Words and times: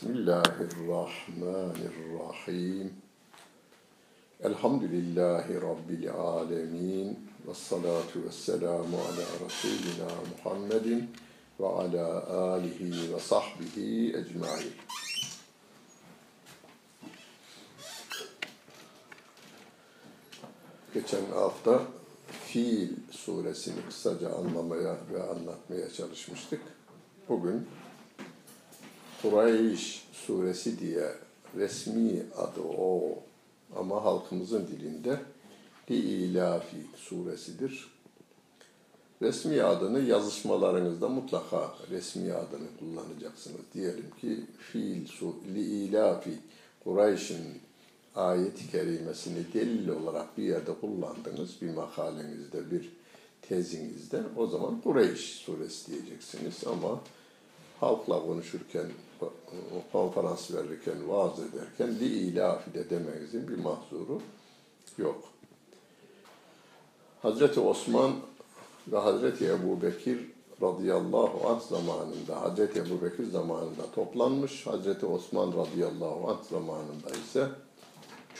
Bismillahirrahmanirrahim. 0.00 2.92
Elhamdülillahi 4.42 5.54
Rabbil 5.54 6.10
alemin. 6.10 7.30
Ve 7.48 7.54
salatu 7.54 8.24
ve 8.24 8.32
selamu 8.32 8.98
ala 8.98 9.46
Resulina 9.46 10.08
Muhammedin 10.32 11.10
ve 11.60 11.66
ala 11.66 12.26
alihi 12.26 13.14
ve 13.14 13.20
sahbihi 13.20 14.16
ecmain. 14.16 14.72
Geçen 20.94 21.24
hafta 21.34 21.82
Fiil 22.46 22.90
suresini 23.10 23.86
kısaca 23.88 24.34
anlamaya 24.34 24.96
ve 25.12 25.22
anlatmaya 25.22 25.90
çalışmıştık. 25.90 26.60
Bugün 27.28 27.66
Kureyş 29.22 30.04
suresi 30.12 30.78
diye 30.78 31.14
resmi 31.56 32.22
adı 32.36 32.60
o 32.78 33.18
ama 33.76 34.04
halkımızın 34.04 34.66
dilinde 34.66 35.20
İlafi 35.88 36.76
suresidir. 36.96 37.90
Resmi 39.22 39.62
adını 39.62 40.00
yazışmalarınızda 40.00 41.08
mutlaka 41.08 41.74
resmi 41.90 42.32
adını 42.32 42.66
kullanacaksınız. 42.78 43.60
Diyelim 43.74 44.10
ki 44.20 44.40
fiil 44.58 45.06
su 45.06 45.34
li 45.54 45.60
ilafi 45.60 46.38
Kureyş'in 46.84 47.44
ayet-i 48.16 48.70
kerimesini 48.70 49.52
delil 49.54 49.88
olarak 49.88 50.38
bir 50.38 50.42
yerde 50.42 50.74
kullandınız, 50.80 51.62
bir 51.62 51.70
makalenizde, 51.70 52.70
bir 52.70 52.92
tezinizde, 53.42 54.22
o 54.36 54.46
zaman 54.46 54.80
Kureyş 54.80 55.20
suresi 55.20 55.92
diyeceksiniz 55.92 56.64
ama 56.66 57.00
halkla 57.80 58.22
konuşurken, 58.22 58.86
konferans 59.92 60.50
verirken, 60.50 61.08
vaaz 61.08 61.40
ederken 61.40 62.00
li 62.00 62.04
ilafi 62.04 62.74
de 62.74 62.90
demenizin 62.90 63.48
bir 63.48 63.58
mahzuru 63.58 64.20
yok. 64.98 65.24
Hazreti 67.22 67.60
Osman 67.60 68.12
ve 68.88 68.98
Hazreti 68.98 69.46
Ebu 69.46 69.82
Bekir 69.82 70.30
radıyallahu 70.62 71.48
anh 71.48 71.60
zamanında, 71.60 72.40
Hazreti 72.40 72.78
Ebu 72.78 73.04
Bekir 73.04 73.30
zamanında 73.30 73.90
toplanmış, 73.94 74.66
Hazreti 74.66 75.06
Osman 75.06 75.52
radıyallahu 75.52 76.30
anh 76.30 76.44
zamanında 76.50 77.10
ise 77.10 77.48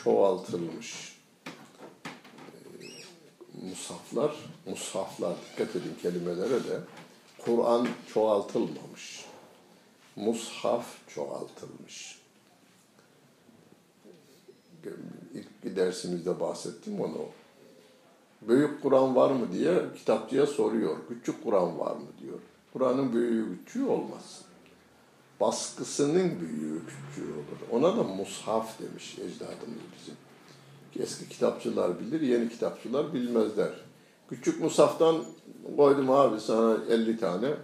çoğaltılmış 0.05 1.21
e, 1.47 1.51
musaflar, 3.69 4.37
mushaflar, 4.67 5.35
dikkat 5.53 5.77
edin 5.77 5.95
kelimelere 6.03 6.65
de, 6.65 6.81
Kur'an 7.39 7.89
çoğaltılmamış. 8.15 9.30
Mushaf 10.17 10.87
çoğaltılmış. 11.09 12.21
İlk 15.35 15.65
bir 15.65 15.77
dersimizde 15.77 16.41
bahsettim 16.41 17.01
onu. 17.01 17.27
Büyük 18.43 18.83
Kur'an 18.83 19.17
var 19.17 19.31
mı 19.31 19.53
diye 19.53 19.83
kitapçıya 19.99 20.47
soruyor. 20.47 20.97
Küçük 21.09 21.45
Kur'an 21.45 21.79
var 21.79 21.97
mı 21.97 22.07
diyor. 22.23 22.39
Kur'an'ın 22.73 23.13
büyüğü 23.13 23.59
küçüğü 23.67 23.85
olmaz. 23.85 24.43
Baskısının 25.41 26.41
büyüğü 26.41 26.81
küçüğü 26.81 27.33
olur. 27.33 27.71
Ona 27.73 27.97
da 27.97 28.03
mushaf 28.03 28.81
demiş 28.81 29.19
ecdadımız 29.19 29.83
bizim. 30.01 30.15
Eski 31.05 31.29
kitapçılar 31.29 32.01
bilir, 32.01 32.21
yeni 32.21 32.49
kitapçılar 32.49 33.15
bilmezler. 33.15 33.71
Küçük 34.29 34.61
musaftan 34.61 35.25
koydum 35.77 36.11
abi 36.11 36.41
sana 36.41 36.79
50 36.91 37.19
tane. 37.21 37.55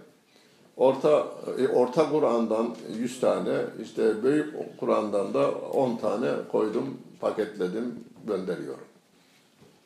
Orta 0.77 1.27
e, 1.57 1.67
orta 1.67 2.09
Kur'an'dan 2.09 2.75
100 2.97 3.19
tane, 3.19 3.65
işte 3.83 4.23
büyük 4.23 4.79
Kur'an'dan 4.79 5.33
da 5.33 5.51
10 5.51 5.97
tane 5.97 6.31
koydum, 6.51 6.97
paketledim, 7.19 7.95
gönderiyorum 8.27 8.87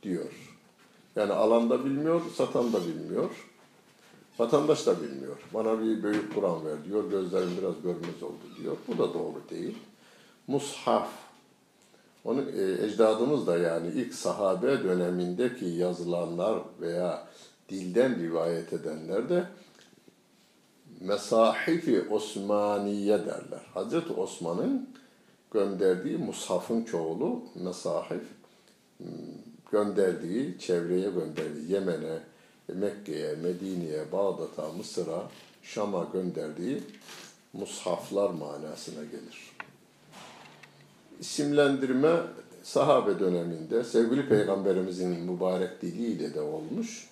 diyor. 0.03 0.51
Yani 1.15 1.33
alan 1.33 1.69
da 1.69 1.85
bilmiyor, 1.85 2.21
satan 2.35 2.73
da 2.73 2.77
bilmiyor. 2.81 3.29
Vatandaş 4.39 4.85
da 4.85 5.01
bilmiyor. 5.01 5.37
Bana 5.53 5.81
bir 5.81 6.03
büyük 6.03 6.35
Kur'an 6.35 6.65
ver 6.65 6.85
diyor, 6.85 7.09
gözlerim 7.09 7.49
biraz 7.61 7.81
görmez 7.83 8.23
oldu 8.23 8.61
diyor. 8.61 8.77
Bu 8.87 8.97
da 8.97 9.13
doğru 9.13 9.41
değil. 9.49 9.77
Mushaf, 10.47 11.09
onu 12.25 12.41
e, 12.41 12.85
ecdadımız 12.85 13.47
da 13.47 13.57
yani 13.57 13.87
ilk 13.87 14.13
sahabe 14.13 14.83
dönemindeki 14.83 15.65
yazılanlar 15.65 16.59
veya 16.81 17.27
dilden 17.69 18.19
rivayet 18.19 18.73
edenler 18.73 19.29
de 19.29 19.45
Mesahifi 21.01 22.01
Osmaniye 22.09 23.19
derler. 23.19 23.61
Hazreti 23.73 24.13
Osman'ın 24.13 24.89
gönderdiği 25.51 26.17
mushafın 26.17 26.83
çoğulu 26.83 27.43
mesahif 27.55 28.23
gönderdiği, 29.71 30.59
çevreye 30.59 31.09
gönderdiği 31.09 31.71
Yemen'e, 31.71 32.19
Mekke'ye, 32.67 33.35
Medine'ye, 33.35 34.11
Bağdat'a, 34.11 34.69
Mısır'a, 34.77 35.27
Şam'a 35.63 36.07
gönderdiği 36.13 36.83
mushaflar 37.53 38.29
manasına 38.29 39.03
gelir. 39.03 39.51
İsimlendirme 41.19 42.19
sahabe 42.63 43.19
döneminde 43.19 43.83
sevgili 43.83 44.29
peygamberimizin 44.29 45.09
mübarek 45.09 45.81
diliyle 45.81 46.33
de 46.33 46.41
olmuş. 46.41 47.09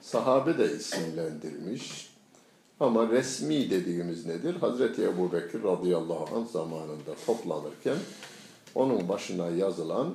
Sahabe 0.00 0.58
de 0.58 0.72
isimlendirmiş. 0.72 2.15
Ama 2.80 3.08
resmi 3.08 3.70
dediğimiz 3.70 4.26
nedir? 4.26 4.54
Hazreti 4.54 5.02
Ebu 5.02 5.32
Bekir 5.32 5.62
radıyallahu 5.62 6.36
anh 6.36 6.48
zamanında 6.48 7.14
toplanırken 7.26 7.96
onun 8.74 9.08
başına 9.08 9.50
yazılan 9.50 10.14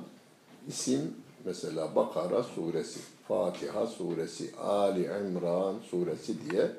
isim 0.68 1.14
mesela 1.44 1.96
Bakara 1.96 2.42
suresi, 2.42 3.00
Fatiha 3.28 3.86
suresi, 3.86 4.50
Ali 4.56 5.04
İmran 5.04 5.74
suresi 5.90 6.50
diye 6.50 6.70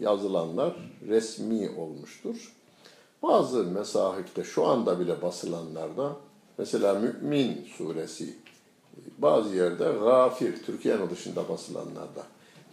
yazılanlar 0.00 0.76
resmi 1.08 1.70
olmuştur. 1.70 2.52
Bazı 3.22 3.64
mesahifte 3.64 4.44
şu 4.44 4.66
anda 4.66 5.00
bile 5.00 5.22
basılanlarda 5.22 6.16
mesela 6.58 6.94
Mü'min 6.94 7.68
suresi 7.76 8.36
bazı 9.18 9.56
yerde 9.56 9.84
gafir, 9.84 10.62
Türkiye'nin 10.62 11.10
dışında 11.10 11.48
basılanlarda 11.48 12.22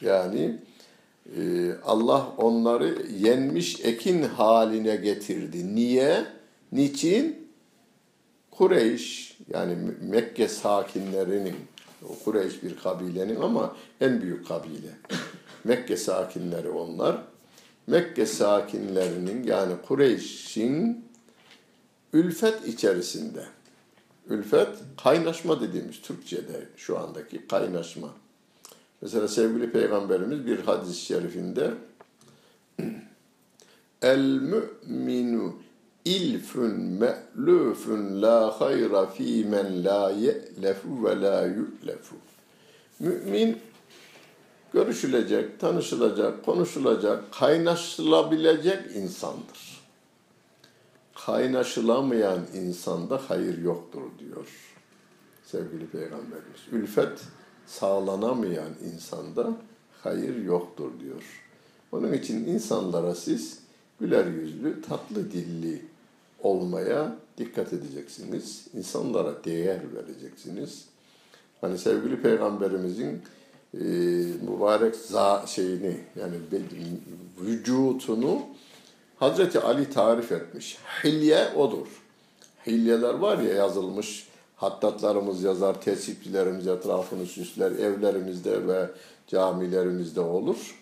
Yani 0.00 0.58
e, 1.36 1.72
Allah 1.84 2.26
onları 2.36 3.06
yenmiş 3.18 3.80
ekin 3.84 4.22
haline 4.22 4.96
getirdi. 4.96 5.74
Niye? 5.74 6.24
Niçin? 6.72 7.50
Kureyş 8.50 9.36
yani 9.54 9.76
Mekke 10.00 10.48
sakinlerinin, 10.48 11.54
o 12.08 12.24
Kureyş 12.24 12.62
bir 12.62 12.76
kabilenin 12.76 13.40
ama 13.40 13.76
en 14.00 14.22
büyük 14.22 14.48
kabile. 14.48 14.90
Mekke 15.64 15.96
sakinleri 15.96 16.68
onlar. 16.68 17.22
Mekke 17.86 18.26
sakinlerinin 18.26 19.42
yani 19.42 19.74
Kureyş'in 19.86 21.04
ülfet 22.12 22.68
içerisinde. 22.68 23.44
Ülfet 24.28 24.68
kaynaşma 25.04 25.60
dediğimiz 25.60 26.00
Türkçe'de 26.00 26.68
şu 26.76 26.98
andaki 26.98 27.46
kaynaşma. 27.48 28.08
Mesela 29.00 29.28
sevgili 29.28 29.72
peygamberimiz 29.72 30.46
bir 30.46 30.58
hadis-i 30.58 31.00
şerifinde 31.00 31.70
El 34.02 34.40
mü'minu 34.40 35.54
ilfun 36.04 36.74
me'lufun 36.80 38.22
la 38.22 38.60
hayra 38.60 39.06
fi 39.06 39.44
men 39.44 39.84
la 39.84 40.10
ye'lefu 40.10 41.04
ve 41.04 41.20
la 41.20 41.46
yu'lefu. 41.46 42.16
Mümin 43.00 43.58
görüşülecek, 44.72 45.60
tanışılacak, 45.60 46.44
konuşulacak, 46.44 47.32
kaynaşılabilecek 47.32 48.96
insandır. 48.96 49.80
Kaynaşılamayan 51.26 52.40
insanda 52.54 53.20
hayır 53.28 53.58
yoktur 53.58 54.02
diyor 54.18 54.46
sevgili 55.50 55.86
peygamberimiz. 55.86 56.60
Ülfet 56.72 57.20
sağlanamayan 57.66 58.70
insanda 58.94 59.56
hayır 60.02 60.44
yoktur 60.44 60.90
diyor. 61.00 61.22
Onun 61.92 62.12
için 62.12 62.44
insanlara 62.44 63.14
siz 63.14 63.58
güler 64.00 64.26
yüzlü, 64.26 64.82
tatlı 64.82 65.32
dilli 65.32 65.82
olmaya 66.42 67.16
dikkat 67.38 67.72
edeceksiniz. 67.72 68.66
İnsanlara 68.74 69.44
değer 69.44 69.80
vereceksiniz. 69.94 70.84
Hani 71.60 71.78
sevgili 71.78 72.22
peygamberimizin 72.22 73.22
e, 73.74 73.78
mübarek 74.50 74.96
za 74.96 75.44
şeyini 75.46 75.96
yani 76.20 76.34
vücutunu 77.40 78.42
Hazreti 79.18 79.60
Ali 79.60 79.90
tarif 79.90 80.32
etmiş. 80.32 80.78
Hilye 81.04 81.48
odur. 81.56 81.86
Hilyeler 82.66 83.14
var 83.14 83.38
ya 83.38 83.54
yazılmış 83.54 84.28
hattatlarımız 84.56 85.42
yazar, 85.42 85.80
tesipçilerimiz 85.80 86.66
etrafını 86.66 87.26
süsler, 87.26 87.70
evlerimizde 87.70 88.66
ve 88.66 88.90
camilerimizde 89.26 90.20
olur. 90.20 90.78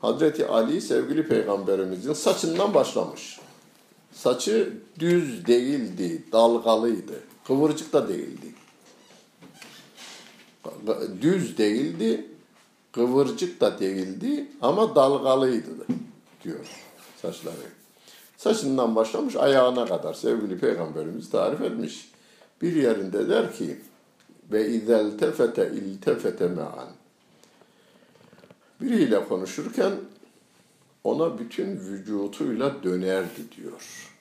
Hazreti 0.00 0.46
Ali 0.46 0.80
sevgili 0.80 1.28
peygamberimizin 1.28 2.12
saçından 2.12 2.74
başlamış. 2.74 3.40
Saçı 4.12 4.72
düz 4.98 5.46
değildi, 5.46 6.24
dalgalıydı. 6.32 7.14
Kıvırcık 7.46 7.92
da 7.92 8.08
değildi. 8.08 8.46
Düz 11.22 11.58
değildi, 11.58 12.26
kıvırcık 12.92 13.60
da 13.60 13.78
değildi 13.78 14.46
ama 14.62 14.94
dalgalıydı 14.94 15.86
diyor 16.44 16.66
saçları. 17.22 17.54
Saçından 18.36 18.96
başlamış 18.96 19.36
ayağına 19.36 19.86
kadar 19.86 20.14
sevgili 20.14 20.58
peygamberimiz 20.58 21.30
tarif 21.30 21.60
etmiş. 21.60 22.10
Bir 22.62 22.76
yerinde 22.76 23.28
der 23.28 23.52
ki 23.52 23.80
ve 24.52 24.68
izel 24.68 25.18
tefete 25.18 25.70
iltefete 25.70 26.48
me'an. 26.48 26.88
Biriyle 28.80 29.24
konuşurken 29.24 29.92
ona 31.04 31.38
bütün 31.38 31.66
vücutuyla 31.66 32.82
dönerdi 32.82 33.40
diyor. 33.56 34.12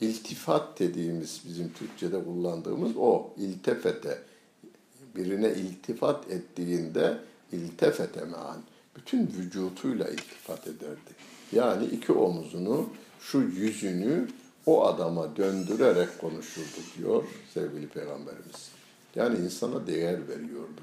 İltifat 0.00 0.78
dediğimiz 0.78 1.42
bizim 1.48 1.72
Türkçe'de 1.72 2.24
kullandığımız 2.24 2.92
o 2.98 3.30
iltefete 3.36 4.18
birine 5.16 5.48
iltifat 5.48 6.30
ettiğinde 6.30 7.18
iltefete 7.52 8.24
me'an 8.24 8.58
bütün 8.96 9.26
vücutuyla 9.38 10.08
iltifat 10.08 10.66
ederdi. 10.66 11.14
Yani 11.52 11.84
iki 11.84 12.12
omuzunu, 12.12 12.88
şu 13.20 13.38
yüzünü 13.38 14.28
o 14.66 14.86
adama 14.86 15.36
döndürerek 15.36 16.18
konuşurdu 16.20 16.80
diyor 16.98 17.24
sevgili 17.54 17.88
peygamberimiz. 17.88 18.70
Yani 19.14 19.38
insana 19.38 19.86
değer 19.86 20.28
veriyordu. 20.28 20.80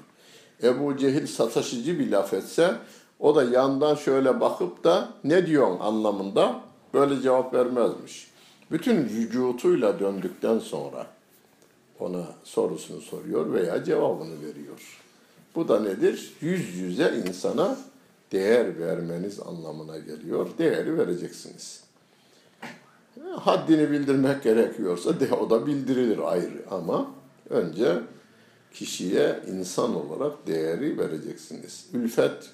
Ebu 0.62 0.96
Cehil 0.96 1.26
sataşıcı 1.26 1.98
bir 1.98 2.10
laf 2.10 2.34
etse 2.34 2.74
o 3.20 3.36
da 3.36 3.44
yandan 3.44 3.94
şöyle 3.94 4.40
bakıp 4.40 4.84
da 4.84 5.08
ne 5.24 5.46
diyorsun 5.46 5.80
anlamında 5.80 6.60
böyle 6.94 7.20
cevap 7.20 7.54
vermezmiş. 7.54 8.30
Bütün 8.70 8.96
vücutuyla 8.96 10.00
döndükten 10.00 10.58
sonra 10.58 11.06
ona 11.98 12.26
sorusunu 12.44 13.00
soruyor 13.00 13.52
veya 13.52 13.84
cevabını 13.84 14.42
veriyor. 14.42 15.00
Bu 15.54 15.68
da 15.68 15.80
nedir? 15.80 16.32
Yüz 16.40 16.74
yüze 16.74 17.22
insana 17.26 17.76
değer 18.32 18.78
vermeniz 18.78 19.40
anlamına 19.40 19.98
geliyor. 19.98 20.48
Değeri 20.58 20.98
vereceksiniz. 20.98 21.82
Haddini 23.36 23.90
bildirmek 23.90 24.42
gerekiyorsa 24.42 25.20
de 25.20 25.34
o 25.34 25.50
da 25.50 25.66
bildirilir 25.66 26.18
ayrı 26.18 26.64
ama 26.70 27.10
önce 27.50 27.98
kişiye 28.74 29.40
insan 29.48 29.94
olarak 29.94 30.46
değeri 30.46 30.98
vereceksiniz. 30.98 31.86
Ülfet 31.92 32.50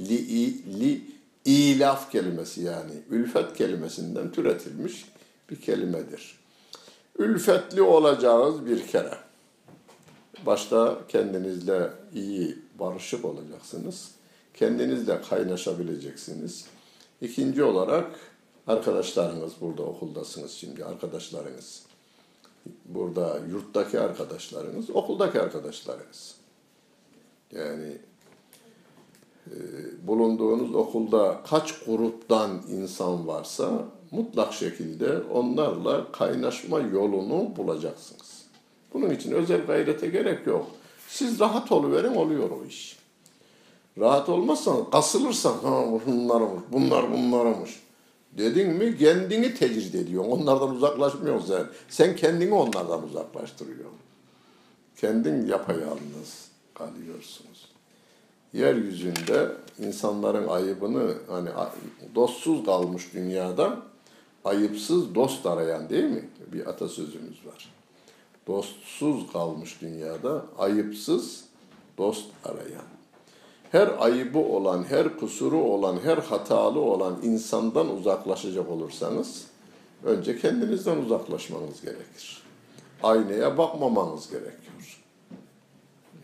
li, 0.00 0.80
li 0.80 1.00
ilaf 1.44 2.10
kelimesi 2.12 2.62
yani 2.62 2.92
ülfet 3.10 3.54
kelimesinden 3.54 4.32
türetilmiş 4.32 5.04
bir 5.50 5.60
kelimedir. 5.60 6.43
Ülfetli 7.18 7.82
olacağız 7.82 8.66
bir 8.66 8.86
kere. 8.86 9.18
Başta 10.46 10.98
kendinizle 11.08 11.90
iyi 12.14 12.58
barışık 12.78 13.24
olacaksınız. 13.24 14.10
Kendinizle 14.54 15.20
kaynaşabileceksiniz. 15.22 16.66
İkinci 17.20 17.64
olarak 17.64 18.06
arkadaşlarınız 18.66 19.52
burada 19.60 19.82
okuldasınız 19.82 20.52
şimdi 20.52 20.84
arkadaşlarınız. 20.84 21.82
Burada 22.84 23.38
yurttaki 23.50 24.00
arkadaşlarınız, 24.00 24.90
okuldaki 24.90 25.40
arkadaşlarınız. 25.40 26.34
Yani 27.52 27.98
e, 29.46 29.56
bulunduğunuz 30.06 30.74
okulda 30.74 31.40
kaç 31.50 31.84
gruptan 31.84 32.62
insan 32.68 33.26
varsa 33.26 33.84
mutlak 34.14 34.52
şekilde 34.52 35.18
onlarla 35.32 36.12
kaynaşma 36.12 36.80
yolunu 36.80 37.56
bulacaksınız. 37.56 38.44
Bunun 38.94 39.10
için 39.10 39.32
özel 39.32 39.66
gayrete 39.66 40.06
gerek 40.06 40.46
yok. 40.46 40.66
Siz 41.08 41.40
rahat 41.40 41.72
oluverin 41.72 42.14
oluyor 42.14 42.50
o 42.50 42.64
iş. 42.64 42.98
Rahat 43.98 44.28
olmazsan, 44.28 44.90
kasılırsan, 44.90 45.58
ha 45.58 45.84
bunlarmış, 46.06 46.62
bunlar 46.72 47.12
bunlarmış. 47.12 47.80
Dedin 48.32 48.70
mi 48.70 48.98
kendini 48.98 49.54
tecrid 49.54 49.94
ediyorsun. 49.94 50.30
Onlardan 50.30 50.70
uzaklaşmıyorsun 50.70 51.46
sen. 51.46 51.66
Sen 51.88 52.16
kendini 52.16 52.54
onlardan 52.54 53.02
uzaklaştırıyorsun. 53.02 53.98
Kendin 54.96 55.46
yapayalnız 55.46 56.48
kalıyorsunuz. 56.74 57.68
Yeryüzünde 58.52 59.48
insanların 59.78 60.48
ayıbını 60.48 61.14
hani 61.28 61.48
dostsuz 62.14 62.64
kalmış 62.64 63.14
dünyada 63.14 63.82
ayıpsız 64.44 65.14
dost 65.14 65.46
arayan 65.46 65.88
değil 65.88 66.04
mi? 66.04 66.28
Bir 66.52 66.66
atasözümüz 66.66 67.46
var. 67.46 67.74
Dostsuz 68.46 69.32
kalmış 69.32 69.80
dünyada 69.80 70.46
ayıpsız 70.58 71.44
dost 71.98 72.26
arayan 72.44 72.94
her 73.74 73.90
ayıbı 73.98 74.38
olan, 74.38 74.84
her 74.84 75.16
kusuru 75.16 75.56
olan, 75.56 75.98
her 76.04 76.18
hatalı 76.18 76.80
olan 76.80 77.16
insandan 77.22 77.96
uzaklaşacak 77.96 78.70
olursanız 78.70 79.46
önce 80.04 80.38
kendinizden 80.38 80.96
uzaklaşmanız 80.96 81.80
gerekir. 81.80 82.42
Aynaya 83.02 83.58
bakmamanız 83.58 84.30
gerekiyor. 84.30 85.00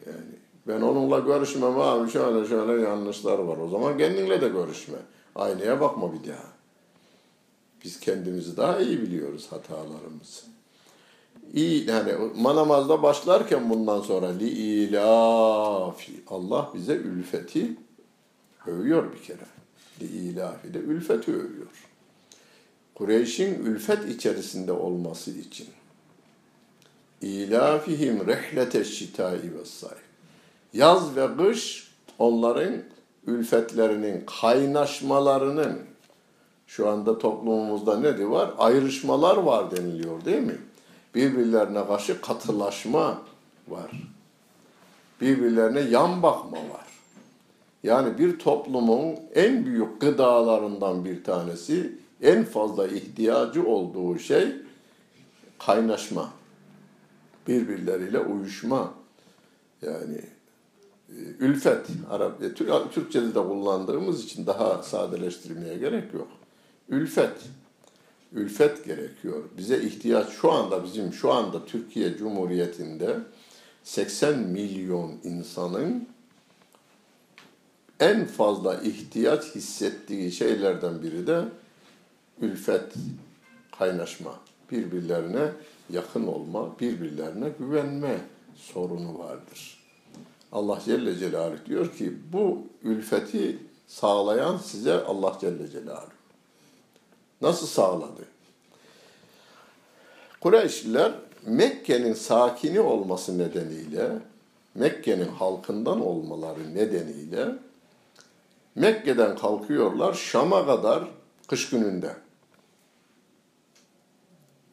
Yani 0.07 0.37
ben 0.69 0.81
onunla 0.81 1.19
görüşmem 1.19 1.79
abi 1.79 2.11
şöyle 2.11 2.49
şöyle 2.49 2.83
yanlışlar 2.83 3.39
var. 3.39 3.57
O 3.57 3.69
zaman 3.69 3.99
kendinle 3.99 4.41
de 4.41 4.49
görüşme. 4.49 4.99
Aynaya 5.35 5.81
bakma 5.81 6.13
bir 6.13 6.29
daha. 6.29 6.60
Biz 7.85 8.01
kendimizi 8.01 8.57
daha 8.57 8.81
iyi 8.81 9.03
biliyoruz 9.03 9.47
hatalarımızı 9.51 10.51
iyi 11.55 11.91
yani 11.91 12.13
manamazda 12.37 13.03
başlarken 13.03 13.71
bundan 13.71 14.01
sonra 14.01 14.29
li 14.29 14.49
ilafi 14.49 16.13
Allah 16.29 16.71
bize 16.75 16.95
ülfeti 16.95 17.77
övüyor 18.67 19.13
bir 19.13 19.23
kere. 19.23 19.47
Li 20.01 20.05
ilafi 20.05 20.75
de 20.75 20.79
ülfeti 20.79 21.33
övüyor. 21.33 21.87
Kureyş'in 22.95 23.65
ülfet 23.65 24.09
içerisinde 24.09 24.73
olması 24.73 25.31
için 25.31 25.67
ilafihim 27.21 28.27
rehlete 28.27 28.85
şitai 28.85 29.55
ve. 29.59 29.97
Yaz 30.73 31.17
ve 31.17 31.37
kış 31.37 31.91
onların 32.19 32.83
ülfetlerinin, 33.27 34.27
kaynaşmalarının 34.41 35.79
şu 36.71 36.89
anda 36.89 37.19
toplumumuzda 37.19 38.01
ne 38.01 38.29
var? 38.29 38.51
Ayrışmalar 38.59 39.37
var 39.37 39.71
deniliyor 39.71 40.25
değil 40.25 40.43
mi? 40.43 40.59
Birbirlerine 41.15 41.87
karşı 41.87 42.21
katılaşma 42.21 43.23
var. 43.69 43.91
Birbirlerine 45.21 45.81
yan 45.81 46.23
bakma 46.23 46.59
var. 46.59 46.87
Yani 47.83 48.19
bir 48.19 48.39
toplumun 48.39 49.17
en 49.35 49.67
büyük 49.67 50.01
gıdalarından 50.01 51.05
bir 51.05 51.25
tanesi, 51.25 51.99
en 52.23 52.45
fazla 52.45 52.87
ihtiyacı 52.87 53.67
olduğu 53.67 54.19
şey 54.19 54.49
kaynaşma. 55.59 56.31
Birbirleriyle 57.49 58.19
uyuşma. 58.19 58.95
Yani 59.83 60.21
e, 61.09 61.17
ülfet, 61.39 61.87
Arap, 62.11 62.43
e, 62.43 62.55
Türkçe'de 62.93 63.35
de 63.35 63.43
kullandığımız 63.43 64.25
için 64.25 64.47
daha 64.47 64.83
sadeleştirmeye 64.83 65.79
gerek 65.79 66.15
yok. 66.15 66.29
Ülfet, 66.91 67.37
ülfet 68.33 68.85
gerekiyor. 68.85 69.45
Bize 69.59 69.83
ihtiyaç 69.83 70.29
şu 70.29 70.53
anda 70.53 70.85
bizim 70.85 71.13
şu 71.13 71.33
anda 71.33 71.65
Türkiye 71.67 72.17
Cumhuriyeti'nde 72.17 73.19
80 73.85 74.39
milyon 74.39 75.13
insanın 75.25 76.09
en 78.01 78.27
fazla 78.27 78.75
ihtiyaç 78.75 79.45
hissettiği 79.55 80.33
şeylerden 80.33 81.03
biri 81.03 81.27
de 81.27 81.45
ülfet, 82.41 82.95
kaynaşma, 83.79 84.41
birbirlerine 84.71 85.53
yakın 85.91 86.27
olma, 86.27 86.81
birbirlerine 86.81 87.49
güvenme 87.59 88.19
sorunu 88.55 89.19
vardır. 89.19 89.81
Allah 90.53 90.81
Celle 90.85 91.19
Celaluhu 91.19 91.67
diyor 91.67 91.97
ki 91.97 92.13
bu 92.33 92.67
ülfeti 92.83 93.59
sağlayan 93.87 94.57
size 94.57 94.95
Allah 95.05 95.39
Celle 95.41 95.71
Celaluhu. 95.71 96.20
Nasıl 97.41 97.67
sağladı? 97.67 98.25
Kureyşliler 100.41 101.13
Mekke'nin 101.47 102.15
sakini 102.15 102.81
olması 102.81 103.39
nedeniyle, 103.39 104.11
Mekke'nin 104.75 105.29
halkından 105.29 106.01
olmaları 106.01 106.75
nedeniyle 106.75 107.49
Mekke'den 108.75 109.37
kalkıyorlar 109.37 110.15
Şam'a 110.15 110.67
kadar 110.67 111.05
kış 111.49 111.71
gününde. 111.71 112.17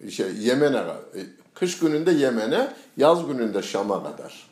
Şey, 0.10 0.36
Yemen'e 0.38 0.84
kış 1.54 1.80
gününde 1.80 2.12
Yemen'e, 2.12 2.74
yaz 2.98 3.28
gününde 3.28 3.62
Şam'a 3.62 4.04
kadar. 4.04 4.48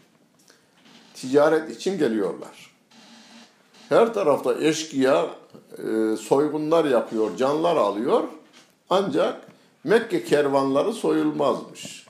Ticaret 1.14 1.70
için 1.72 1.98
geliyorlar. 1.98 2.75
Her 3.90 4.14
tarafta 4.14 4.56
eşkıya 4.62 5.30
e, 5.78 6.18
soygunlar 6.18 6.86
yapıyor, 6.86 7.38
canlar 7.38 7.76
alıyor. 7.76 8.24
Ancak 8.90 9.42
Mekke 9.84 10.24
kervanları 10.24 10.94
soyulmazmış. 10.94 12.06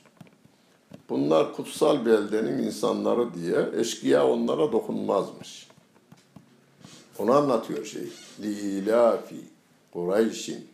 Bunlar 1.10 1.54
kutsal 1.54 2.06
beldenin 2.06 2.64
insanları 2.64 3.34
diye 3.34 3.80
eşkıya 3.80 4.28
onlara 4.28 4.72
dokunmazmış. 4.72 5.68
Onu 7.20 7.34
anlatıyor 7.34 7.86
şey. 7.86 8.10
Li 8.42 8.52
ilafi 8.52 9.36
Kureyşin. 9.94 10.68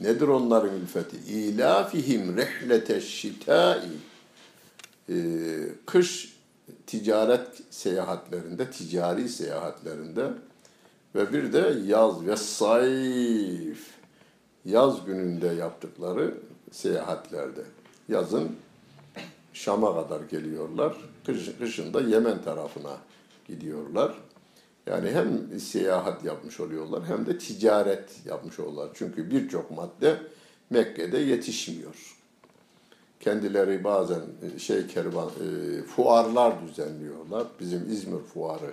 Nedir 0.00 0.28
onların 0.28 0.70
ülfeti? 0.80 1.16
İlafihim 1.16 2.36
rehlete 2.36 3.00
şitai. 3.00 3.80
Ee, 5.08 5.14
kış 5.86 6.36
ticaret 6.90 7.48
seyahatlerinde, 7.70 8.70
ticari 8.70 9.28
seyahatlerinde 9.28 10.30
ve 11.14 11.32
bir 11.32 11.52
de 11.52 11.74
yaz 11.86 12.26
ve 12.26 12.36
sayf 12.36 13.78
yaz 14.64 15.04
gününde 15.04 15.46
yaptıkları 15.46 16.34
seyahatlerde. 16.70 17.60
Yazın 18.08 18.56
Şam'a 19.52 19.94
kadar 19.94 20.20
geliyorlar. 20.20 20.96
Kış, 21.26 21.56
kışın 21.58 22.08
Yemen 22.08 22.42
tarafına 22.42 22.96
gidiyorlar. 23.48 24.14
Yani 24.86 25.10
hem 25.10 25.60
seyahat 25.60 26.24
yapmış 26.24 26.60
oluyorlar 26.60 27.04
hem 27.06 27.26
de 27.26 27.38
ticaret 27.38 28.26
yapmış 28.26 28.60
oluyorlar. 28.60 28.90
Çünkü 28.94 29.30
birçok 29.30 29.70
madde 29.70 30.16
Mekke'de 30.70 31.18
yetişmiyor. 31.18 32.19
Kendileri 33.20 33.84
bazen 33.84 34.20
e, 34.42 34.58
şey 34.58 34.86
kervan 34.86 35.28
e, 35.28 35.82
fuarlar 35.82 36.52
düzenliyorlar. 36.68 37.46
Bizim 37.60 37.92
İzmir 37.92 38.20
fuarı 38.34 38.72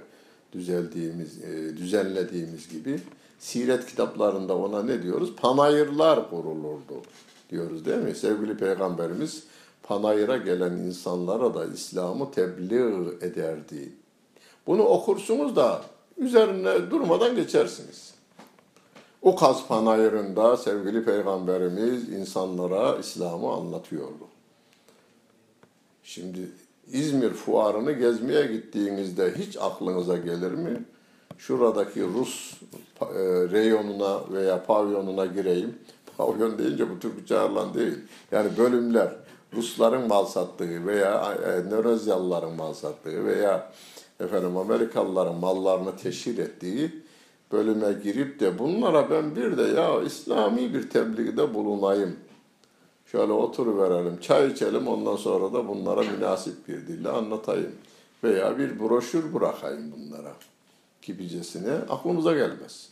düzeldiğimiz 0.52 1.44
e, 1.44 1.78
düzenlediğimiz 1.78 2.70
gibi 2.70 3.00
siret 3.40 3.86
kitaplarında 3.86 4.58
ona 4.58 4.84
ne 4.84 5.04
diyoruz? 5.04 5.36
Panayırlar 5.36 6.30
kurulurdu 6.30 7.02
diyoruz 7.50 7.86
değil 7.86 7.98
mi? 7.98 8.16
Sevgili 8.16 8.58
Peygamberimiz 8.58 9.44
panayıra 9.84 10.38
gelen 10.38 10.72
insanlara 10.72 11.56
da 11.56 11.66
İslam'ı 11.66 12.32
tebliğ 12.32 13.10
ederdi. 13.22 13.92
Bunu 14.68 14.84
okursunuz 14.84 15.56
da 15.56 15.82
üzerine 16.18 16.92
durmadan 16.92 17.36
geçersiniz. 17.36 18.14
O 19.22 19.30
Ukaz 19.30 19.68
panayırında 19.68 20.58
sevgili 20.58 21.06
Peygamberimiz 21.06 22.10
insanlara 22.10 22.98
İslam'ı 22.98 23.52
anlatıyordu. 23.54 24.37
Şimdi 26.08 26.40
İzmir 26.92 27.30
fuarını 27.30 27.92
gezmeye 27.92 28.46
gittiğinizde 28.46 29.34
hiç 29.38 29.58
aklınıza 29.58 30.18
gelir 30.18 30.52
mi? 30.52 30.84
Şuradaki 31.38 32.02
Rus 32.02 32.54
e, 33.02 33.06
reyonuna 33.52 34.20
veya 34.34 34.64
pavyonuna 34.64 35.26
gireyim. 35.26 35.76
Pavyon 36.18 36.58
deyince 36.58 36.90
bu 36.90 37.00
Türk 37.00 37.28
çağrılan 37.28 37.74
değil. 37.74 37.94
Yani 38.32 38.50
bölümler 38.58 39.16
Rusların 39.54 40.08
mal 40.08 40.26
sattığı 40.26 40.88
veya 40.88 41.38
e, 41.46 41.70
Nörozyalıların 41.70 42.56
mal 42.56 42.74
sattığı 42.74 43.26
veya 43.26 43.74
efendim 44.20 44.58
Amerikalıların 44.58 45.36
mallarını 45.36 45.98
teşhir 45.98 46.38
ettiği 46.38 46.92
bölüme 47.52 47.94
girip 48.04 48.40
de 48.40 48.60
bunlara 48.60 49.10
ben 49.10 49.36
bir 49.36 49.58
de 49.58 49.64
ya 49.64 50.02
İslami 50.02 50.74
bir 50.74 50.90
tebliğde 50.90 51.54
bulunayım. 51.54 52.16
Şöyle 53.12 53.32
otur 53.32 53.78
verelim, 53.78 54.20
çay 54.20 54.52
içelim 54.52 54.88
ondan 54.88 55.16
sonra 55.16 55.54
da 55.54 55.68
bunlara 55.68 56.04
münasip 56.04 56.68
bir 56.68 56.88
dille 56.88 57.10
anlatayım. 57.10 57.76
Veya 58.24 58.58
bir 58.58 58.80
broşür 58.80 59.34
bırakayım 59.34 59.94
bunlara 59.98 60.34
gibicesine 61.02 61.74
aklımıza 61.90 62.34
gelmez. 62.34 62.90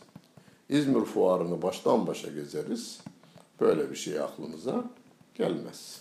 İzmir 0.68 1.04
fuarını 1.04 1.62
baştan 1.62 2.06
başa 2.06 2.28
gezeriz. 2.28 3.00
Böyle 3.60 3.90
bir 3.90 3.96
şey 3.96 4.20
aklımıza 4.20 4.84
gelmez. 5.34 6.00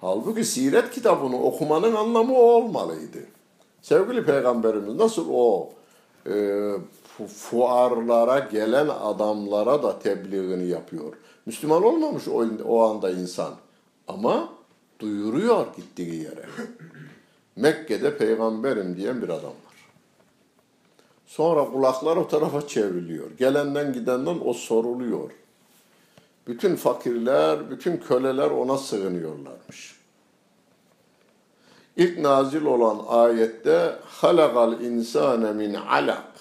Halbuki 0.00 0.44
siret 0.44 0.90
kitabını 0.90 1.42
okumanın 1.42 1.94
anlamı 1.94 2.34
o 2.34 2.42
olmalıydı. 2.42 3.18
Sevgili 3.82 4.24
Peygamberimiz 4.24 4.94
nasıl 4.94 5.26
o 5.30 5.70
e, 6.26 6.72
fuarlara 7.26 8.38
gelen 8.38 8.88
adamlara 8.88 9.82
da 9.82 9.98
tebliğini 9.98 10.68
yapıyor. 10.68 11.12
Müslüman 11.48 11.82
olmamış 11.82 12.28
o, 12.28 12.46
o 12.64 12.82
anda 12.82 13.10
insan 13.10 13.54
ama 14.08 14.48
duyuruyor 15.00 15.66
gittiği 15.76 16.14
yere. 16.14 16.46
Mekke'de 17.56 18.16
peygamberim 18.18 18.96
diyen 18.96 19.22
bir 19.22 19.28
adam 19.28 19.44
var. 19.44 19.88
Sonra 21.26 21.64
kulaklar 21.64 22.16
o 22.16 22.28
tarafa 22.28 22.66
çevriliyor. 22.68 23.30
Gelenden 23.38 23.92
gidenden 23.92 24.38
o 24.44 24.52
soruluyor. 24.52 25.30
Bütün 26.46 26.76
fakirler, 26.76 27.70
bütün 27.70 27.96
köleler 27.96 28.50
ona 28.50 28.78
sığınıyorlarmış. 28.78 29.96
İlk 31.96 32.18
nazil 32.18 32.64
olan 32.64 33.04
ayette 33.08 33.96
halakal 34.04 34.80
insane 34.80 35.52
min 35.52 35.74
alak. 35.74 36.32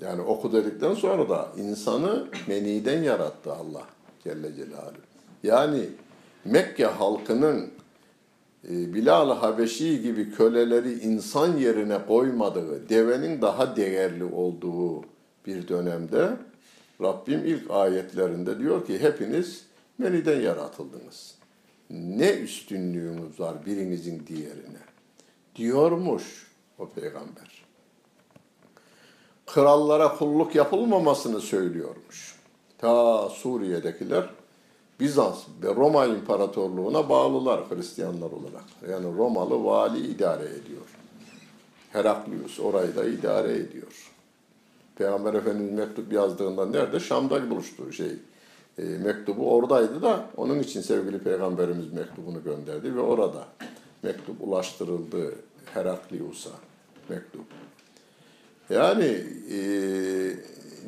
Yani 0.00 0.22
oku 0.22 0.52
dedikten 0.52 0.94
sonra 0.94 1.28
da 1.28 1.48
insanı 1.56 2.26
meniden 2.46 3.02
yarattı 3.02 3.52
Allah 3.52 3.86
Celle 4.24 4.54
Celaluhu. 4.54 5.00
Yani 5.42 5.80
Mekke 6.44 6.84
halkının 6.84 7.70
e, 8.68 8.94
Bilal-ı 8.94 9.32
Habeşi 9.32 10.02
gibi 10.02 10.30
köleleri 10.30 10.92
insan 10.92 11.56
yerine 11.56 12.06
koymadığı, 12.06 12.88
devenin 12.88 13.42
daha 13.42 13.76
değerli 13.76 14.24
olduğu 14.24 15.04
bir 15.46 15.68
dönemde 15.68 16.30
Rabbim 17.02 17.44
ilk 17.44 17.70
ayetlerinde 17.70 18.58
diyor 18.58 18.86
ki 18.86 18.98
hepiniz 18.98 19.64
meniden 19.98 20.40
yaratıldınız 20.40 21.34
ne 21.90 22.32
üstünlüğümüz 22.32 23.40
var 23.40 23.66
birinizin 23.66 24.26
diğerine 24.26 24.80
diyormuş 25.56 26.46
o 26.78 26.88
peygamber. 26.88 27.49
Krallara 29.54 30.16
kulluk 30.16 30.54
yapılmamasını 30.54 31.40
söylüyormuş. 31.40 32.36
Ta 32.78 33.28
Suriye'dekiler 33.28 34.30
Bizans 35.00 35.44
ve 35.62 35.74
Roma 35.74 36.06
İmparatorluğu'na 36.06 37.08
bağlılar 37.08 37.60
Hristiyanlar 37.70 38.30
olarak. 38.30 38.64
Yani 38.90 39.16
Romalı 39.18 39.64
vali 39.64 39.98
idare 39.98 40.44
ediyor. 40.44 40.86
Heraklius 41.92 42.60
orayı 42.60 42.96
da 42.96 43.04
idare 43.04 43.52
ediyor. 43.52 44.12
Peygamber 44.96 45.34
Efendimiz 45.34 45.72
mektup 45.72 46.12
yazdığında 46.12 46.66
nerede? 46.66 47.00
Şam'da 47.00 47.50
buluştu 47.50 47.92
şey. 47.92 48.12
E, 48.78 48.82
mektubu 48.82 49.54
oradaydı 49.54 50.02
da 50.02 50.24
onun 50.36 50.58
için 50.58 50.80
sevgili 50.80 51.18
Peygamberimiz 51.18 51.92
mektubunu 51.92 52.44
gönderdi 52.44 52.96
ve 52.96 53.00
orada 53.00 53.44
mektup 54.02 54.36
ulaştırıldı 54.40 55.34
Heraklius'a 55.74 56.50
mektup. 57.08 57.44
Yani 58.70 59.24
e, 59.50 59.58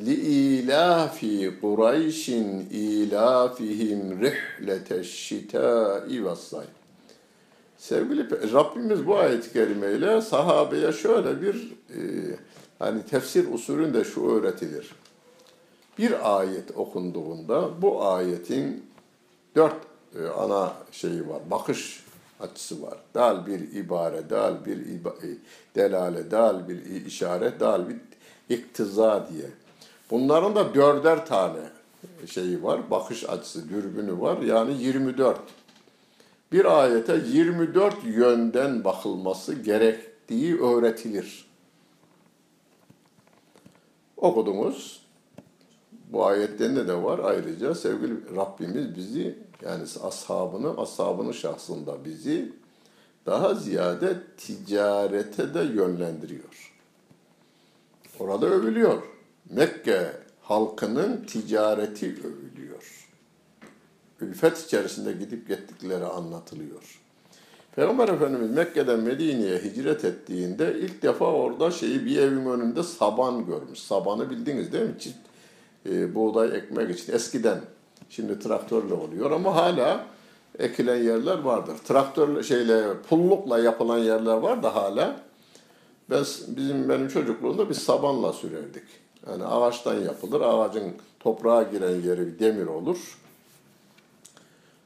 li 0.06 0.14
ilafi 0.14 1.60
Kureyşin 1.60 2.68
ilafihim 2.70 4.20
rihleteş 4.20 5.14
şita'i 5.14 6.24
ve 6.24 6.36
sayf. 6.36 6.68
Sevgili 7.78 8.52
Rabbimiz 8.52 9.06
bu 9.06 9.18
ayet-i 9.18 9.52
kerimeyle 9.52 10.20
sahabeye 10.20 10.92
şöyle 10.92 11.42
bir 11.42 11.72
e, 11.90 12.00
hani 12.78 13.02
tefsir 13.02 13.52
usulünde 13.54 14.04
şu 14.04 14.30
öğretilir. 14.30 14.90
Bir 15.98 16.38
ayet 16.38 16.76
okunduğunda 16.76 17.82
bu 17.82 18.04
ayetin 18.04 18.84
dört 19.56 19.76
e, 20.20 20.26
ana 20.26 20.72
şeyi 20.92 21.28
var, 21.28 21.40
bakış 21.50 22.01
açısı 22.42 22.82
var. 22.82 22.98
Dal 23.14 23.46
bir 23.46 23.72
ibare, 23.72 24.30
dal 24.30 24.64
bir 24.64 24.86
iba, 24.86 25.08
e, 25.08 25.28
delale, 25.74 26.30
dal 26.30 26.68
bir 26.68 27.06
işaret, 27.06 27.60
dal 27.60 27.88
bir 27.88 27.96
iktiza 28.48 29.28
diye. 29.32 29.46
Bunların 30.10 30.54
da 30.54 30.74
dörder 30.74 31.26
tane 31.26 31.60
şeyi 32.26 32.62
var, 32.62 32.90
bakış 32.90 33.28
açısı, 33.28 33.68
dürbünü 33.68 34.20
var. 34.20 34.38
Yani 34.38 34.82
24 34.82 35.38
bir 36.52 36.82
ayete 36.82 37.20
24 37.26 37.94
yönden 38.04 38.84
bakılması 38.84 39.54
gerektiği 39.54 40.60
öğretilir. 40.60 41.46
Okudunuz. 44.16 45.02
Bu 46.08 46.26
ayetlerinde 46.26 46.88
de 46.88 47.02
var 47.02 47.18
ayrıca 47.18 47.74
sevgili 47.74 48.36
Rabbimiz 48.36 48.96
bizi 48.96 49.38
yani 49.64 49.84
ashabını, 50.02 50.80
ashabının 50.80 51.32
şahsında 51.32 52.04
bizi 52.04 52.52
daha 53.26 53.54
ziyade 53.54 54.16
ticarete 54.36 55.54
de 55.54 55.60
yönlendiriyor. 55.60 56.72
Orada 58.18 58.46
övülüyor. 58.46 59.02
Mekke 59.50 60.12
halkının 60.40 61.24
ticareti 61.24 62.06
övülüyor 62.06 63.02
ülfet 64.22 64.58
içerisinde 64.58 65.12
gidip 65.12 65.48
gittikleri 65.48 66.04
anlatılıyor. 66.04 67.00
Peygamber 67.76 68.08
Efendimiz 68.08 68.50
Mekke'den 68.50 69.00
Medine'ye 69.00 69.58
hicret 69.58 70.04
ettiğinde 70.04 70.76
ilk 70.78 71.02
defa 71.02 71.24
orada 71.24 71.70
şeyi 71.70 72.06
bir 72.06 72.18
evin 72.18 72.46
önünde 72.46 72.82
saban 72.82 73.46
görmüş. 73.46 73.78
Sabanı 73.78 74.30
bildiniz 74.30 74.72
değil 74.72 74.84
mi? 74.84 74.98
Çift 74.98 75.16
e, 75.86 76.14
buğday 76.14 76.56
ekmek 76.56 76.98
için 76.98 77.12
eskiden. 77.12 77.60
Şimdi 78.12 78.38
traktörle 78.38 78.94
oluyor 78.94 79.30
ama 79.30 79.54
hala 79.54 80.06
ekilen 80.58 81.02
yerler 81.02 81.38
vardır. 81.38 81.76
Traktörle 81.84 82.42
şeyle 82.42 83.02
pullukla 83.08 83.58
yapılan 83.58 83.98
yerler 83.98 84.36
var 84.36 84.62
da 84.62 84.74
hala. 84.74 85.20
Ben 86.10 86.24
bizim 86.48 86.88
benim 86.88 87.08
çocukluğumda 87.08 87.70
biz 87.70 87.78
sabanla 87.78 88.32
sürerdik. 88.32 88.84
Yani 89.30 89.44
ağaçtan 89.44 89.94
yapılır. 89.94 90.40
Ağacın 90.40 90.92
toprağa 91.20 91.62
giren 91.62 92.00
yeri 92.00 92.38
demir 92.38 92.66
olur 92.66 93.18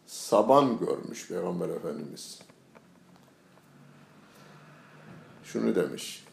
saban 0.07 0.79
görmüş 0.79 1.29
Peygamber 1.29 1.69
Efendimiz. 1.69 2.41
Şunu 5.45 5.75
demiş. 5.75 6.25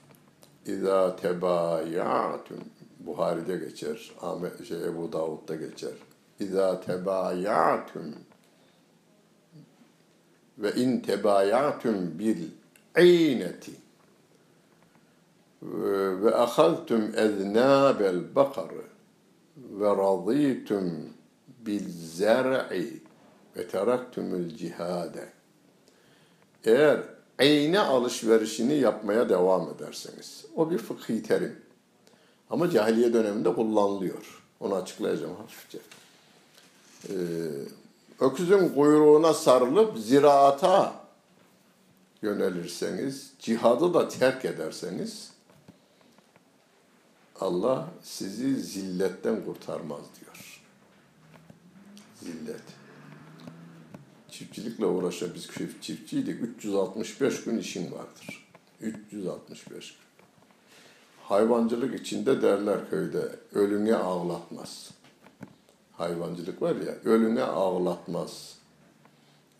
İza 0.65 1.15
tebayatum 1.15 2.57
Buhari'de 2.99 3.57
geçer. 3.57 4.11
Ahmet 4.21 4.67
şey 4.67 4.83
Ebu 4.83 5.13
Davud'da 5.13 5.55
geçer. 5.55 5.91
İza 6.43 6.81
tebayatum 6.81 8.15
ve 10.57 10.71
in 10.75 10.99
tebayatum 10.99 12.19
bil 12.19 12.47
ayneti 12.97 13.71
ve 16.23 16.35
ahaztum 16.35 17.11
eznabel 17.15 18.35
bakarı 18.35 18.83
ve 19.57 19.89
raditum 19.89 21.09
bil 21.65 21.89
zer'i 21.89 23.01
ve 23.57 23.67
teraktumul 23.67 24.49
cihade. 24.49 25.29
Eğer 26.65 26.99
eyne 27.39 27.79
alışverişini 27.79 28.75
yapmaya 28.75 29.29
devam 29.29 29.69
ederseniz, 29.69 30.45
o 30.55 30.71
bir 30.71 30.77
fıkhi 30.77 31.23
terim. 31.23 31.55
Ama 32.49 32.69
cahiliye 32.69 33.13
döneminde 33.13 33.53
kullanılıyor. 33.53 34.43
Onu 34.59 34.75
açıklayacağım 34.75 35.35
hafifçe. 35.35 35.79
Ee, 37.09 37.13
öküzün 38.19 38.69
kuyruğuna 38.69 39.33
sarılıp 39.33 39.97
ziraata 39.97 40.93
yönelirseniz, 42.21 43.33
cihadı 43.39 43.93
da 43.93 44.07
terk 44.07 44.45
ederseniz, 44.45 45.31
Allah 47.39 47.87
sizi 48.03 48.55
zilletten 48.55 49.45
kurtarmaz 49.45 50.01
diyor. 50.19 50.61
Zillet 52.21 52.63
çiftçilikle 54.33 54.85
uğraşan 54.85 55.29
biz 55.35 55.49
çiftçiydik. 55.81 56.41
365 56.41 57.43
gün 57.43 57.57
işin 57.57 57.91
vardır. 57.91 58.47
365 58.81 59.91
gün. 59.91 60.03
Hayvancılık 61.23 61.99
içinde 61.99 62.41
derler 62.41 62.89
köyde 62.89 63.35
ölüne 63.53 63.95
ağlatmaz. 63.95 64.89
Hayvancılık 65.97 66.61
var 66.61 66.75
ya 66.75 66.93
ölüne 67.05 67.43
ağlatmaz. 67.43 68.57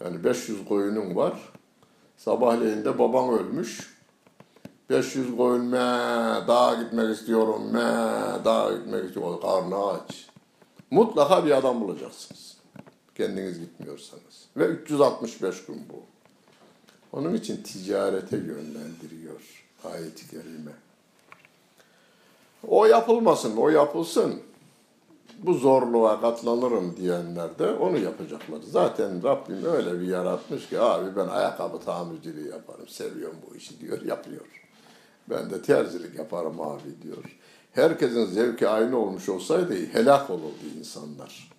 Yani 0.04 0.24
500 0.24 0.66
koyunun 0.66 1.16
var. 1.16 1.54
Sabahleyin 2.18 2.86
de 2.86 3.00
baban 3.00 3.30
ölmüş. 3.30 3.94
500 4.90 5.38
koyun 5.38 5.66
me 5.66 5.78
dağa 6.48 6.84
gitmek 6.84 7.18
istiyorum 7.18 7.72
me 7.74 7.80
dağa 8.46 8.74
gitmek 8.74 9.06
istiyorum. 9.06 9.40
Karnı 9.42 9.88
aç. 9.88 10.28
Mutlaka 10.92 11.46
bir 11.46 11.52
adam 11.52 11.82
bulacaksınız 11.82 12.54
kendiniz 13.16 13.60
gitmiyorsanız. 13.60 14.46
Ve 14.58 14.66
365 14.66 15.66
gün 15.66 15.86
bu. 15.90 16.04
Onun 17.18 17.34
için 17.34 17.64
ticarete 17.64 18.38
yönlendiriyor 18.38 19.66
ayet-i 19.84 20.30
kerime. 20.30 20.72
O 22.68 22.86
yapılmasın, 22.86 23.58
o 23.58 23.70
yapılsın. 23.70 24.42
Bu 25.44 25.54
zorluğa 25.54 26.22
katlanırım 26.22 26.98
diyenler 26.98 27.60
de 27.60 27.72
onu 27.72 27.98
yapacaklar. 27.98 28.60
Zaten 28.62 29.24
Rabbim 29.24 29.66
öyle 29.66 30.02
bir 30.02 30.08
yaratmış 30.08 30.70
ki 30.70 30.80
abi 30.80 31.16
ben 31.16 31.28
ayakkabı 31.28 31.80
tamirciliği 31.80 32.48
yaparım, 32.48 32.88
seviyorum 32.88 33.38
bu 33.50 33.56
işi 33.56 33.80
diyor, 33.80 34.02
yapıyor. 34.02 34.46
Ben 35.30 35.50
de 35.50 35.62
terzilik 35.62 36.20
yaparım 36.20 36.62
abi 36.62 37.02
diyor. 37.02 37.38
Herkesin 37.72 38.26
zevki 38.26 38.68
aynı 38.68 38.98
olmuş 38.98 39.30
olsaydı 39.30 39.76
helak 39.76 40.30
olurdu 40.30 40.64
insanlar. 40.80 41.54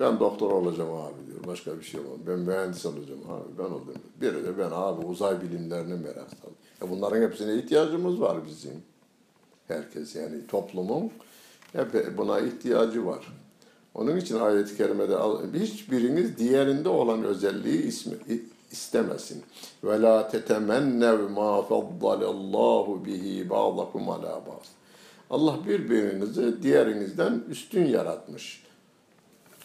Ben 0.00 0.20
doktor 0.20 0.50
olacağım 0.50 0.92
abi 0.92 1.26
diyor. 1.26 1.46
Başka 1.46 1.78
bir 1.78 1.84
şey 1.84 2.00
olmam. 2.00 2.18
Ben 2.26 2.38
mühendis 2.38 2.86
olacağım 2.86 3.20
abi. 3.30 3.58
Ben 3.58 3.64
oldum. 3.64 3.94
Biri 4.20 4.44
de 4.44 4.58
ben 4.58 4.70
abi 4.72 5.06
uzay 5.06 5.42
bilimlerine 5.42 5.94
merak 5.94 6.28
saldım. 6.30 6.90
Bunların 6.90 7.22
hepsine 7.22 7.54
ihtiyacımız 7.54 8.20
var 8.20 8.36
bizim. 8.46 8.82
Herkes 9.68 10.16
yani 10.16 10.46
toplumun 10.46 11.10
hep 11.72 12.18
buna 12.18 12.40
ihtiyacı 12.40 13.06
var. 13.06 13.26
Onun 13.94 14.16
için 14.16 14.40
ayet-i 14.40 14.76
kerimede 14.76 15.16
hiçbiriniz 15.58 16.38
diğerinde 16.38 16.88
olan 16.88 17.24
özelliği 17.24 17.82
ismi, 17.82 18.14
istemesin. 18.70 19.42
Ve 19.84 20.02
la 20.02 20.28
tetemennev 20.28 21.28
ma 21.28 21.62
faddalallahu 21.62 23.04
bihi 23.04 23.50
ba'dakum 23.50 24.08
ala 24.08 24.42
ba'd. 24.46 24.66
Allah 25.30 25.58
birbirinizi 25.66 26.62
diğerinizden 26.62 27.42
üstün 27.48 27.86
yaratmış. 27.86 28.62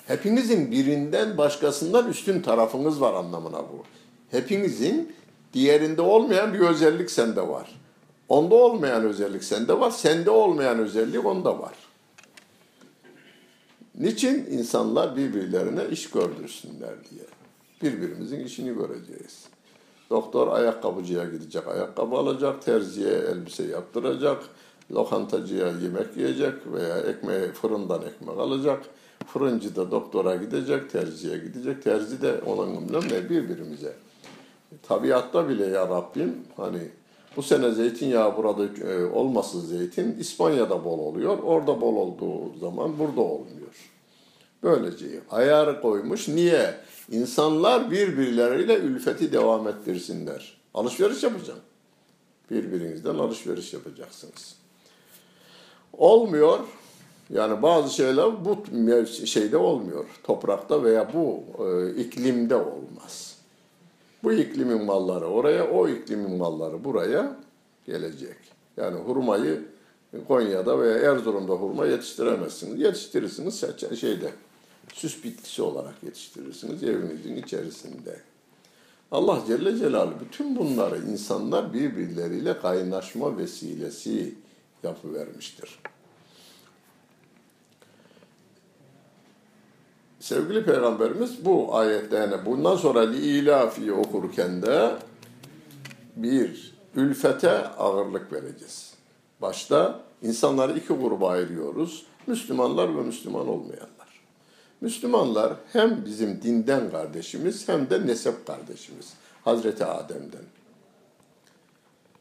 Hepinizin 0.08 0.72
birinden 0.72 1.38
başkasından 1.38 2.10
üstün 2.10 2.41
tarafınız 2.41 3.02
var 3.02 3.13
anlamına 3.13 3.58
bu. 3.60 3.84
Hepinizin 4.32 5.15
diğerinde 5.54 6.02
olmayan 6.02 6.54
bir 6.54 6.60
özellik 6.60 7.12
sende 7.12 7.48
var. 7.48 7.82
Onda 8.30 8.56
olmayan 8.56 9.04
özellik 9.04 9.44
sende 9.44 9.80
var, 9.80 9.91
sende 9.91 10.30
olmayan 10.30 10.80
özellik 10.80 11.26
onda 11.26 11.60
var. 11.60 11.74
Niçin 13.99 14.45
insanlar 14.51 15.15
birbirlerine 15.15 15.81
iş 15.91 16.10
gördürsünler 16.10 16.95
diye. 17.12 17.25
Birbirimizin 17.81 18.39
işini 18.39 18.73
göreceğiz. 18.73 19.45
Doktor 20.10 20.47
ayakkabıcıya 20.47 21.25
gidecek, 21.25 21.67
ayakkabı 21.67 22.15
alacak, 22.15 22.62
terziye 22.65 23.13
elbise 23.13 23.63
yaptıracak, 23.63 24.43
lokantacıya 24.91 25.67
yemek 25.67 26.17
yiyecek 26.17 26.53
veya 26.73 26.97
ekmeği 26.97 27.51
fırından 27.51 28.01
ekmek 28.01 28.38
alacak 28.39 28.86
Fırıncı 29.27 29.75
da 29.75 29.91
doktora 29.91 30.36
gidecek, 30.36 30.89
terziye 30.89 31.38
gidecek. 31.38 31.84
Terzi 31.84 32.21
de 32.21 32.41
onunla 32.41 32.99
ne 33.01 33.29
birbirimize. 33.29 33.93
Tabiatta 34.84 35.49
bile 35.49 35.65
ya 35.65 35.89
Rabbim 35.89 36.36
hani 36.58 36.79
Bu 37.38 37.43
sene 37.43 37.71
zeytinyağı 37.71 38.38
burada 38.38 38.89
e, 38.91 39.05
olması 39.05 39.62
zeytin 39.62 40.15
İspanya'da 40.19 40.86
bol 40.86 40.99
oluyor. 40.99 41.38
Orada 41.39 41.81
bol 41.81 41.95
olduğu 41.95 42.60
zaman 42.60 42.99
burada 42.99 43.21
olmuyor. 43.21 43.64
Böylece 44.65 45.06
ayar 45.32 45.82
koymuş. 45.82 46.28
Niye? 46.28 46.73
İnsanlar 47.12 47.91
birbirleriyle 47.91 48.75
ülfeti 48.75 49.34
devam 49.34 49.67
ettirsinler. 49.67 50.58
Alışveriş 50.73 51.23
yapacağım. 51.23 51.60
Birbirinizden 52.51 53.15
alışveriş 53.15 53.73
yapacaksınız. 53.73 54.56
Olmuyor. 55.93 56.60
Yani 57.30 57.62
bazı 57.62 57.93
şeyler 57.93 58.45
bu 58.45 58.58
şeyde 59.25 59.58
olmuyor. 59.58 60.06
Toprakta 60.23 60.84
veya 60.84 61.13
bu 61.13 61.43
e, 61.65 61.95
iklimde 62.01 62.56
olmaz. 62.56 63.38
Bu 64.23 64.34
iklimin 64.34 64.86
malları 64.86 65.25
oraya, 65.25 65.71
o 65.71 65.88
iklimin 65.88 66.38
malları 66.38 66.84
buraya 66.84 67.38
gelecek. 67.86 68.38
Yani 68.78 68.99
hurmayı 68.99 69.62
Konya'da 70.28 70.80
veya 70.80 70.97
Erzurum'da 70.97 71.54
hurma 71.54 71.86
yetiştiremezsiniz. 71.86 72.80
Yetiştirirsiniz 72.80 73.63
şeyde, 73.99 74.32
süs 74.93 75.24
bitkisi 75.24 75.62
olarak 75.62 76.04
yetiştirirsiniz 76.04 76.84
evinizin 76.84 77.36
içerisinde. 77.36 78.21
Allah 79.12 79.43
Celle 79.48 79.78
Celaluhu 79.78 80.19
bütün 80.19 80.56
bunları 80.56 80.98
insanlar 81.12 81.74
birbirleriyle 81.74 82.60
kaynaşma 82.60 83.38
vesilesi 83.38 84.36
yapıvermiştir. 84.84 85.80
Sevgili 90.19 90.65
Peygamberimiz 90.65 91.45
bu 91.45 91.76
ayetlerini 91.76 92.45
bundan 92.45 92.76
sonra 92.76 93.04
ilafi 93.04 93.93
okurken 93.93 94.62
de 94.62 94.91
bir 96.15 96.76
ülfete 96.95 97.67
ağırlık 97.67 98.34
vereceğiz. 98.34 98.93
Başta 99.41 100.00
insanları 100.21 100.78
iki 100.78 100.93
gruba 100.93 101.30
ayırıyoruz. 101.30 102.06
Müslümanlar 102.28 102.98
ve 102.98 103.02
Müslüman 103.02 103.48
olmayanlar. 103.48 103.94
Müslümanlar 104.82 105.54
hem 105.74 106.06
bizim 106.06 106.42
dinden 106.42 106.92
kardeşimiz 106.92 107.68
hem 107.68 107.90
de 107.90 108.08
nesep 108.08 108.48
kardeşimiz. 108.48 109.14
Hazreti 109.44 109.86
Adem'den. 109.86 110.44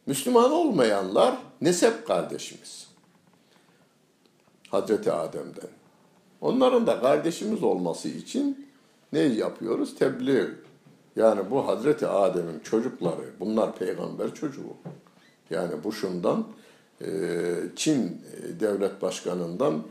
Müslüman 0.07 0.53
olmayanlar 0.53 1.37
nesep 1.61 2.07
kardeşimiz. 2.07 2.89
Hazreti 4.69 5.13
Adem'den. 5.13 5.71
Onların 6.41 6.87
da 6.87 7.01
kardeşimiz 7.01 7.63
olması 7.63 8.09
için 8.09 8.69
ne 9.13 9.21
yapıyoruz? 9.21 9.97
Tebliğ. 9.97 10.51
Yani 11.17 11.51
bu 11.51 11.69
Hazreti 11.69 12.07
Adem'in 12.07 12.61
çocukları, 12.61 13.25
bunlar 13.41 13.77
peygamber 13.77 14.35
çocuğu. 14.35 14.77
Yani 15.51 15.85
bu 15.85 15.93
şundan 15.93 16.47
Çin 17.77 18.23
devlet 18.61 19.03
başkanından 19.03 19.83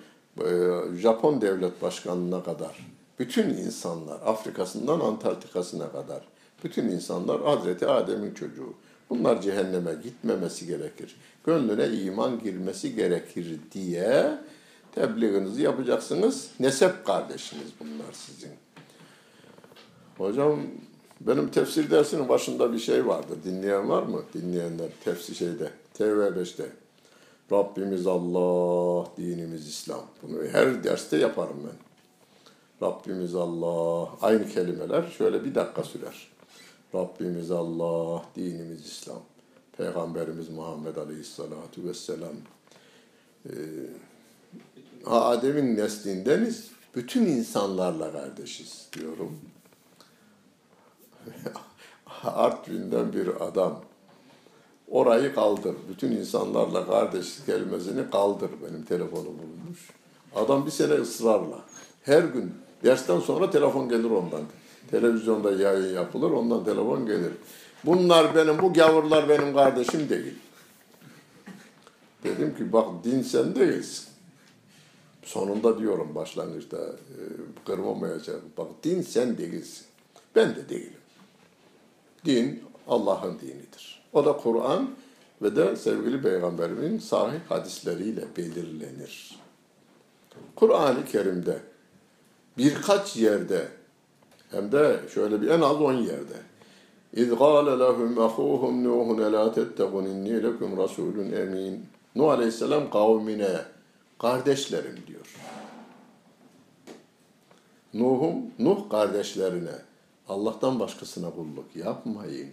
Japon 0.98 1.42
devlet 1.42 1.82
başkanına 1.82 2.44
kadar 2.44 2.94
bütün 3.20 3.50
insanlar 3.50 4.20
Afrika'sından 4.26 5.00
Antarktika'sına 5.00 5.92
kadar 5.92 6.22
bütün 6.64 6.84
insanlar 6.88 7.42
Hazreti 7.42 7.88
Adem'in 7.88 8.34
çocuğu. 8.34 8.74
Bunlar 9.10 9.42
cehenneme 9.42 9.94
gitmemesi 10.04 10.68
gerekir. 10.68 11.16
Gönlüne 11.46 11.88
iman 11.98 12.40
girmesi 12.40 12.96
gerekir 12.96 13.60
diye 13.72 14.38
tebliğinizi 14.96 15.62
yapacaksınız. 15.62 16.50
Nesep 16.60 17.06
kardeşiniz 17.06 17.68
bunlar 17.80 18.14
sizin. 18.14 18.52
Hocam 20.18 20.60
benim 21.22 21.52
tefsir 21.52 21.92
dersinin 21.92 22.30
başında 22.30 22.74
bir 22.74 22.80
şey 22.80 23.08
vardı. 23.08 23.34
Dinleyen 23.44 23.90
var 23.90 24.04
mı? 24.04 24.22
Dinleyenler 24.34 24.90
tefsir 25.04 25.36
şeyde. 25.36 25.70
TV5'te. 26.00 26.83
Rabbimiz 27.52 28.08
Allah, 28.08 29.08
dinimiz 29.18 29.68
İslam. 29.68 30.06
Bunu 30.22 30.48
her 30.48 30.84
derste 30.84 31.18
yaparım 31.18 31.58
ben. 31.68 31.78
Rabbimiz 32.88 33.36
Allah. 33.36 34.10
Aynı 34.22 34.48
kelimeler 34.48 35.04
şöyle 35.18 35.44
bir 35.46 35.56
dakika 35.56 35.84
sürer. 35.84 36.28
Rabbimiz 36.96 37.52
Allah, 37.52 38.26
dinimiz 38.36 38.86
İslam. 38.86 39.22
Peygamberimiz 39.78 40.50
Muhammed 40.50 40.96
Aleyhisselatü 40.96 41.88
Vesselam. 41.88 42.36
Ee, 43.46 43.54
Adem'in 45.06 45.78
neslindeniz. 45.78 46.72
Bütün 46.96 47.26
insanlarla 47.26 48.12
kardeşiz 48.12 48.88
diyorum. 48.94 49.40
Artvin'den 52.24 53.14
bir 53.14 53.28
adam. 53.28 53.82
Orayı 54.92 55.36
kaldır. 55.36 55.76
Bütün 55.90 56.12
insanlarla 56.12 56.86
kardeş 56.86 57.46
kelimesini 57.46 58.10
kaldır. 58.10 58.52
Benim 58.68 58.84
telefonu 58.84 59.26
bulmuş. 59.26 59.90
Adam 60.36 60.66
bir 60.66 60.72
sene 60.72 60.94
ısrarla. 60.94 61.60
Her 62.04 62.24
gün 62.24 62.52
dersten 62.84 63.20
sonra 63.20 63.50
telefon 63.52 63.90
gelir 63.90 64.10
ondan. 64.10 64.42
Televizyonda 64.92 65.52
yayın 65.52 65.96
yapılır. 65.96 66.32
Ondan 66.32 66.66
telefon 66.66 67.06
gelir. 67.06 67.32
Bunlar 67.86 68.36
benim, 68.36 68.62
bu 68.62 68.74
gavurlar 68.74 69.30
benim 69.30 69.54
kardeşim 69.54 70.10
değil. 70.10 70.34
Dedim 72.24 72.56
ki 72.58 72.74
bak 72.74 73.04
din 73.04 73.22
sen 73.22 73.56
değilsin. 73.56 74.08
Sonunda 75.24 75.80
diyorum 75.80 76.16
başlangıçta 76.16 76.78
e, 76.78 77.20
kırmamayacağım. 77.66 78.42
Bak 78.58 78.68
din 78.84 79.02
sen 79.02 79.38
değilsin. 79.38 79.86
Ben 80.36 80.56
de 80.56 80.70
değilim. 80.70 81.00
Din 82.26 82.64
Allah'ın 82.88 83.40
dinidir. 83.40 84.03
O 84.14 84.26
da 84.26 84.38
Kur'an 84.38 84.90
ve 85.42 85.56
de 85.56 85.76
sevgili 85.76 86.22
Peygamberimin 86.22 87.00
sahih 87.00 87.40
hadisleriyle 87.50 88.24
belirlenir. 88.38 89.40
Kur'an-ı 90.56 91.06
Kerim'de 91.06 91.60
birkaç 92.58 93.16
yerde 93.16 93.68
hem 94.52 94.72
de 94.72 95.00
şöyle 95.14 95.42
bir 95.42 95.48
en 95.48 95.62
az 95.62 95.82
on 95.82 95.94
yerde 95.94 96.54
İz 97.14 97.30
gâle 97.30 97.80
lehum 97.80 98.14
ehûhum 98.18 98.84
Nuhun 98.84 99.18
elâ 99.18 99.54
tettegûn 99.54 100.06
inni 100.06 100.44
lekum 100.44 100.78
rasûlun 100.78 101.42
emin. 101.42 101.86
Nuh 102.16 102.30
Aleyhisselam 102.30 102.90
kavmine 102.90 103.58
kardeşlerim 104.20 104.98
diyor. 105.08 105.36
Nuh'um, 107.94 108.36
Nuh 108.60 108.90
kardeşlerine 108.90 109.76
Allah'tan 110.30 110.80
başkasına 110.80 111.30
kulluk 111.30 111.76
yapmayın 111.76 112.50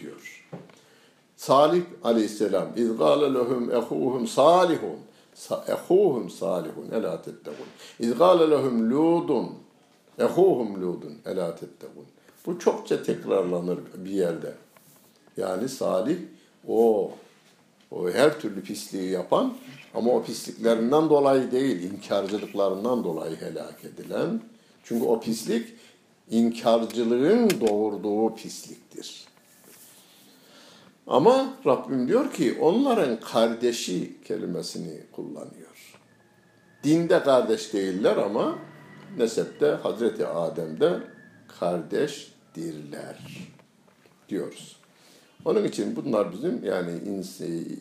diyor. 0.00 0.46
Salih 1.38 1.82
aleyhisselam 2.04 2.68
iz 2.76 2.96
gâle 2.96 3.34
lehum 3.34 3.70
ehuhum 3.70 4.26
salihun 4.26 4.98
ehuhum 5.68 6.30
salihun 6.30 6.90
elâ 6.92 7.22
tettegûn 7.22 7.66
iz 8.00 8.18
gâle 8.18 8.50
lehum 8.50 8.90
ludun 8.90 9.48
ehuhum 10.18 10.82
ludun 10.82 11.18
elâ 11.26 11.56
tettegûn 11.56 12.06
bu 12.46 12.58
çokça 12.58 13.02
tekrarlanır 13.02 13.78
bir 13.96 14.10
yerde. 14.10 14.54
Yani 15.36 15.68
Salih 15.68 16.18
o 16.68 17.10
o 17.90 18.10
her 18.10 18.40
türlü 18.40 18.62
pisliği 18.62 19.10
yapan 19.10 19.54
ama 19.94 20.12
o 20.12 20.22
pisliklerinden 20.22 21.10
dolayı 21.10 21.52
değil, 21.52 21.92
inkarcılıklarından 21.92 23.04
dolayı 23.04 23.36
helak 23.36 23.84
edilen. 23.84 24.40
Çünkü 24.84 25.06
o 25.06 25.20
pislik 25.20 25.68
inkarcılığın 26.30 27.50
doğurduğu 27.60 28.34
pisliktir. 28.34 29.27
Ama 31.08 31.54
Rabbim 31.66 32.08
diyor 32.08 32.32
ki 32.32 32.58
onların 32.60 33.20
kardeşi 33.20 34.22
kelimesini 34.24 35.00
kullanıyor. 35.12 35.94
Dinde 36.84 37.22
kardeş 37.22 37.72
değiller 37.72 38.16
ama 38.16 38.58
nesepte 39.18 39.66
Hazreti 39.66 40.26
Adem'de 40.26 40.98
kardeşdirler 41.60 43.48
diyoruz. 44.28 44.76
Onun 45.44 45.64
için 45.64 45.96
bunlar 45.96 46.32
bizim 46.32 46.64
yani 46.64 46.90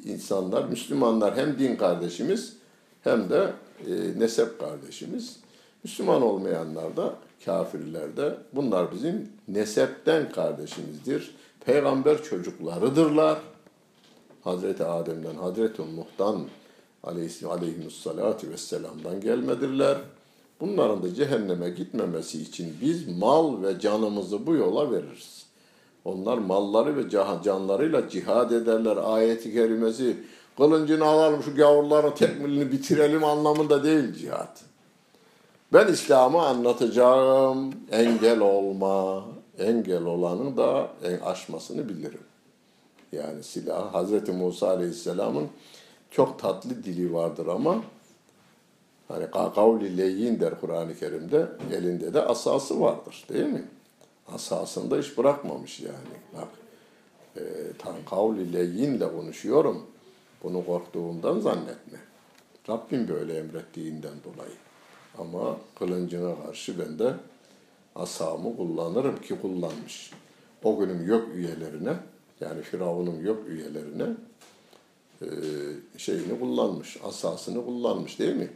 insanlar, 0.06 0.64
Müslümanlar 0.64 1.38
hem 1.38 1.60
din 1.60 1.76
kardeşimiz 1.76 2.58
hem 3.04 3.30
de 3.30 3.54
e, 3.88 4.20
nesep 4.20 4.60
kardeşimiz. 4.60 5.40
Müslüman 5.84 6.22
olmayanlar 6.22 6.98
da 6.98 7.14
kafirler 7.46 8.18
de 8.18 8.38
bunlar 8.54 8.92
bizim 8.92 9.30
nesepten 9.48 10.32
kardeşimizdir. 10.32 11.36
Peygamber 11.68 12.24
çocuklarıdırlar. 12.24 13.38
Hazreti 14.44 14.84
Adem'den, 14.84 15.36
Hazreti 15.36 15.82
Nuh'dan 15.82 16.42
aleyhissalatu 17.04 18.50
vesselam'dan 18.50 19.22
gelmedirler. 19.22 19.98
Bunların 20.60 21.04
da 21.04 21.14
cehenneme 21.14 21.70
gitmemesi 21.70 22.42
için 22.42 22.78
biz 22.82 23.18
mal 23.18 23.64
ve 23.64 23.80
canımızı 23.80 24.48
bu 24.48 24.56
yola 24.56 24.92
veririz. 24.92 25.46
Onlar 26.06 26.38
malları 26.38 26.98
ve 26.98 27.10
canlarıyla 27.44 28.10
cihad 28.10 28.52
ederler. 28.52 28.98
Ayeti 28.98 29.54
kerimesi 29.54 30.18
kılıncını 30.58 31.06
alalım 31.06 31.44
şu 31.44 31.56
gavurların 31.56 32.12
tekmilini 32.12 32.72
bitirelim 32.72 33.24
anlamında 33.24 33.84
değil 33.84 34.14
cihad. 34.14 34.58
Ben 35.74 35.88
İslam'ı 35.88 36.42
anlatacağım. 36.42 37.74
Engel 37.92 38.40
olma. 38.40 39.24
Engel 39.60 40.04
olanın 40.04 40.58
da 40.58 40.92
aşmasını 41.26 41.90
bilirim. 41.90 42.24
Yani 43.12 43.44
silah. 43.44 43.94
Hazreti 43.94 44.32
Musa 44.32 44.68
Aleyhisselam'ın 44.68 45.48
çok 46.12 46.40
tatlı 46.40 46.84
dili 46.84 47.14
vardır 47.14 47.48
ama 47.48 47.84
hani 49.08 49.32
kavli 49.32 49.98
leyyin 49.98 50.40
der 50.40 50.62
Kur'an-ı 50.62 50.96
Kerim'de 50.96 51.48
elinde 51.74 52.14
de 52.14 52.22
asası 52.22 52.82
vardır 52.82 53.26
değil 53.30 53.46
mi? 53.46 53.66
Asasında 54.34 54.98
hiç 54.98 55.18
bırakmamış 55.18 55.80
yani. 55.80 56.18
Bak 56.38 56.48
e, 57.36 57.42
tam 57.80 57.96
kavli 58.10 58.54
leyyinle 58.54 59.12
konuşuyorum. 59.12 59.86
Bunu 60.44 60.66
korktuğumdan 60.66 61.40
zannetme. 61.40 62.00
Rabbim 62.70 63.08
böyle 63.08 63.38
emrettiğinden 63.38 64.16
dolayı. 64.24 64.56
Ama 65.18 65.58
kılıncına 65.80 66.46
karşı 66.46 66.80
ben 66.80 67.00
de 67.00 67.14
asamı 67.98 68.58
kullanırım 68.58 69.22
ki 69.22 69.36
kullanmış. 69.42 70.12
O 70.64 70.80
günün 70.80 71.06
yok 71.06 71.28
üyelerine 71.36 71.94
yani 72.40 72.62
Firavun'un 72.62 73.20
yok 73.20 73.48
üyelerine 73.48 74.08
e, 75.22 75.28
şeyini 75.98 76.40
kullanmış, 76.40 76.98
asasını 77.04 77.66
kullanmış 77.66 78.20
değil 78.20 78.36
mi? 78.36 78.50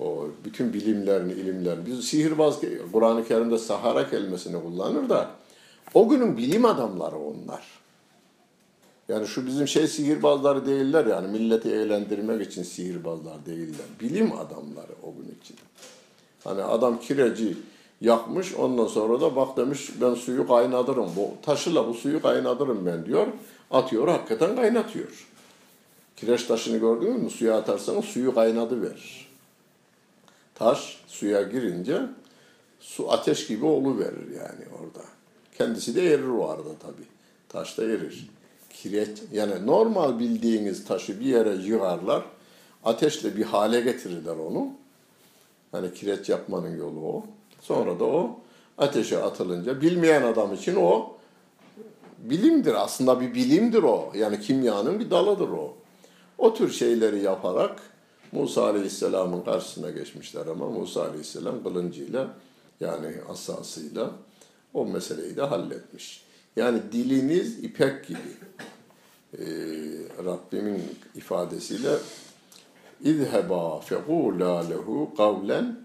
O 0.00 0.26
bütün 0.44 0.72
bilimlerini, 0.72 1.32
ilimlerini. 1.32 1.86
Biz 1.86 2.04
sihirbaz, 2.04 2.60
Kur'an-ı 2.92 3.28
Kerim'de 3.28 3.58
Sahara 3.58 4.10
kelimesini 4.10 4.62
kullanır 4.62 5.08
da 5.08 5.30
o 5.94 6.08
günün 6.08 6.36
bilim 6.36 6.64
adamları 6.64 7.16
onlar. 7.16 7.78
Yani 9.08 9.26
şu 9.26 9.46
bizim 9.46 9.68
şey 9.68 9.88
sihirbazları 9.88 10.66
değiller 10.66 11.06
yani 11.06 11.28
milleti 11.28 11.70
eğlendirmek 11.70 12.46
için 12.46 12.62
sihirbazlar 12.62 13.46
değiller. 13.46 13.86
Bilim 14.00 14.32
adamları 14.32 14.92
o 15.02 15.14
gün 15.14 15.38
için. 15.42 15.56
Hani 16.44 16.62
adam 16.62 17.00
kireci 17.00 17.56
yakmış 18.00 18.54
ondan 18.54 18.86
sonra 18.86 19.20
da 19.20 19.36
bak 19.36 19.56
demiş 19.56 19.90
ben 20.00 20.14
suyu 20.14 20.48
kaynatırım. 20.48 21.10
Bu 21.16 21.30
taşıyla 21.42 21.88
bu 21.88 21.94
suyu 21.94 22.22
kaynatırım 22.22 22.86
ben 22.86 23.06
diyor. 23.06 23.26
Atıyor 23.70 24.08
hakikaten 24.08 24.56
kaynatıyor. 24.56 25.26
Kireç 26.16 26.44
taşını 26.44 26.78
gördünüz 26.78 27.22
mü? 27.22 27.30
Suya 27.30 27.56
atarsanız 27.56 28.04
suyu 28.04 28.34
kaynadı 28.34 28.82
verir. 28.82 29.28
Taş 30.54 30.98
suya 31.06 31.42
girince 31.42 32.02
su 32.80 33.12
ateş 33.12 33.46
gibi 33.46 33.66
verir 33.66 34.30
yani 34.36 34.64
orada. 34.80 35.04
Kendisi 35.58 35.94
de 35.94 36.14
erir 36.14 36.28
o 36.28 36.48
arada 36.48 36.78
tabi. 36.78 37.02
Taş 37.48 37.78
da 37.78 37.84
erir. 37.84 38.30
Kireç 38.70 39.18
yani 39.32 39.66
normal 39.66 40.18
bildiğiniz 40.18 40.84
taşı 40.84 41.20
bir 41.20 41.26
yere 41.26 41.54
yığarlar. 41.54 42.24
Ateşle 42.84 43.36
bir 43.36 43.44
hale 43.44 43.80
getirirler 43.80 44.36
onu. 44.36 44.68
Hani 45.72 45.94
kireç 45.94 46.28
yapmanın 46.28 46.76
yolu 46.76 47.00
o. 47.00 47.24
Sonra 47.68 48.00
da 48.00 48.04
o 48.04 48.40
ateşe 48.78 49.22
atılınca 49.22 49.80
bilmeyen 49.80 50.22
adam 50.22 50.54
için 50.54 50.76
o 50.76 51.16
bilimdir. 52.18 52.74
Aslında 52.74 53.20
bir 53.20 53.34
bilimdir 53.34 53.82
o. 53.82 54.12
Yani 54.14 54.40
kimyanın 54.40 55.00
bir 55.00 55.10
dalıdır 55.10 55.48
o. 55.48 55.76
O 56.38 56.54
tür 56.54 56.72
şeyleri 56.72 57.22
yaparak 57.22 57.80
Musa 58.32 58.64
Aleyhisselam'ın 58.64 59.42
karşısına 59.42 59.90
geçmişler 59.90 60.46
ama 60.46 60.70
Musa 60.70 61.02
Aleyhisselam 61.02 61.62
kılıncıyla 61.62 62.28
yani 62.80 63.14
asasıyla 63.28 64.10
o 64.74 64.86
meseleyi 64.86 65.36
de 65.36 65.42
halletmiş. 65.42 66.24
Yani 66.56 66.80
diliniz 66.92 67.64
ipek 67.64 68.06
gibi. 68.06 68.32
Ee, 69.38 69.44
Rabbimin 70.24 70.82
ifadesiyle 71.14 71.90
İzheba 73.04 73.80
fekula 73.80 74.68
lehu 74.68 75.10
kavlen 75.16 75.76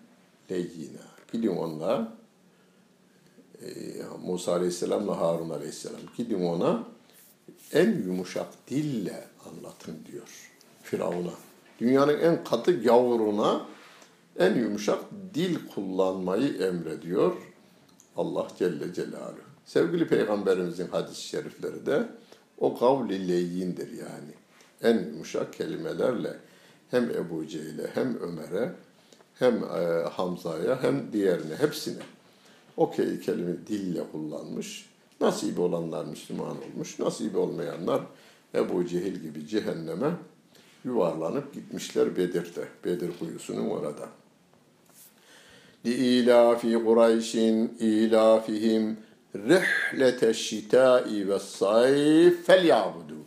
leyyina. 0.52 1.03
Gidin 1.34 1.48
onunla 1.48 2.18
e, 3.62 3.68
Musa 4.26 4.54
Aleyhisselam'la 4.54 5.20
Harun 5.20 5.50
Aleyhisselam 5.50 6.02
gidin 6.18 6.46
ona 6.46 6.84
en 7.74 8.04
yumuşak 8.06 8.48
dille 8.70 9.24
anlatın 9.46 9.98
diyor 10.12 10.52
Firavun'a. 10.84 11.34
Dünyanın 11.80 12.20
en 12.20 12.44
katı 12.44 12.84
gavuruna 12.84 13.66
en 14.40 14.56
yumuşak 14.56 15.00
dil 15.34 15.58
kullanmayı 15.76 16.54
emrediyor 16.54 17.34
Allah 18.18 18.48
Celle 18.60 18.94
Celaluhu. 18.94 19.54
Sevgili 19.66 20.08
Peygamberimizin 20.08 20.88
hadis-i 20.88 21.28
şerifleri 21.28 21.86
de 21.86 22.10
o 22.58 22.78
kavli 22.78 23.28
leyyindir 23.28 23.92
yani. 23.92 24.34
En 24.82 25.08
yumuşak 25.08 25.54
kelimelerle 25.54 26.38
hem 26.92 27.10
Ebu 27.10 27.48
Cehil'e 27.48 27.88
hem 27.94 28.20
Ömer'e 28.20 28.76
hem 29.40 29.64
e, 29.64 30.10
Hamza'ya 30.10 30.84
hem 30.84 31.14
diğerine, 31.14 31.56
hepsine. 31.56 32.02
Okey 32.78 33.20
kelime 33.20 33.68
dille 33.68 34.02
kullanmış. 34.12 34.90
Nasibi 35.22 35.62
olanlar 35.62 36.06
Müslüman 36.06 36.58
olmuş. 36.64 37.00
Nasibi 37.00 37.38
olmayanlar 37.38 38.02
Ebu 38.56 38.86
Cehil 38.86 39.16
gibi 39.16 39.48
cehenneme 39.48 40.12
yuvarlanıp 40.86 41.54
gitmişler 41.54 42.18
Bedir'de. 42.18 42.68
Bedir 42.86 43.12
kuyusunun 43.20 43.70
orada. 43.70 44.10
Li'ilafi 45.86 46.84
Kureyşin 46.84 47.78
ilafihim 47.80 48.98
rehlete 49.36 50.34
şitai 50.34 51.30
ve 51.30 51.40
sayf 51.40 52.46
fel 52.46 52.66
yabudu. 52.66 53.18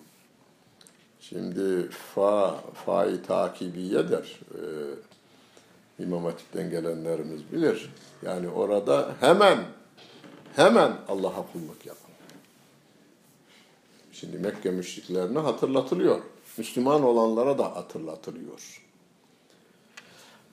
Şimdi 1.21 1.88
fa, 1.90 2.61
fa-i 2.75 3.23
takibiye 3.23 4.09
der. 4.11 4.40
Ee, 4.55 4.59
İmam 5.99 6.25
Hatip'ten 6.25 6.71
gelenlerimiz 6.71 7.53
bilir. 7.53 7.95
Yani 8.23 8.49
orada 8.49 9.15
hemen 9.21 9.59
hemen 10.57 10.93
Allah'a 11.09 11.53
kulluk 11.53 11.87
yapın. 11.87 12.11
Şimdi 14.13 14.39
Mekke 14.39 14.71
müşriklerine 14.71 15.39
hatırlatılıyor. 15.39 16.21
Müslüman 16.59 17.03
olanlara 17.03 17.59
da 17.59 17.77
hatırlatılıyor. 17.77 18.83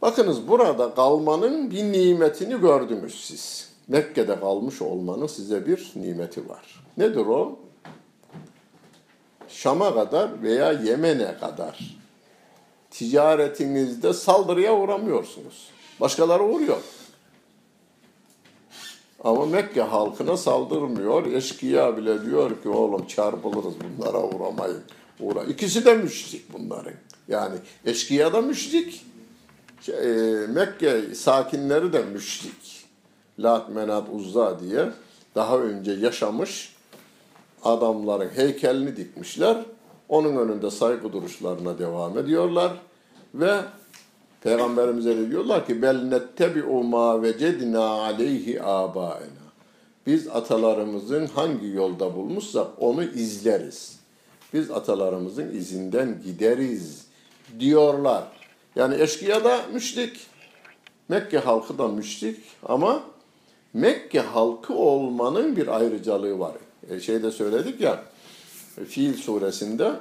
Bakınız 0.01 0.47
burada 0.47 0.95
kalmanın 0.95 1.71
bir 1.71 1.83
nimetini 1.83 2.61
gördünüz 2.61 3.25
siz. 3.25 3.73
Mekke'de 3.87 4.39
kalmış 4.39 4.81
olmanın 4.81 5.27
size 5.27 5.67
bir 5.67 5.91
nimeti 5.95 6.49
var. 6.49 6.83
Nedir 6.97 7.25
o? 7.25 7.59
Şam'a 9.47 9.93
kadar 9.93 10.41
veya 10.41 10.71
Yemen'e 10.71 11.37
kadar 11.39 12.02
ticaretinizde 12.93 14.13
saldırıya 14.13 14.75
uğramıyorsunuz. 14.75 15.69
Başkaları 15.99 16.43
uğruyor. 16.43 16.77
Ama 19.23 19.45
Mekke 19.45 19.81
halkına 19.81 20.37
saldırmıyor. 20.37 21.25
Eşkıya 21.25 21.97
bile 21.97 22.25
diyor 22.25 22.61
ki 22.61 22.69
oğlum 22.69 23.07
çarpılırız 23.07 23.73
bunlara 23.97 24.23
uğramayın. 24.23 24.81
Uğra. 25.19 25.43
İkisi 25.43 25.85
de 25.85 25.93
müşrik 25.93 26.53
bunların. 26.53 26.93
Yani 27.27 27.55
eşkıya 27.85 28.33
da 28.33 28.41
müşrik. 28.41 29.05
Şey, 29.81 29.95
e, 29.95 30.47
Mekke 30.47 31.15
sakinleri 31.15 31.93
de 31.93 32.03
müşrik. 32.03 32.85
Lat, 33.39 33.69
Menat, 33.69 34.07
Uzza 34.11 34.59
diye 34.59 34.89
daha 35.35 35.57
önce 35.57 35.91
yaşamış 35.91 36.75
adamların 37.63 38.29
heykelini 38.29 38.97
dikmişler. 38.97 39.57
Onun 40.09 40.35
önünde 40.35 40.71
saygı 40.71 41.13
duruşlarına 41.13 41.79
devam 41.79 42.17
ediyorlar. 42.17 42.71
Ve 43.33 43.61
Peygamberimize 44.41 45.17
de 45.17 45.31
diyorlar 45.31 45.65
ki 45.67 45.81
bel 45.81 46.03
nettebi'u 46.03 46.83
ma 46.83 47.21
vecedna 47.21 47.83
aleyhi 47.83 48.63
abaena. 48.63 49.43
Biz 50.07 50.27
atalarımızın 50.27 51.27
hangi 51.27 51.67
yolda 51.67 52.15
bulmuşsak 52.15 52.67
onu 52.77 53.03
izleriz. 53.03 53.99
Biz 54.53 54.71
atalarımızın 54.71 55.51
izinden 55.51 56.21
gideriz 56.25 57.05
diyorlar. 57.59 58.23
Yani 58.75 59.01
eşkıya 59.01 59.43
da 59.43 59.59
müşrik. 59.73 60.19
Mekke 61.09 61.37
halkı 61.37 61.77
da 61.77 61.87
müşrik 61.87 62.39
ama 62.65 63.03
Mekke 63.73 64.19
halkı 64.19 64.73
olmanın 64.73 65.55
bir 65.55 65.67
ayrıcalığı 65.67 66.39
var. 66.39 66.53
E 66.89 66.99
şeyde 66.99 67.31
söyledik 67.31 67.81
ya 67.81 68.03
Fiil 68.87 69.13
suresinde 69.13 69.91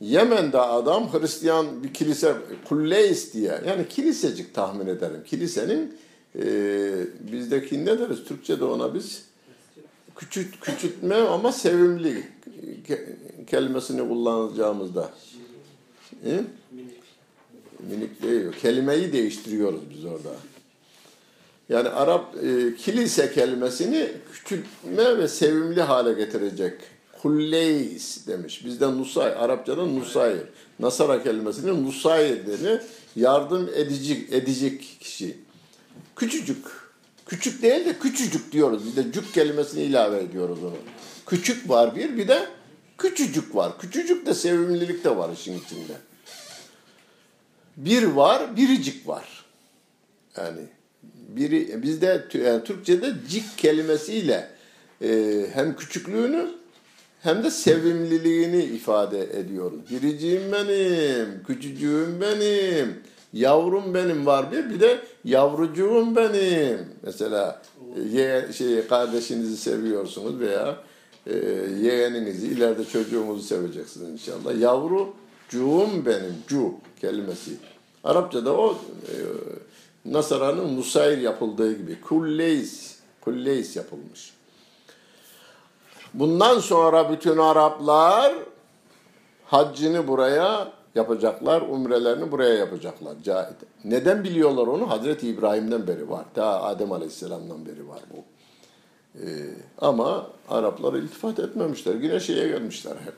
Yemen'de 0.00 0.58
adam 0.58 1.12
Hristiyan 1.12 1.82
bir 1.82 1.94
kilise 1.94 2.34
Kulleys 2.68 3.34
diye 3.34 3.60
yani 3.66 3.88
kilisecik 3.88 4.54
tahmin 4.54 4.86
ederim. 4.86 5.24
Kilisenin 5.26 5.96
e, 6.36 6.44
bizdeki 7.32 7.84
ne 7.84 7.98
deriz? 7.98 8.24
Türkçe'de 8.24 8.64
ona 8.64 8.94
biz 8.94 9.24
küçült, 10.16 10.60
küçültme 10.60 11.14
ama 11.14 11.52
sevimli 11.52 12.28
kelimesini 13.46 14.08
kullanacağımızda. 14.08 15.10
E? 16.24 16.40
Minik 17.90 18.22
değil. 18.22 18.52
Kelimeyi 18.62 19.12
değiştiriyoruz 19.12 19.80
biz 19.90 20.04
orada. 20.04 20.30
Yani 21.68 21.88
Arap 21.88 22.36
e, 22.44 22.76
kilise 22.76 23.32
kelimesini 23.32 24.08
küçültme 24.32 25.18
ve 25.18 25.28
sevimli 25.28 25.82
hale 25.82 26.12
getirecek. 26.12 26.74
Kulleys 27.22 28.26
demiş. 28.26 28.64
Bizde 28.64 28.86
Nusay, 28.86 29.32
Arapçada 29.38 29.86
Nusayr. 29.86 30.38
Nasara 30.80 31.22
kelimesinin 31.22 31.86
Nusayr 31.86 32.46
deni 32.46 32.80
yardım 33.16 33.70
edicik, 33.74 34.32
edecek 34.32 34.96
kişi. 35.00 35.38
Küçücük. 36.16 36.66
Küçük 37.26 37.62
değil 37.62 37.84
de 37.84 37.98
küçücük 37.98 38.52
diyoruz. 38.52 38.82
Bir 38.86 39.04
de 39.04 39.12
cük 39.12 39.34
kelimesini 39.34 39.82
ilave 39.82 40.18
ediyoruz 40.18 40.58
onu. 40.64 40.76
Küçük 41.26 41.68
var 41.68 41.96
bir, 41.96 42.16
bir 42.16 42.28
de 42.28 42.48
Küçücük 42.98 43.54
var. 43.54 43.78
Küçücük 43.78 44.26
de 44.26 44.34
sevimlilik 44.34 45.04
de 45.04 45.16
var 45.16 45.32
işin 45.32 45.58
içinde. 45.58 45.92
Bir 47.76 48.02
var, 48.02 48.56
biricik 48.56 49.08
var. 49.08 49.44
Yani 50.36 50.60
biri 51.28 51.82
bizde 51.82 52.26
yani 52.32 52.64
Türkçe'de 52.64 53.14
cik 53.28 53.58
kelimesiyle 53.58 54.50
e, 55.02 55.46
hem 55.54 55.76
küçüklüğünü 55.76 56.50
hem 57.22 57.44
de 57.44 57.50
sevimliliğini 57.50 58.62
ifade 58.62 59.38
ediyoruz. 59.40 59.78
Biriciğim 59.90 60.52
benim, 60.52 61.42
küçücüğüm 61.46 62.20
benim, 62.20 62.96
yavrum 63.32 63.94
benim 63.94 64.26
var 64.26 64.52
bir, 64.52 64.70
bir 64.70 64.80
de 64.80 65.00
yavrucuğum 65.24 66.16
benim. 66.16 66.78
Mesela 67.02 67.62
ye, 68.10 68.46
şey, 68.52 68.86
kardeşinizi 68.86 69.56
seviyorsunuz 69.56 70.40
veya 70.40 70.76
e, 71.26 71.36
yeğeninizi, 71.82 72.46
ileride 72.46 72.84
çocuğumuzu 72.84 73.42
seveceksiniz 73.42 74.10
inşallah. 74.10 74.60
Yavrucuğum 74.60 76.06
benim, 76.06 76.34
cu 76.48 76.74
kelimesi. 77.00 77.50
Arapçada 78.04 78.56
o 78.56 78.78
e, 79.06 79.14
Nasara'nın 80.04 80.76
Nusayr 80.76 81.18
yapıldığı 81.18 81.78
gibi 81.78 82.00
kulleys, 82.00 82.96
kulleys 83.20 83.76
yapılmış. 83.76 84.37
Bundan 86.18 86.58
sonra 86.58 87.12
bütün 87.12 87.38
Araplar 87.38 88.34
haccını 89.44 90.08
buraya 90.08 90.72
yapacaklar, 90.94 91.62
umrelerini 91.62 92.30
buraya 92.30 92.54
yapacaklar. 92.54 93.14
Neden 93.84 94.24
biliyorlar 94.24 94.66
onu? 94.66 94.90
Hazreti 94.90 95.28
İbrahim'den 95.28 95.86
beri 95.86 96.10
var. 96.10 96.24
Ta 96.34 96.62
Adem 96.62 96.92
Aleyhisselam'dan 96.92 97.66
beri 97.66 97.88
var 97.88 98.00
bu. 98.14 98.24
Ee, 99.20 99.54
ama 99.78 100.26
Araplar 100.48 100.94
iltifat 100.94 101.38
etmemişler. 101.38 101.94
Yine 101.94 102.20
şeye 102.20 102.48
gelmişler 102.48 102.94
hep. 103.04 103.14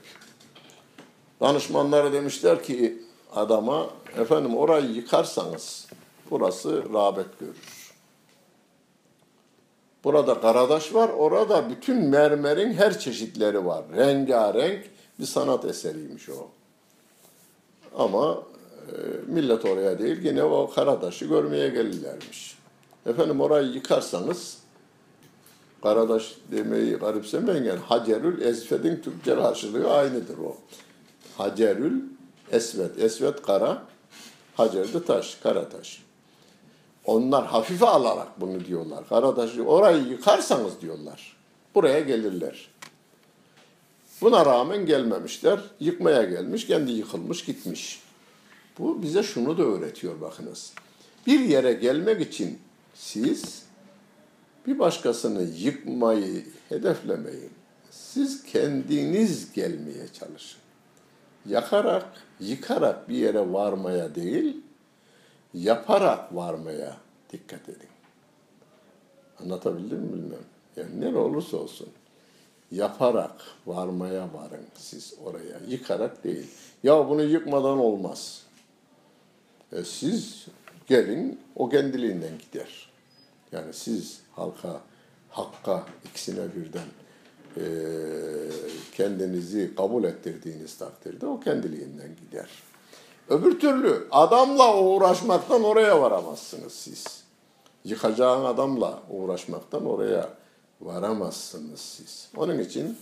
Danışmanları 1.41 2.13
demişler 2.13 2.63
ki 2.63 3.03
adama, 3.35 3.87
efendim 4.17 4.57
orayı 4.57 4.91
yıkarsanız 4.91 5.89
burası 6.31 6.83
rağbet 6.95 7.39
görür. 7.41 7.80
Burada 10.05 10.41
karadaş 10.41 10.95
var, 10.95 11.09
orada 11.09 11.71
bütün 11.71 11.97
mermerin 11.97 12.73
her 12.73 12.99
çeşitleri 12.99 13.67
var. 13.67 13.85
Rengarenk 13.97 14.91
bir 15.21 15.27
sanat 15.27 15.65
eseriymiş 15.65 16.29
o. 16.29 16.49
Ama 17.97 18.43
e, 18.89 18.95
millet 19.27 19.65
oraya 19.65 19.99
değil, 19.99 20.23
yine 20.23 20.43
o 20.43 20.71
karadaşı 20.71 21.25
görmeye 21.25 21.69
gelirlermiş. 21.69 22.59
Efendim 23.07 23.41
orayı 23.41 23.69
yıkarsanız, 23.69 24.59
karadaş 25.83 26.35
demeyi 26.53 26.95
garipsemeyin 26.95 27.65
yani 27.65 27.81
Hacerül 27.81 28.41
Esved'in 28.41 28.97
Türkçe 28.97 29.35
karşılığı 29.35 29.91
aynıdır 29.91 30.39
o. 30.39 30.57
Hacerül 31.37 32.03
Esved, 32.53 32.97
Esved 32.99 33.39
kara, 33.39 33.83
Hacer 34.57 34.93
de 34.93 35.05
taş, 35.05 35.35
kara 35.43 35.69
taş. 35.69 36.03
Onlar 37.05 37.47
hafife 37.47 37.87
alarak 37.87 38.41
bunu 38.41 38.65
diyorlar. 38.65 39.09
Karadaşı 39.09 39.65
orayı 39.65 40.03
yıkarsanız 40.03 40.81
diyorlar. 40.81 41.37
Buraya 41.75 42.01
gelirler. 42.01 42.69
Buna 44.21 44.47
rağmen 44.47 44.87
gelmemişler. 44.87 45.61
Yıkmaya 45.81 46.23
gelmiş, 46.23 46.67
kendi 46.67 46.93
yıkılmış 46.93 47.45
gitmiş. 47.45 48.03
Bu 48.79 49.03
bize 49.03 49.23
şunu 49.23 49.59
da 49.59 49.63
öğretiyor 49.63 50.21
bakınız. 50.21 50.73
Bir 51.27 51.41
yere 51.41 51.73
gelmek 51.73 52.21
için 52.21 52.59
siz 52.95 53.63
bir 54.67 54.79
başkasını 54.79 55.43
yıkmayı 55.43 56.47
hedeflemeyin. 56.69 57.51
Siz 57.91 58.43
kendiniz 58.43 59.53
gelmeye 59.53 60.09
çalışın. 60.19 60.61
Yakarak, 61.47 62.07
yıkarak 62.41 63.09
bir 63.09 63.17
yere 63.17 63.53
varmaya 63.53 64.15
değil, 64.15 64.57
yaparak 65.55 66.35
varmaya 66.35 66.97
dikkat 67.33 67.69
edin. 67.69 67.89
Anlatabildim 69.43 69.99
mi 69.99 70.13
bilmem. 70.13 70.45
Yani 70.77 71.01
ne 71.01 71.19
olursa 71.19 71.57
olsun 71.57 71.89
yaparak 72.71 73.41
varmaya 73.67 74.29
varın 74.35 74.67
siz 74.75 75.15
oraya. 75.25 75.61
Yıkarak 75.69 76.25
değil. 76.25 76.47
Ya 76.83 77.09
bunu 77.09 77.23
yıkmadan 77.23 77.79
olmaz. 77.79 78.43
E 79.73 79.85
siz 79.85 80.47
gelin 80.87 81.41
o 81.57 81.69
kendiliğinden 81.69 82.39
gider. 82.39 82.91
Yani 83.53 83.73
siz 83.73 84.21
halka, 84.33 84.81
hakka 85.31 85.87
ikisine 86.05 86.47
birden 86.57 86.87
e, 87.57 87.65
kendinizi 88.93 89.75
kabul 89.75 90.05
ettirdiğiniz 90.05 90.79
takdirde 90.79 91.27
o 91.27 91.41
kendiliğinden 91.41 92.17
gider. 92.17 92.49
Öbür 93.30 93.60
türlü 93.60 94.08
adamla 94.12 94.78
uğraşmaktan 94.82 95.64
oraya 95.64 96.02
varamazsınız 96.02 96.74
siz. 96.74 97.24
Yıkacağın 97.84 98.46
adamla 98.46 99.00
uğraşmaktan 99.10 99.86
oraya 99.86 100.30
varamazsınız 100.82 101.80
siz. 101.80 102.30
Onun 102.38 102.60
için 102.60 102.98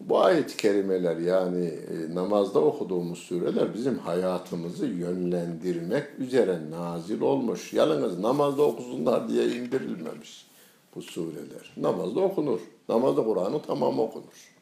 bu 0.00 0.20
ayet-i 0.20 0.56
kerimeler 0.56 1.16
yani 1.16 1.66
e, 1.66 2.14
namazda 2.14 2.58
okuduğumuz 2.58 3.18
sureler 3.18 3.74
bizim 3.74 3.98
hayatımızı 3.98 4.86
yönlendirmek 4.86 6.06
üzere 6.18 6.58
nazil 6.70 7.20
olmuş. 7.20 7.72
Yalnız 7.72 8.18
namazda 8.18 8.62
okusunlar 8.62 9.28
diye 9.28 9.46
indirilmemiş 9.46 10.46
bu 10.94 11.02
sureler. 11.02 11.72
Namazda 11.76 12.20
okunur. 12.20 12.60
Namazda 12.88 13.24
Kur'an'ın 13.24 13.58
tamamı 13.58 14.02
okunur. 14.02 14.56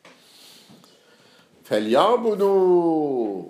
فَلْيَعْبُدُوا 1.71 3.43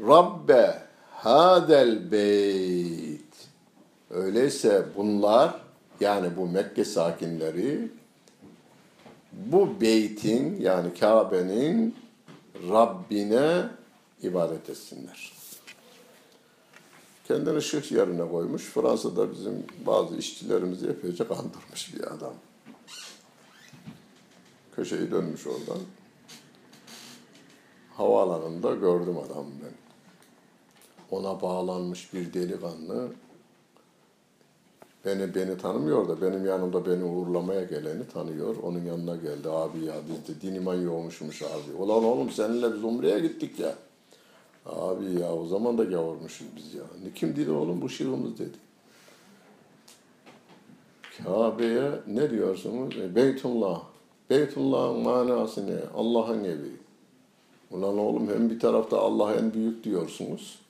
Rabbe 0.00 0.82
hadel 1.10 2.12
beyt. 2.12 3.20
Öyleyse 4.10 4.86
bunlar 4.96 5.54
yani 6.00 6.36
bu 6.36 6.46
Mekke 6.46 6.84
sakinleri 6.84 7.88
bu 9.32 9.80
beytin 9.80 10.60
yani 10.60 10.94
Kabe'nin 10.94 11.96
Rabbine 12.68 13.68
ibadet 14.22 14.70
etsinler. 14.70 15.32
Kendini 17.28 17.62
şık 17.62 17.92
yerine 17.92 18.28
koymuş. 18.30 18.62
Fransa'da 18.62 19.30
bizim 19.32 19.66
bazı 19.86 20.16
işçilerimizi 20.16 20.86
epeyce 20.86 21.28
kandırmış 21.28 21.94
bir 21.94 22.02
adam. 22.02 22.34
Köşeyi 24.76 25.10
dönmüş 25.10 25.46
oradan. 25.46 25.78
Havaalanında 27.96 28.74
gördüm 28.74 29.18
adamı 29.18 29.50
ben 29.64 29.81
ona 31.12 31.42
bağlanmış 31.42 32.14
bir 32.14 32.32
delikanlı 32.32 33.08
beni 35.04 35.34
beni 35.34 35.58
tanımıyor 35.58 36.08
da 36.08 36.22
benim 36.22 36.46
yanımda 36.46 36.86
beni 36.86 37.04
uğurlamaya 37.04 37.64
geleni 37.64 38.08
tanıyor. 38.12 38.56
Onun 38.62 38.84
yanına 38.84 39.16
geldi 39.16 39.50
abi 39.50 39.84
ya 39.84 39.94
biz 40.08 40.36
de 40.36 40.40
din 40.40 40.54
iman 40.54 40.74
yoğmuşmuş 40.74 41.42
abi. 41.42 41.76
Ulan 41.78 42.04
oğlum 42.04 42.30
seninle 42.30 42.74
biz 42.74 42.84
Umre'ye 42.84 43.18
gittik 43.18 43.60
ya. 43.60 43.74
Abi 44.66 45.20
ya 45.20 45.34
o 45.34 45.46
zaman 45.46 45.78
da 45.78 45.84
gavurmuşuz 45.84 46.46
biz 46.56 46.74
ya. 46.74 46.82
Ne 47.04 47.12
kim 47.12 47.36
dedi 47.36 47.50
oğlum 47.50 47.82
bu 47.82 47.88
şığımız 47.88 48.38
dedi. 48.38 48.56
Kabe'ye 51.24 51.90
ne 52.06 52.30
diyorsunuz? 52.30 52.96
E, 52.98 53.14
Beytullah. 53.14 53.82
Beytullah'ın 54.30 55.02
manası 55.02 55.66
ne? 55.66 55.78
Allah'ın 55.96 56.44
evi. 56.44 56.76
Ulan 57.70 57.98
oğlum 57.98 58.28
hem 58.28 58.50
bir 58.50 58.60
tarafta 58.60 58.98
Allah 58.98 59.34
en 59.34 59.54
büyük 59.54 59.84
diyorsunuz 59.84 60.61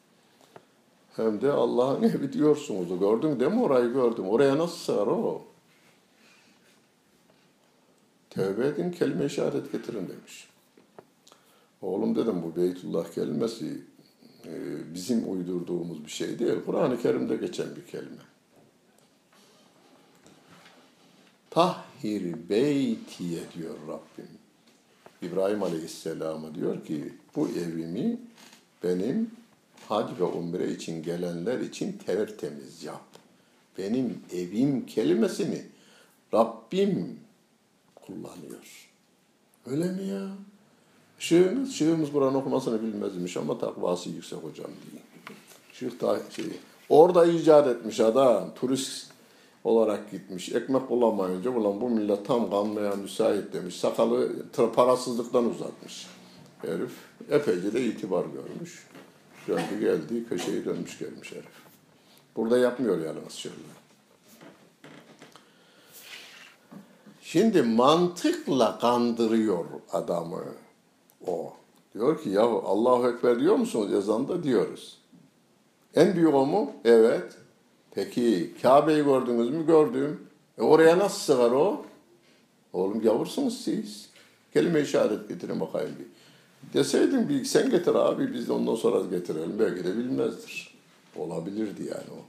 hem 1.16 1.40
de 1.40 1.53
Allah'ın 1.53 2.03
evi 2.03 2.32
diyorsunuz. 2.32 3.01
Gördün 3.01 3.41
değil 3.41 3.53
mi 3.53 3.62
orayı 3.62 3.93
gördüm. 3.93 4.28
Oraya 4.28 4.59
nasıl 4.59 4.76
sığar 4.76 5.07
o? 5.07 5.43
Tevbe 8.30 8.66
edin 8.66 8.91
kelime 8.91 9.24
işaret 9.24 9.72
getirin 9.72 10.09
demiş. 10.09 10.49
Oğlum 11.82 12.16
dedim 12.16 12.43
bu 12.43 12.61
Beytullah 12.61 13.12
kelimesi 13.12 13.82
e, 14.47 14.51
bizim 14.95 15.32
uydurduğumuz 15.32 16.05
bir 16.05 16.11
şey 16.11 16.39
değil. 16.39 16.55
Kur'an-ı 16.66 17.03
Kerim'de 17.03 17.37
geçen 17.37 17.76
bir 17.76 17.87
kelime. 17.87 18.22
Tahhir 21.51 22.49
beytiye 22.49 23.41
diyor 23.55 23.74
Rabbim. 23.89 24.28
İbrahim 25.22 25.62
Aleyhisselam'a 25.62 26.55
diyor 26.55 26.84
ki 26.84 27.12
bu 27.37 27.49
evimi 27.49 28.20
benim 28.84 29.30
hac 29.89 30.20
ve 30.20 30.24
umre 30.24 30.70
için 30.70 31.03
gelenler 31.03 31.61
için 31.61 31.99
tertemiz 32.07 32.83
yap. 32.83 33.05
Benim 33.78 34.22
evim 34.33 34.87
kelimesini 34.87 35.62
Rabbim 36.35 37.20
kullanıyor. 37.95 38.89
Öyle 39.66 39.93
mi 39.93 40.09
ya? 40.09 40.28
Şığımız, 41.18 41.74
şığımız 41.74 42.12
Kur'an 42.12 42.35
okumasını 42.35 42.83
bilmezmiş 42.83 43.37
ama 43.37 43.59
takvası 43.59 44.11
yüksek 44.11 44.39
hocam 44.39 44.70
diye. 44.91 45.03
Şık 45.72 46.01
da 46.01 46.18
şey, 46.30 46.45
orada 46.89 47.26
icat 47.26 47.66
etmiş 47.66 48.01
adam, 48.01 48.55
turist 48.55 49.12
olarak 49.64 50.11
gitmiş. 50.11 50.49
Ekmek 50.49 50.91
bulamayınca 50.91 51.51
ulan 51.51 51.80
bu 51.80 51.91
millet 51.91 52.26
tam 52.26 52.51
kanmaya 52.51 52.95
müsait 52.95 53.53
demiş. 53.53 53.76
Sakalı 53.76 54.30
parasızlıktan 54.74 55.51
uzatmış. 55.51 56.07
Herif 56.62 56.93
epeyce 57.30 57.72
de 57.72 57.85
itibar 57.85 58.24
görmüş. 58.24 58.87
Döndü 59.49 59.80
geldi, 59.80 60.28
köşeyi 60.28 60.64
dönmüş 60.64 60.99
gelmiş 60.99 61.32
herif. 61.32 61.45
Burada 62.36 62.59
yapmıyor 62.59 63.01
yalnız 63.01 63.32
şöyle. 63.32 63.57
Şimdi 67.22 67.62
mantıkla 67.62 68.78
kandırıyor 68.78 69.64
adamı 69.93 70.45
o. 71.26 71.53
Diyor 71.95 72.22
ki 72.22 72.30
ya 72.30 72.43
Allahu 72.43 73.09
Ekber 73.09 73.40
diyor 73.40 73.57
musunuz 73.57 73.93
ezanda 73.93 74.43
diyoruz. 74.43 74.99
En 75.95 76.16
büyük 76.16 76.34
o 76.34 76.47
mu? 76.47 76.72
Evet. 76.84 77.36
Peki 77.95 78.55
Kabe'yi 78.62 79.05
gördünüz 79.05 79.51
mü? 79.51 79.66
Gördüm. 79.66 80.20
E 80.59 80.62
oraya 80.62 80.99
nasıl 80.99 81.34
sığar 81.34 81.51
o? 81.51 81.84
Oğlum 82.72 83.03
yavursunuz 83.03 83.61
siz. 83.61 84.09
Kelime 84.53 84.80
işaret 84.80 85.28
getirin 85.28 85.61
bakayım 85.61 85.97
bir. 85.99 86.07
Deseydin 86.74 87.30
bir 87.30 87.45
sen 87.45 87.70
getir 87.70 87.95
abi 87.95 88.34
biz 88.34 88.47
de 88.47 88.53
ondan 88.53 88.76
sonra 88.76 89.05
getirelim. 89.05 89.60
Belki 89.60 89.84
de 89.84 89.97
bilmezdir. 89.97 90.78
Olabilirdi 91.16 91.84
yani 91.84 92.10
o. 92.12 92.22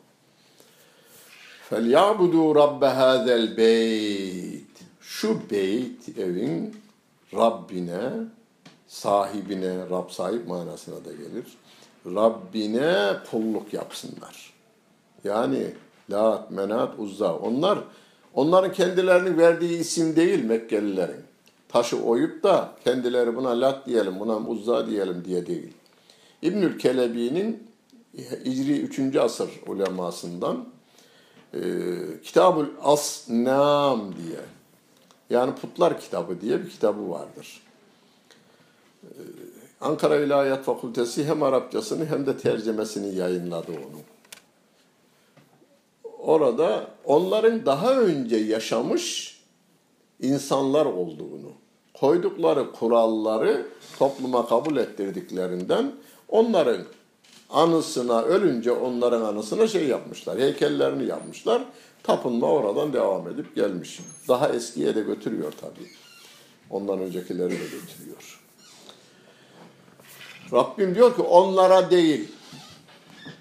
فَلْيَعْبُدُوا 1.70 2.49
رَبَّ 2.62 2.83
هَذَا 2.85 3.33
الْبَيْتِ 3.45 4.62
Şu 5.01 5.51
beyt 5.51 6.18
evin 6.18 6.76
Rabbine, 7.35 8.11
sahibine, 8.87 9.76
Rab 9.91 10.11
sahip 10.11 10.49
manasına 10.49 11.05
da 11.05 11.12
gelir. 11.12 11.45
Rabbine 12.07 13.16
kulluk 13.31 13.74
yapsınlar. 13.74 14.53
Yani 15.24 15.74
Lat, 16.11 16.51
Menat, 16.51 16.99
Uzza. 16.99 17.37
Onlar 17.37 17.79
onların 18.35 18.72
kendilerinin 18.72 19.39
verdiği 19.39 19.79
isim 19.79 20.16
değil 20.16 20.45
Mekkelilerin. 20.45 21.22
Taşı 21.74 22.03
oyup 22.03 22.43
da 22.43 22.71
kendileri 22.84 23.36
buna 23.36 23.61
Lat 23.61 23.86
diyelim, 23.86 24.19
buna 24.19 24.38
Uzza 24.38 24.88
diyelim 24.88 25.26
diye 25.26 25.45
değil. 25.45 25.74
İbnül 26.41 26.80
Kelebi'nin 26.80 27.67
İcri 28.45 28.82
3. 28.82 29.15
asır 29.15 29.49
ulemasından 29.67 30.65
e, 31.53 31.59
Kitabul 32.24 32.65
Asnam 32.82 34.15
diye 34.17 34.39
yani 35.30 35.55
Putlar 35.55 35.99
Kitabı 35.99 36.41
diye 36.41 36.63
bir 36.63 36.69
kitabı 36.69 37.09
vardır. 37.09 37.61
E, 39.03 39.09
Ankara 39.82 40.19
İlahiyat 40.19 40.63
Fakültesi 40.63 41.26
hem 41.26 41.43
Arapçasını 41.43 42.05
hem 42.05 42.26
de 42.26 42.38
tercemesini 42.38 43.15
yayınladı 43.15 43.71
onu. 43.71 43.99
Orada 46.19 46.88
onların 47.05 47.65
daha 47.65 47.93
önce 47.93 48.36
yaşamış 48.36 49.34
insanlar 50.19 50.86
olduğunu, 50.86 51.62
koydukları 51.94 52.72
kuralları 52.72 53.68
topluma 54.00 54.48
kabul 54.48 54.78
ettirdiklerinden 54.78 55.91
onların 56.30 56.84
anısına 57.50 58.22
ölünce 58.22 58.72
onların 58.72 59.22
anısına 59.22 59.68
şey 59.68 59.88
yapmışlar, 59.88 60.39
heykellerini 60.39 61.06
yapmışlar. 61.06 61.64
Tapınma 62.04 62.48
oradan 62.48 62.94
devam 62.94 63.28
edip 63.28 63.56
gelmiş. 63.56 64.00
Daha 64.28 64.50
eskiye 64.50 64.96
de 64.96 65.02
götürüyor 65.02 65.54
tabii. 65.62 65.89
Ondan 66.70 67.00
öncekileri 67.00 67.52
de 67.52 67.56
götürüyor. 67.56 68.39
Rabbim 70.54 70.96
diyor 70.96 71.16
ki 71.16 71.22
onlara 71.22 71.91
değil, 71.91 72.32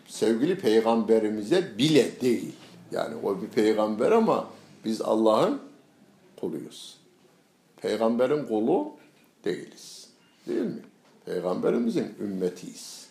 sevgili 0.09 0.59
peygamberimize 0.59 1.79
bile 1.79 2.21
değil. 2.21 2.53
Yani 2.91 3.15
o 3.23 3.43
bir 3.43 3.49
peygamber 3.49 4.13
ama 4.13 4.49
biz 4.85 5.03
Allah'ın 5.03 5.61
kuluyuz. 6.41 7.02
Peygamberin 7.83 8.45
kulu 8.45 8.91
değiliz. 9.45 10.09
Değil 10.49 10.61
mi? 10.61 10.83
Peygamberimizin 11.27 12.15
ümmetiyiz. 12.21 13.07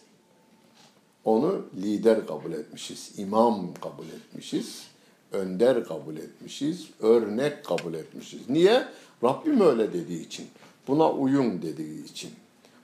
Onu 1.26 1.65
lider 1.82 2.28
kabul 2.28 2.53
etmişiz, 2.53 3.11
imam 3.17 3.74
kabul 3.82 4.05
etmişiz, 4.05 4.84
önder 5.32 5.86
kabul 5.86 6.17
etmişiz, 6.17 6.88
örnek 6.99 7.65
kabul 7.65 7.93
etmişiz. 7.93 8.49
Niye? 8.49 8.84
Rabbim 9.24 9.61
öyle 9.61 9.93
dediği 9.93 10.26
için, 10.26 10.47
buna 10.88 11.11
uyun 11.11 11.61
dediği 11.61 12.05
için, 12.05 12.32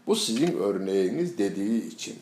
bu 0.07 0.15
sizin 0.15 0.57
örneğiniz 0.57 1.37
dediği 1.37 1.87
için. 1.87 2.15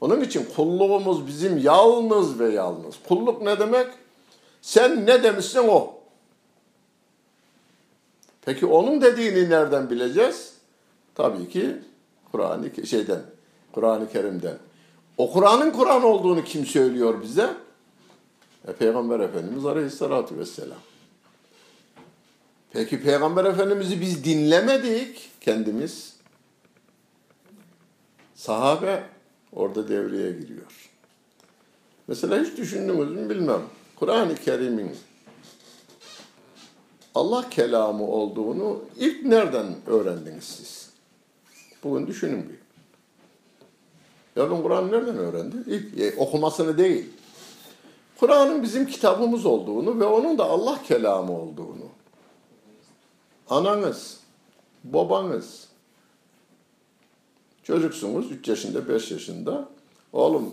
Onun 0.00 0.20
için 0.20 0.46
kulluğumuz 0.56 1.26
bizim 1.26 1.58
yalnız 1.58 2.38
ve 2.38 2.52
yalnız. 2.52 2.94
Kulluk 3.08 3.42
ne 3.42 3.58
demek? 3.58 3.86
Sen 4.62 5.06
ne 5.06 5.22
demişsin 5.22 5.58
o. 5.68 5.91
Peki 8.42 8.66
onun 8.66 9.00
dediğini 9.00 9.50
nereden 9.50 9.90
bileceğiz? 9.90 10.52
Tabii 11.14 11.48
ki 11.48 11.76
Kur'an-ı 12.32 12.86
şeyden, 12.86 13.20
Kur'an-ı 13.72 14.12
Kerim'den. 14.12 14.58
O 15.16 15.32
Kur'an'ın 15.32 15.70
Kur'an 15.70 16.02
olduğunu 16.02 16.44
kim 16.44 16.66
söylüyor 16.66 17.22
bize? 17.22 17.54
E, 18.68 18.72
Peygamber 18.72 19.20
Efendimiz 19.20 19.66
Aleyhisselatü 19.66 20.38
Vesselam. 20.38 20.78
Peki 22.72 23.02
Peygamber 23.02 23.44
Efendimiz'i 23.44 24.00
biz 24.00 24.24
dinlemedik 24.24 25.30
kendimiz. 25.40 26.16
Sahabe 28.34 29.02
orada 29.52 29.88
devreye 29.88 30.32
giriyor. 30.32 30.90
Mesela 32.06 32.44
hiç 32.44 32.56
düşündünüz 32.56 33.10
mü 33.10 33.30
bilmem. 33.30 33.62
Kur'an-ı 33.96 34.34
Kerim'in 34.34 34.90
Allah 37.14 37.50
kelamı 37.50 38.06
olduğunu 38.06 38.80
ilk 38.96 39.24
nereden 39.24 39.66
öğrendiniz 39.86 40.44
siz? 40.44 40.90
Bugün 41.84 42.06
düşünün 42.06 42.48
bir. 42.48 42.62
Ya 44.40 44.50
ben 44.50 44.62
Kur'an'ı 44.62 44.92
nereden 44.92 45.16
öğrendim? 45.16 45.64
İlk 45.66 46.00
e, 46.00 46.16
okumasını 46.16 46.78
değil. 46.78 47.10
Kur'an'ın 48.20 48.62
bizim 48.62 48.86
kitabımız 48.86 49.46
olduğunu 49.46 50.00
ve 50.00 50.04
onun 50.04 50.38
da 50.38 50.44
Allah 50.44 50.82
kelamı 50.82 51.32
olduğunu. 51.40 51.88
Ananız, 53.50 54.20
babanız, 54.84 55.68
çocuksunuz 57.62 58.32
3 58.32 58.48
yaşında, 58.48 58.88
5 58.88 59.10
yaşında. 59.10 59.68
Oğlum 60.12 60.50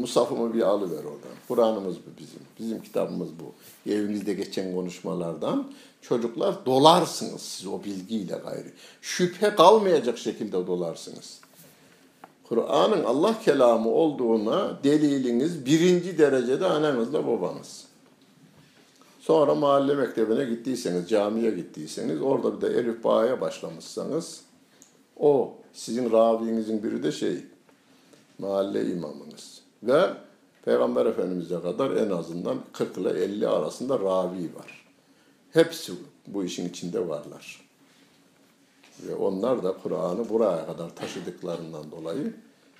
Musaf'ımı 0.00 0.54
bir 0.54 0.62
alıver 0.62 1.04
oradan. 1.04 1.32
Kur'an'ımız 1.48 1.96
bu 1.96 2.20
bizim. 2.20 2.40
Bizim 2.58 2.82
kitabımız 2.82 3.28
bu. 3.28 3.52
Evinizde 3.90 4.34
geçen 4.34 4.74
konuşmalardan 4.74 5.66
çocuklar 6.00 6.66
dolarsınız 6.66 7.42
siz 7.42 7.66
o 7.66 7.84
bilgiyle 7.84 8.40
gayri. 8.44 8.72
Şüphe 9.02 9.54
kalmayacak 9.54 10.18
şekilde 10.18 10.66
dolarsınız. 10.66 11.40
Kur'an'ın 12.48 13.04
Allah 13.04 13.40
kelamı 13.44 13.88
olduğuna 13.90 14.84
deliliniz 14.84 15.66
birinci 15.66 16.18
derecede 16.18 16.66
ananızla 16.66 17.26
babanız. 17.26 17.84
Sonra 19.20 19.54
mahalle 19.54 19.94
mektebine 19.94 20.44
gittiyseniz, 20.44 21.08
camiye 21.08 21.50
gittiyseniz, 21.50 22.22
orada 22.22 22.56
bir 22.56 22.60
de 22.60 22.78
Elif 22.78 23.04
Bağ'a 23.04 23.40
başlamışsanız, 23.40 24.40
o 25.16 25.54
sizin 25.72 26.12
ravinizin 26.12 26.82
biri 26.82 27.02
de 27.02 27.12
şey, 27.12 27.36
mahalle 28.42 28.86
imamınız. 28.86 29.62
Ve 29.82 30.10
Peygamber 30.64 31.06
Efendimiz'e 31.06 31.62
kadar 31.62 31.90
en 31.90 32.10
azından 32.10 32.58
40 32.72 32.98
ile 32.98 33.10
50 33.10 33.48
arasında 33.48 33.98
ravi 33.98 34.54
var. 34.54 34.86
Hepsi 35.50 35.92
bu 36.26 36.44
işin 36.44 36.68
içinde 36.68 37.08
varlar. 37.08 37.68
Ve 39.08 39.14
onlar 39.14 39.62
da 39.62 39.76
Kur'an'ı 39.82 40.28
buraya 40.28 40.66
kadar 40.66 40.96
taşıdıklarından 40.96 41.90
dolayı 41.90 42.34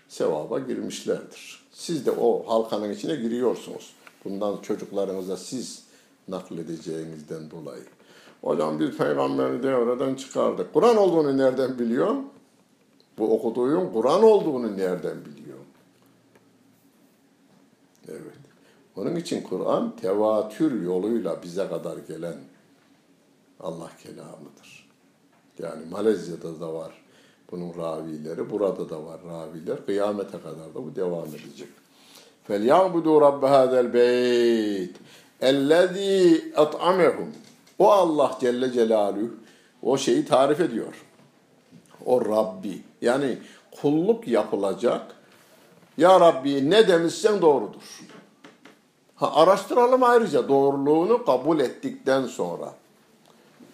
sevaba 0.09 0.59
girmişlerdir. 0.59 1.65
Siz 1.73 2.07
de 2.07 2.11
o 2.11 2.47
halkanın 2.47 2.93
içine 2.93 3.17
giriyorsunuz. 3.17 3.95
Bundan 4.25 4.57
çocuklarınıza 4.63 5.37
siz 5.37 5.83
nakledeceğinizden 6.29 7.51
dolayı. 7.51 7.85
Hocam 8.43 8.81
biz 8.81 8.97
peygamberi 8.97 9.63
devreden 9.63 10.15
çıkardık. 10.15 10.73
Kur'an 10.73 10.97
olduğunu 10.97 11.39
nereden 11.39 11.79
biliyor? 11.79 12.17
Bu 13.19 13.35
okuduğun 13.35 13.93
Kur'an 13.93 14.23
olduğunu 14.23 14.77
nereden 14.77 15.25
biliyor? 15.25 15.59
Evet. 18.09 18.43
Onun 18.96 19.16
için 19.16 19.42
Kur'an 19.42 19.96
tevatür 19.96 20.82
yoluyla 20.82 21.44
bize 21.44 21.68
kadar 21.68 21.98
gelen 21.98 22.38
Allah 23.60 23.92
kelamıdır. 24.04 24.90
Yani 25.60 25.86
Malezya'da 25.92 26.60
da 26.60 26.74
var 26.74 26.92
bunun 27.52 27.78
ravileri, 27.78 28.50
burada 28.50 28.90
da 28.90 29.06
var 29.06 29.20
raviler. 29.30 29.86
Kıyamete 29.86 30.38
kadar 30.42 30.76
da 30.76 30.86
bu 30.86 30.96
devam 30.96 31.28
edecek. 31.28 31.70
فَلْيَعْبُدُوا 32.50 33.18
رَبَّ 33.28 33.42
هَذَا 33.58 33.78
الْبَيْتِ 33.86 34.94
اَلَّذ۪ي 35.42 36.54
اَطْعَمَهُمْ 36.54 37.30
O 37.80 37.92
Allah 37.92 38.38
Celle 38.42 38.72
Celaluhu 38.72 39.30
o 39.82 39.98
şeyi 39.98 40.26
tarif 40.26 40.60
ediyor. 40.60 41.06
O 42.06 42.26
Rabbi. 42.26 42.82
Yani 43.02 43.38
kulluk 43.82 44.28
yapılacak. 44.28 45.02
Ya 45.98 46.20
Rabbi 46.20 46.70
ne 46.70 46.88
demişsen 46.88 47.42
doğrudur. 47.42 48.02
Ha, 49.23 49.33
araştıralım 49.35 50.03
ayrıca 50.03 50.49
doğruluğunu 50.49 51.25
kabul 51.25 51.61
ettikten 51.61 52.27
sonra. 52.27 52.75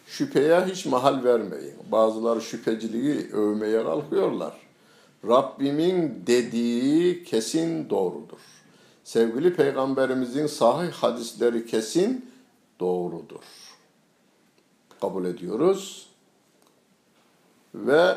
Şüpheye 0.07 0.61
hiç 0.65 0.87
mahal 0.87 1.25
vermeyin. 1.25 1.75
Bazıları 1.93 2.41
şüpheciliği 2.41 3.31
övmeye 3.33 3.83
kalkıyorlar. 3.83 4.53
Rabbimin 5.29 6.23
dediği 6.27 7.25
kesin 7.25 7.91
doğrudur. 7.91 8.39
Sevgili 9.05 9.55
peygamberimizin 9.55 10.47
sahih 10.47 10.93
hadisleri 10.93 11.67
kesin 11.67 12.31
doğrudur. 12.81 13.45
Kabul 15.01 15.25
ediyoruz. 15.25 16.09
Ve 17.75 18.17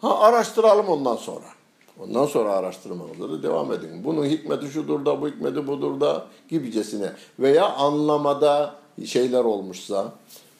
ha 0.00 0.18
araştıralım 0.18 0.88
ondan 0.88 1.16
sonra. 1.16 1.55
Ondan 2.00 2.26
sonra 2.26 2.52
araştırmanıza 2.52 3.28
da 3.28 3.42
devam 3.42 3.72
edin. 3.72 4.04
Bunun 4.04 4.24
hikmeti 4.24 4.66
şudur 4.66 5.04
da, 5.04 5.20
bu 5.22 5.28
hikmeti 5.28 5.66
budur 5.66 6.00
da 6.00 6.26
gibicesine. 6.48 7.12
Veya 7.38 7.68
anlamada 7.74 8.74
şeyler 9.04 9.44
olmuşsa, 9.44 10.12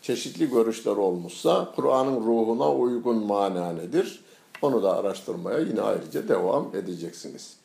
çeşitli 0.02 0.50
görüşler 0.50 0.96
olmuşsa, 0.96 1.72
Kur'an'ın 1.76 2.16
ruhuna 2.16 2.72
uygun 2.72 3.16
mana 3.16 3.72
nedir? 3.72 4.24
Onu 4.62 4.82
da 4.82 4.96
araştırmaya 4.96 5.58
yine 5.58 5.80
ayrıca 5.80 6.28
devam 6.28 6.66
edeceksiniz. 6.74 7.56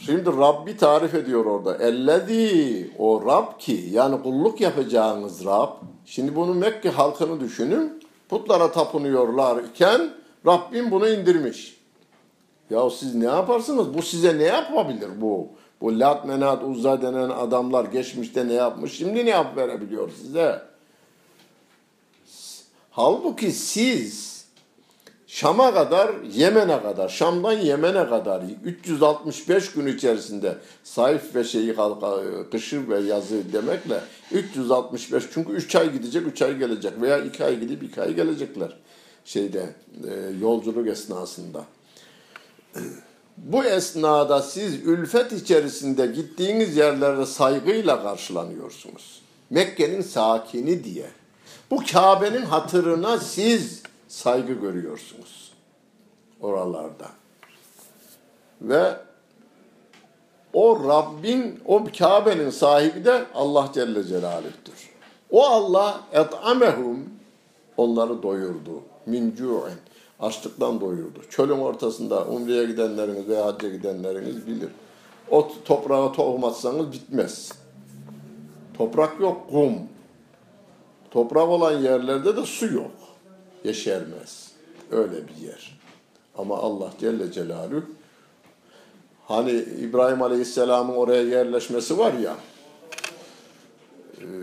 Şimdi 0.00 0.26
Rabbi 0.26 0.76
tarif 0.76 1.14
ediyor 1.14 1.44
orada. 1.44 1.76
Ellezî 1.76 2.90
o 2.98 3.26
Rab 3.26 3.58
ki 3.58 3.88
yani 3.90 4.22
kulluk 4.22 4.60
yapacağınız 4.60 5.44
Rab. 5.44 5.68
Şimdi 6.06 6.36
bunu 6.36 6.54
Mekke 6.54 6.90
halkını 6.90 7.40
düşünün. 7.40 8.02
Putlara 8.28 8.72
tapınıyorlar 8.72 9.64
iken 9.64 10.10
Rabbim 10.46 10.90
bunu 10.90 11.08
indirmiş. 11.08 11.79
Ya 12.70 12.90
siz 12.90 13.14
ne 13.14 13.24
yaparsınız? 13.24 13.94
Bu 13.94 14.02
size 14.02 14.38
ne 14.38 14.44
yapabilir 14.44 15.08
bu? 15.20 15.48
Bu 15.80 16.00
Lat, 16.00 16.24
Menat, 16.24 16.64
Uzza 16.64 17.02
denen 17.02 17.30
adamlar 17.30 17.84
geçmişte 17.84 18.48
ne 18.48 18.52
yapmış? 18.52 18.92
Şimdi 18.92 19.26
ne 19.26 19.30
yap 19.30 19.56
verebiliyor 19.56 20.10
size? 20.22 20.62
Halbuki 22.90 23.52
siz 23.52 24.30
Şam'a 25.26 25.74
kadar, 25.74 26.14
Yemen'e 26.34 26.82
kadar, 26.82 27.08
Şam'dan 27.08 27.52
Yemen'e 27.52 28.08
kadar 28.08 28.42
365 28.64 29.72
gün 29.72 29.86
içerisinde 29.86 30.58
sayf 30.84 31.34
ve 31.34 31.44
şeyi 31.44 31.76
kışı 32.50 32.88
ve 32.88 32.98
yazı 32.98 33.52
demekle 33.52 34.00
365 34.32 35.24
çünkü 35.34 35.52
3 35.52 35.76
ay 35.76 35.92
gidecek 35.92 36.26
3 36.26 36.42
ay 36.42 36.58
gelecek 36.58 37.00
veya 37.00 37.18
2 37.18 37.44
ay 37.44 37.60
gidip 37.60 37.82
2 37.82 38.02
ay 38.02 38.14
gelecekler 38.14 38.76
şeyde 39.24 39.74
yolculuk 40.40 40.88
esnasında. 40.88 41.64
Bu 43.36 43.64
esnada 43.64 44.42
siz 44.42 44.74
ülfet 44.74 45.32
içerisinde 45.32 46.06
gittiğiniz 46.06 46.76
yerlerde 46.76 47.26
saygıyla 47.26 48.02
karşılanıyorsunuz. 48.02 49.22
Mekke'nin 49.50 50.02
sakini 50.02 50.84
diye. 50.84 51.06
Bu 51.70 51.82
Kabe'nin 51.92 52.42
hatırına 52.42 53.18
siz 53.18 53.82
saygı 54.08 54.52
görüyorsunuz 54.52 55.52
oralarda. 56.40 57.08
Ve 58.62 58.96
o 60.52 60.88
Rabbin, 60.88 61.60
o 61.66 61.84
Kabe'nin 61.98 62.50
sahibi 62.50 63.04
de 63.04 63.24
Allah 63.34 63.70
Celle 63.74 64.04
Celaluh'tür. 64.04 64.90
O 65.30 65.46
Allah 65.46 66.00
et'amehum 66.12 67.08
onları 67.76 68.22
doyurdu. 68.22 68.82
Min 69.06 69.34
cu'in. 69.36 69.89
Açlıktan 70.20 70.80
doyurdu. 70.80 71.18
Çölün 71.30 71.58
ortasında 71.58 72.24
umreye 72.24 72.64
gidenleriniz 72.64 73.28
veya 73.28 73.46
hacca 73.46 73.68
gidenleriniz 73.68 74.46
bilir. 74.46 74.68
O 75.30 75.48
toprağa 75.64 76.12
tohum 76.12 76.44
atsanız 76.44 76.92
bitmez. 76.92 77.52
Toprak 78.78 79.20
yok, 79.20 79.50
kum. 79.50 79.72
Toprak 81.10 81.48
olan 81.48 81.72
yerlerde 81.72 82.36
de 82.36 82.42
su 82.46 82.66
yok 82.66 82.90
yeşermez. 83.64 84.50
Öyle 84.90 85.16
bir 85.28 85.46
yer. 85.46 85.80
Ama 86.38 86.58
Allah 86.58 86.90
Celle 87.00 87.32
Celaluhu 87.32 87.82
hani 89.28 89.50
İbrahim 89.80 90.22
Aleyhisselam'ın 90.22 90.94
oraya 90.94 91.22
yerleşmesi 91.22 91.98
var 91.98 92.12
ya 92.12 92.36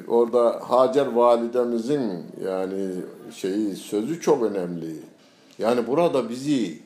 orada 0.07 0.59
Hacer 0.69 1.05
validemizin 1.05 2.25
yani 2.45 2.91
şeyi 3.35 3.75
sözü 3.75 4.21
çok 4.21 4.43
önemli. 4.43 4.95
Yani 5.59 5.87
burada 5.87 6.29
bizi 6.29 6.79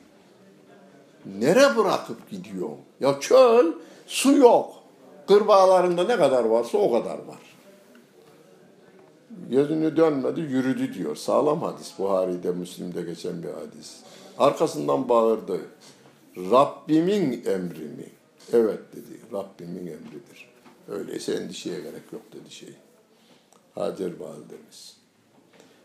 nere 1.38 1.76
bırakıp 1.76 2.30
gidiyor? 2.30 2.70
Ya 3.00 3.20
çöl, 3.20 3.72
su 4.06 4.36
yok. 4.36 4.74
Kırbağalarında 5.28 6.04
ne 6.04 6.16
kadar 6.16 6.44
varsa 6.44 6.78
o 6.78 6.92
kadar 6.92 7.14
var. 7.14 7.52
Gözünü 9.50 9.96
dönmedi, 9.96 10.40
yürüdü 10.40 10.94
diyor. 10.94 11.16
Sağlam 11.16 11.62
hadis. 11.62 11.98
Buhari'de, 11.98 12.52
Müslim'de 12.52 13.02
geçen 13.02 13.42
bir 13.42 13.48
hadis. 13.48 13.96
Arkasından 14.38 15.08
bağırdı. 15.08 15.60
Rabbimin 16.36 17.44
emri 17.46 17.84
mi? 17.84 18.06
Evet 18.52 18.80
dedi. 18.92 19.20
Rabbimin 19.32 19.86
emridir. 19.86 20.52
Öyleyse 20.88 21.34
endişeye 21.34 21.80
gerek 21.80 22.12
yok 22.12 22.22
dedi 22.32 22.50
şey. 22.50 22.74
Hacer 23.74 24.12
validemiz. 24.20 25.01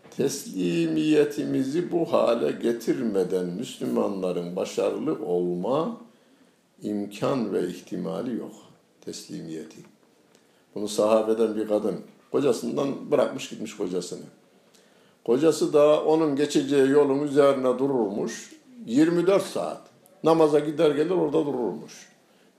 Teslimiyetimizi 0.09 1.91
bu 1.91 2.13
hale 2.13 2.51
getirmeden 2.51 3.45
Müslümanların 3.45 4.55
başarılı 4.55 5.25
olma 5.25 5.97
imkan 6.81 7.53
ve 7.53 7.67
ihtimali 7.67 8.35
yok. 8.35 8.55
Teslimiyeti. 9.01 9.77
Bunu 10.75 10.87
sahabeden 10.87 11.55
bir 11.55 11.67
kadın 11.67 11.95
Kocasından 12.31 13.11
bırakmış 13.11 13.49
gitmiş 13.49 13.77
kocasını. 13.77 14.25
Kocası 15.25 15.73
da 15.73 16.03
onun 16.03 16.35
geçeceği 16.35 16.89
yolun 16.89 17.27
üzerine 17.27 17.79
dururmuş. 17.79 18.53
24 18.85 19.43
saat. 19.43 19.81
Namaza 20.23 20.59
gider 20.59 20.91
gelir 20.91 21.09
orada 21.09 21.45
dururmuş. 21.45 22.09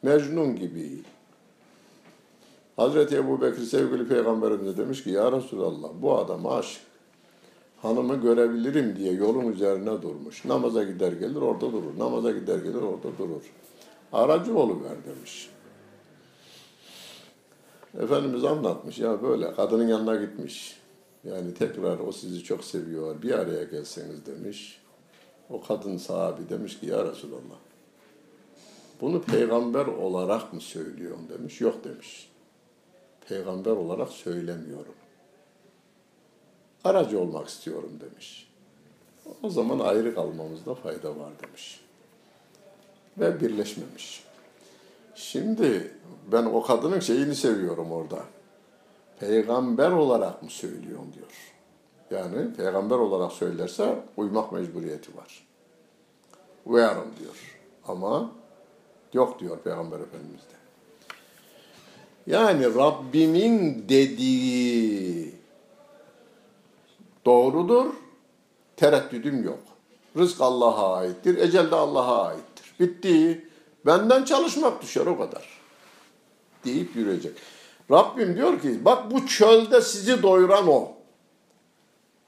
Mecnun 0.03 0.57
gibi. 0.57 0.91
Hazreti 2.77 3.17
Ebu 3.17 3.41
Bekir 3.41 3.63
sevgili 3.63 4.09
peygamberimize 4.09 4.77
demiş 4.77 5.05
ki 5.05 5.11
Ya 5.11 5.33
Resulallah 5.33 5.89
bu 6.03 6.19
adam 6.19 6.47
aşık. 6.47 6.83
Hanımı 7.83 8.21
görebilirim 8.21 8.97
diye 8.97 9.13
yolun 9.13 9.53
üzerine 9.53 10.03
durmuş. 10.03 10.45
Namaza 10.45 10.85
gider 10.85 11.13
gelir 11.13 11.37
orada 11.37 11.73
durur. 11.73 11.99
Namaza 11.99 12.31
gider 12.31 12.59
gelir 12.59 12.83
orada 12.83 13.19
durur. 13.19 13.43
Aracı 14.13 14.55
ver 14.57 14.97
demiş. 15.07 15.51
Efendimiz 18.01 18.45
anlatmış 18.45 18.99
ya 18.99 19.23
böyle 19.23 19.55
kadının 19.55 19.89
yanına 19.89 20.17
gitmiş. 20.17 20.81
Yani 21.25 21.55
tekrar 21.55 21.99
o 21.99 22.13
sizi 22.13 22.45
çok 22.45 22.65
seviyor 22.65 23.23
bir 23.23 23.33
araya 23.33 23.65
gelseniz 23.65 24.27
demiş. 24.27 24.81
O 25.51 25.63
kadın 25.63 25.97
sahabi 25.97 26.49
demiş 26.49 26.81
ki 26.81 26.87
ya 26.87 27.05
Resulallah 27.05 27.59
bunu 29.01 29.23
peygamber 29.23 29.87
olarak 29.87 30.53
mı 30.53 30.61
söylüyorsun 30.61 31.29
demiş. 31.29 31.61
Yok 31.61 31.85
demiş. 31.85 32.31
Peygamber 33.29 33.71
olarak 33.71 34.09
söylemiyorum. 34.09 34.95
Aracı 36.85 37.21
olmak 37.21 37.49
istiyorum 37.49 37.93
demiş. 38.01 38.49
O 39.43 39.51
zaman 39.51 39.79
ayrı 39.79 40.15
kalmamızda 40.15 40.75
fayda 40.75 41.09
var 41.09 41.31
demiş. 41.47 41.81
Ve 43.19 43.41
birleşmemiş. 43.41 44.25
Şimdi 45.15 45.93
ben 46.33 46.45
o 46.45 46.63
kadının 46.63 47.01
şeyini 47.01 47.35
seviyorum 47.35 47.93
orada. 47.93 48.19
Peygamber 49.21 49.91
olarak 49.91 50.43
mı 50.43 50.51
söylüyorsun 50.51 51.13
diyor. 51.13 51.55
Yani 52.11 52.55
peygamber 52.55 52.97
olarak 52.97 53.33
söylerse 53.33 53.99
uymak 54.17 54.53
mecburiyeti 54.53 55.17
var. 55.17 55.47
Uyarım 56.67 57.09
diyor. 57.21 57.59
Ama 57.89 58.31
yok 59.13 59.41
diyor 59.41 59.59
Peygamber 59.59 60.01
Efendimiz'de. 60.01 60.59
Yani 62.27 62.75
Rabbimin 62.75 63.85
dediği 63.89 65.38
doğrudur, 67.29 67.87
tereddüdüm 68.77 69.45
yok. 69.45 69.59
Rızk 70.17 70.41
Allah'a 70.41 70.97
aittir, 70.97 71.39
ecel 71.39 71.71
de 71.71 71.75
Allah'a 71.75 72.27
aittir. 72.27 72.75
Bitti. 72.81 73.49
Benden 73.87 74.25
çalışmak 74.25 74.83
düşer 74.83 75.07
o 75.07 75.19
kadar. 75.19 75.49
Deyip 76.65 76.97
yürüyecek. 76.97 77.33
Rabbim 77.91 78.37
diyor 78.37 78.61
ki 78.61 78.85
bak 78.85 79.11
bu 79.11 79.27
çölde 79.27 79.81
sizi 79.81 80.23
doyuran 80.23 80.69
o. 80.69 80.93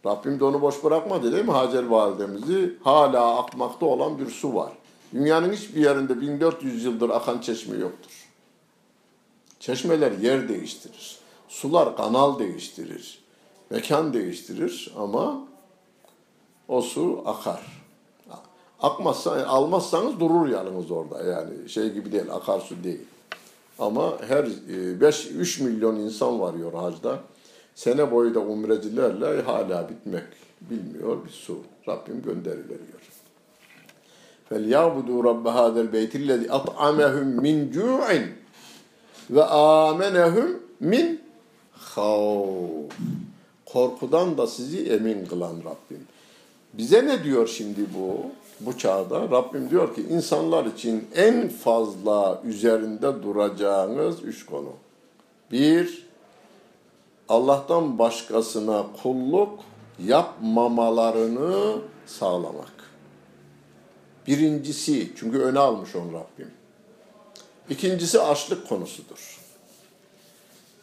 Rabbim 0.06 0.40
de 0.40 0.44
onu 0.44 0.62
boş 0.62 0.84
bırakmadı 0.84 1.32
değil 1.32 1.44
mi 1.44 1.52
Hacer 1.52 1.86
validemizi? 1.86 2.78
Hala 2.84 3.38
akmakta 3.38 3.86
olan 3.86 4.18
bir 4.18 4.30
su 4.30 4.54
var. 4.54 4.72
Dünyanın 5.14 5.52
hiçbir 5.52 5.80
yerinde 5.80 6.20
1400 6.20 6.84
yıldır 6.84 7.10
akan 7.10 7.40
çeşme 7.40 7.76
yoktur. 7.76 8.28
Çeşmeler 9.60 10.12
yer 10.12 10.48
değiştirir. 10.48 11.18
Sular 11.48 11.96
kanal 11.96 12.38
değiştirir 12.38 13.19
Mekan 13.69 14.13
değiştirir 14.13 14.93
ama 14.97 15.47
o 16.67 16.81
su 16.81 17.23
akar. 17.25 17.61
Akmazsa, 18.81 19.45
almazsanız 19.47 20.19
durur 20.19 20.47
yalnız 20.47 20.91
orada. 20.91 21.23
Yani 21.23 21.69
şey 21.69 21.93
gibi 21.93 22.11
değil, 22.11 22.31
akarsu 22.31 22.83
değil. 22.83 23.01
Ama 23.79 24.13
her 24.27 24.45
5 25.01 25.25
e, 25.25 25.29
3 25.29 25.59
milyon 25.59 25.95
insan 25.95 26.39
varıyor 26.39 26.73
hacda. 26.73 27.19
Sene 27.75 28.11
boyu 28.11 28.35
da 28.35 28.39
umrecilerle 28.39 29.41
hala 29.41 29.89
bitmek 29.89 30.23
bilmiyor 30.61 31.25
bir 31.25 31.29
su. 31.29 31.57
Rabbim 31.87 32.21
gönderiveriyor. 32.21 33.05
فَلْيَعْبُدُوا 34.49 35.19
رَبَّ 35.29 35.45
هَذَا 35.59 35.79
الْبَيْتِ 35.85 36.13
الَّذِي 36.21 36.47
أَطْعَمَهُمْ 36.57 37.27
مِنْ 37.45 37.57
جُوعٍ 37.75 38.07
وَآمَنَهُمْ 39.35 40.49
مِنْ 40.91 41.05
خَوْفٍ 41.93 42.93
Korkudan 43.72 44.38
da 44.38 44.46
sizi 44.46 44.92
emin 44.92 45.26
kılan 45.26 45.56
Rabbim. 45.56 46.06
Bize 46.72 47.06
ne 47.06 47.24
diyor 47.24 47.46
şimdi 47.46 47.80
bu? 47.94 48.16
Bu 48.60 48.78
çağda 48.78 49.20
Rabbim 49.20 49.70
diyor 49.70 49.94
ki 49.94 50.02
insanlar 50.10 50.66
için 50.66 51.08
en 51.14 51.48
fazla 51.48 52.42
üzerinde 52.44 53.22
duracağınız 53.22 54.22
üç 54.24 54.46
konu. 54.46 54.72
Bir, 55.52 56.06
Allah'tan 57.28 57.98
başkasına 57.98 58.86
kulluk 59.02 59.58
yapmamalarını 60.04 61.78
sağlamak. 62.06 62.72
Birincisi, 64.26 65.12
çünkü 65.16 65.38
öne 65.38 65.58
almış 65.58 65.96
onu 65.96 66.12
Rabbim. 66.12 66.50
İkincisi 67.70 68.20
açlık 68.20 68.68
konusudur. 68.68 69.39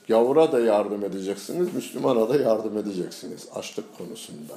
Gavura 0.07 0.51
da 0.51 0.59
yardım 0.59 1.05
edeceksiniz, 1.05 1.73
Müslümana 1.73 2.29
da 2.29 2.35
yardım 2.35 2.77
edeceksiniz 2.77 3.47
açlık 3.55 3.97
konusunda. 3.97 4.53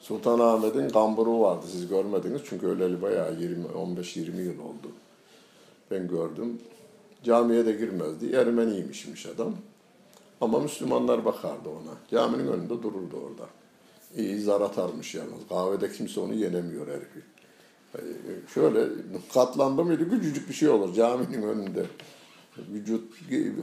Sultanahmet'in 0.00 0.88
kamburu 0.88 1.40
vardı. 1.40 1.66
Siz 1.72 1.88
görmediniz 1.88 2.42
çünkü 2.48 2.66
öleli 2.66 3.02
bayağı 3.02 3.34
15-20 3.34 4.42
yıl 4.42 4.58
oldu. 4.58 4.92
Ben 5.90 6.08
gördüm. 6.08 6.60
Camiye 7.24 7.66
de 7.66 7.72
girmezdi. 7.72 8.32
Ermeniymişmiş 8.32 9.26
adam. 9.26 9.54
Ama 10.40 10.60
Müslümanlar 10.60 11.24
bakardı 11.24 11.68
ona. 11.68 11.94
Caminin 12.10 12.52
önünde 12.52 12.82
dururdu 12.82 13.16
orada. 13.26 13.48
İyi 14.16 14.40
zar 14.40 14.60
atarmış 14.60 15.14
yalnız. 15.14 15.48
Kahvede 15.48 15.92
kimse 15.92 16.20
onu 16.20 16.34
yenemiyor 16.34 16.86
herifi. 16.86 17.22
Şöyle 18.54 18.86
katlandı 19.34 19.84
mıydı 19.84 20.10
küçücük 20.10 20.48
bir 20.48 20.54
şey 20.54 20.68
olur 20.68 20.94
caminin 20.94 21.42
önünde. 21.42 21.86
Vücut 22.72 23.12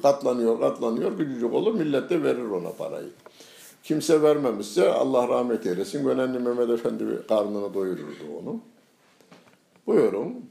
katlanıyor, 0.01 0.59
katlanıyor, 0.59 1.17
küçücük 1.17 1.53
olur. 1.53 1.73
Millet 1.73 2.09
de 2.09 2.23
verir 2.23 2.49
ona 2.49 2.69
parayı. 2.69 3.09
Kimse 3.83 4.21
vermemişse 4.21 4.93
Allah 4.93 5.27
rahmet 5.27 5.65
eylesin. 5.65 6.03
Gönenli 6.03 6.39
Mehmet 6.39 6.69
Efendi 6.69 7.03
karnını 7.27 7.73
doyururdu 7.73 8.23
onu. 8.41 8.61
Buyurun. 9.87 10.45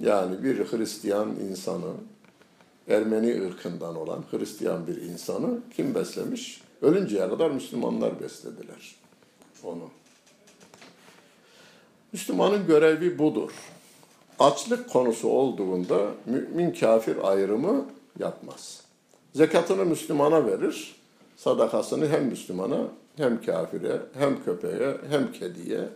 Yani 0.00 0.42
bir 0.42 0.58
Hristiyan 0.58 1.28
insanı, 1.50 1.92
Ermeni 2.88 3.46
ırkından 3.46 3.96
olan 3.96 4.24
Hristiyan 4.30 4.86
bir 4.86 4.96
insanı 4.96 5.58
kim 5.76 5.94
beslemiş? 5.94 6.62
Ölünceye 6.82 7.28
kadar 7.28 7.50
Müslümanlar 7.50 8.20
beslediler 8.20 8.96
onu. 9.64 9.90
Müslümanın 12.12 12.66
görevi 12.66 13.18
budur. 13.18 13.50
Açlık 14.40 14.90
konusu 14.90 15.28
olduğunda 15.28 16.10
mümin 16.26 16.72
kafir 16.72 17.30
ayrımı 17.30 17.86
yapmaz. 18.18 18.80
Zekatını 19.34 19.84
Müslümana 19.84 20.46
verir, 20.46 20.96
sadakasını 21.36 22.08
hem 22.08 22.24
Müslümana 22.24 22.78
hem 23.16 23.42
kafire 23.42 24.00
hem 24.18 24.44
köpeğe 24.44 24.96
hem 25.10 25.32
kediye 25.32 25.88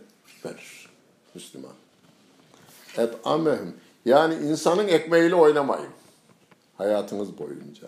verir 0.45 0.89
Müslüman. 1.35 1.71
Et 2.97 3.13
amehum. 3.23 3.73
Yani 4.05 4.33
insanın 4.35 4.87
ekmeğiyle 4.87 5.35
oynamayın 5.35 5.91
hayatınız 6.77 7.37
boyunca. 7.37 7.87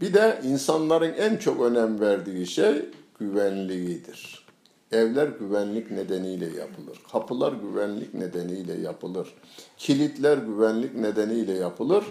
Bir 0.00 0.14
de 0.14 0.40
insanların 0.44 1.12
en 1.12 1.36
çok 1.36 1.60
önem 1.60 2.00
verdiği 2.00 2.46
şey 2.46 2.84
güvenliğidir. 3.18 4.45
Evler 4.92 5.28
güvenlik 5.28 5.90
nedeniyle 5.90 6.44
yapılır. 6.44 7.00
Kapılar 7.12 7.52
güvenlik 7.52 8.14
nedeniyle 8.14 8.72
yapılır. 8.80 9.34
Kilitler 9.78 10.38
güvenlik 10.38 10.94
nedeniyle 10.94 11.52
yapılır. 11.52 12.04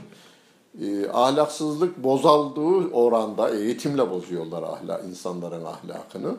E, 0.81 1.09
ahlaksızlık 1.09 2.03
bozulduğu 2.03 2.89
oranda 2.91 3.49
eğitimle 3.49 4.09
bozuyorlar 4.09 4.63
ahlak, 4.63 5.05
insanların 5.05 5.65
ahlakını. 5.65 6.35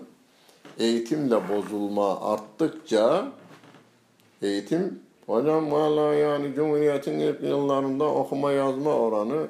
Eğitimle 0.78 1.48
bozulma 1.48 2.20
arttıkça 2.20 3.32
eğitim 4.42 5.00
hocam 5.26 5.72
valla 5.72 6.14
yani 6.14 6.54
Cumhuriyet'in 6.54 7.18
ilk 7.18 7.42
yıllarında 7.42 8.04
okuma 8.04 8.52
yazma 8.52 8.94
oranı 8.94 9.46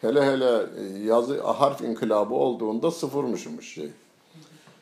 hele 0.00 0.24
hele 0.24 0.66
yazı 1.04 1.42
harf 1.42 1.80
inkılabı 1.80 2.34
olduğunda 2.34 2.90
sıfırmışmış 2.90 3.74
şey 3.74 3.90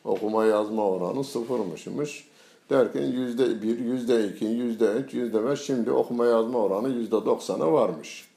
okuma 0.05 0.45
yazma 0.45 0.89
oranı 0.89 1.25
sıfırmışmış. 1.25 2.29
Derken 2.71 3.03
yüzde 3.03 3.63
bir, 3.63 3.79
yüzde 3.79 4.29
iki, 4.29 4.45
yüzde 4.45 4.87
üç, 4.87 5.15
yüzde 5.15 5.47
beş 5.47 5.61
şimdi 5.61 5.91
okuma 5.91 6.27
yazma 6.27 6.59
oranı 6.59 6.89
yüzde 6.89 7.11
doksana 7.27 7.73
varmış. 7.73 8.29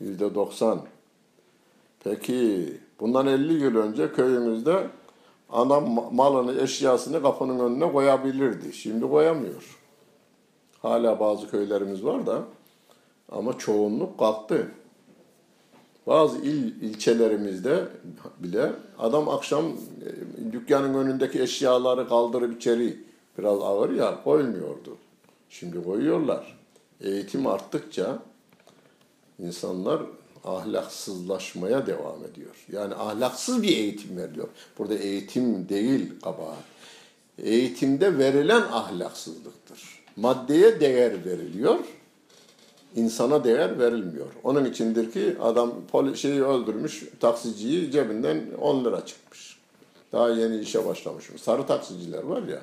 Yüzde 0.00 0.34
doksan. 0.34 0.80
Peki 2.04 2.68
bundan 3.00 3.26
50 3.26 3.52
yıl 3.52 3.76
önce 3.76 4.12
köyümüzde 4.12 4.86
adam 5.50 6.14
malını, 6.14 6.60
eşyasını 6.62 7.22
kapının 7.22 7.58
önüne 7.58 7.92
koyabilirdi. 7.92 8.72
Şimdi 8.72 9.08
koyamıyor. 9.08 9.78
Hala 10.82 11.20
bazı 11.20 11.50
köylerimiz 11.50 12.04
var 12.04 12.26
da 12.26 12.42
ama 13.28 13.58
çoğunluk 13.58 14.18
kalktı. 14.18 14.68
Bazı 16.06 16.38
il 16.38 16.82
ilçelerimizde 16.82 17.84
bile 18.38 18.72
adam 18.98 19.28
akşam 19.28 19.66
e, 19.66 20.52
dükkanın 20.52 20.94
önündeki 20.94 21.42
eşyaları 21.42 22.08
kaldırıp 22.08 22.56
içeri 22.56 23.00
biraz 23.38 23.60
ağır 23.60 23.90
ya 23.90 24.22
koymuyordu. 24.24 24.96
Şimdi 25.50 25.84
koyuyorlar. 25.84 26.58
Eğitim 27.00 27.46
arttıkça 27.46 28.18
insanlar 29.38 30.02
ahlaksızlaşmaya 30.44 31.86
devam 31.86 32.24
ediyor. 32.32 32.64
Yani 32.72 32.94
ahlaksız 32.94 33.62
bir 33.62 33.76
eğitim 33.76 34.16
veriliyor. 34.16 34.48
Burada 34.78 34.94
eğitim 34.94 35.68
değil 35.68 36.20
kabahat. 36.22 36.64
Eğitimde 37.38 38.18
verilen 38.18 38.62
ahlaksızlıktır. 38.62 40.02
Maddeye 40.16 40.80
değer 40.80 41.24
veriliyor 41.24 41.78
insana 42.96 43.44
değer 43.44 43.78
verilmiyor. 43.78 44.26
Onun 44.44 44.64
içindir 44.64 45.12
ki 45.12 45.36
adam 45.40 45.72
şeyi 46.14 46.44
öldürmüş, 46.44 47.04
taksiciyi 47.20 47.90
cebinden 47.90 48.40
10 48.60 48.84
lira 48.84 49.06
çıkmış. 49.06 49.58
Daha 50.12 50.28
yeni 50.28 50.58
işe 50.58 50.86
başlamış. 50.86 51.24
Sarı 51.42 51.66
taksiciler 51.66 52.22
var 52.22 52.42
ya, 52.42 52.60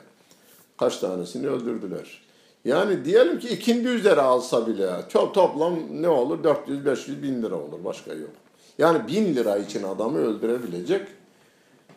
kaç 0.78 0.98
tanesini 0.98 1.48
öldürdüler. 1.48 2.22
Yani 2.66 3.06
diyelim 3.06 3.40
ki 3.40 3.50
ikindi 3.50 3.88
üzere 3.88 4.22
alsa 4.22 4.68
bile 4.68 4.90
çok 5.10 5.34
toplam 5.34 5.80
ne 6.02 6.10
olur? 6.10 6.44
400-500 6.44 7.24
bin 7.24 7.44
lira 7.44 7.56
olur. 7.56 7.84
Başka 7.86 8.14
yok. 8.14 8.30
Yani 8.78 9.08
bin 9.08 9.36
lira 9.36 9.58
için 9.58 9.84
adamı 9.84 10.18
öldürebilecek 10.18 11.08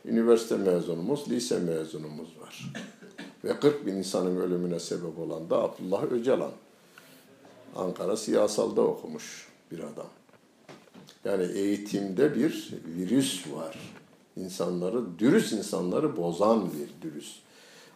üniversite 0.05 0.57
mezunumuz, 0.57 1.30
lise 1.30 1.59
mezunumuz 1.59 2.28
var. 2.41 2.72
Ve 3.45 3.61
40 3.61 3.87
bin 3.87 3.97
insanın 3.97 4.37
ölümüne 4.41 4.80
sebep 4.80 5.18
olan 5.18 5.51
da 5.51 5.62
Abdullah 5.62 6.03
Öcalan. 6.03 6.51
Ankara 7.77 8.16
siyasalda 8.16 8.81
okumuş 8.81 9.49
bir 9.70 9.79
adam. 9.79 10.07
Yani 11.25 11.45
eğitimde 11.45 12.35
bir 12.35 12.75
virüs 12.87 13.47
var. 13.53 13.79
İnsanları, 14.37 15.18
dürüst 15.18 15.53
insanları 15.53 16.16
bozan 16.16 16.70
bir 16.73 17.09
dürüst. 17.09 17.37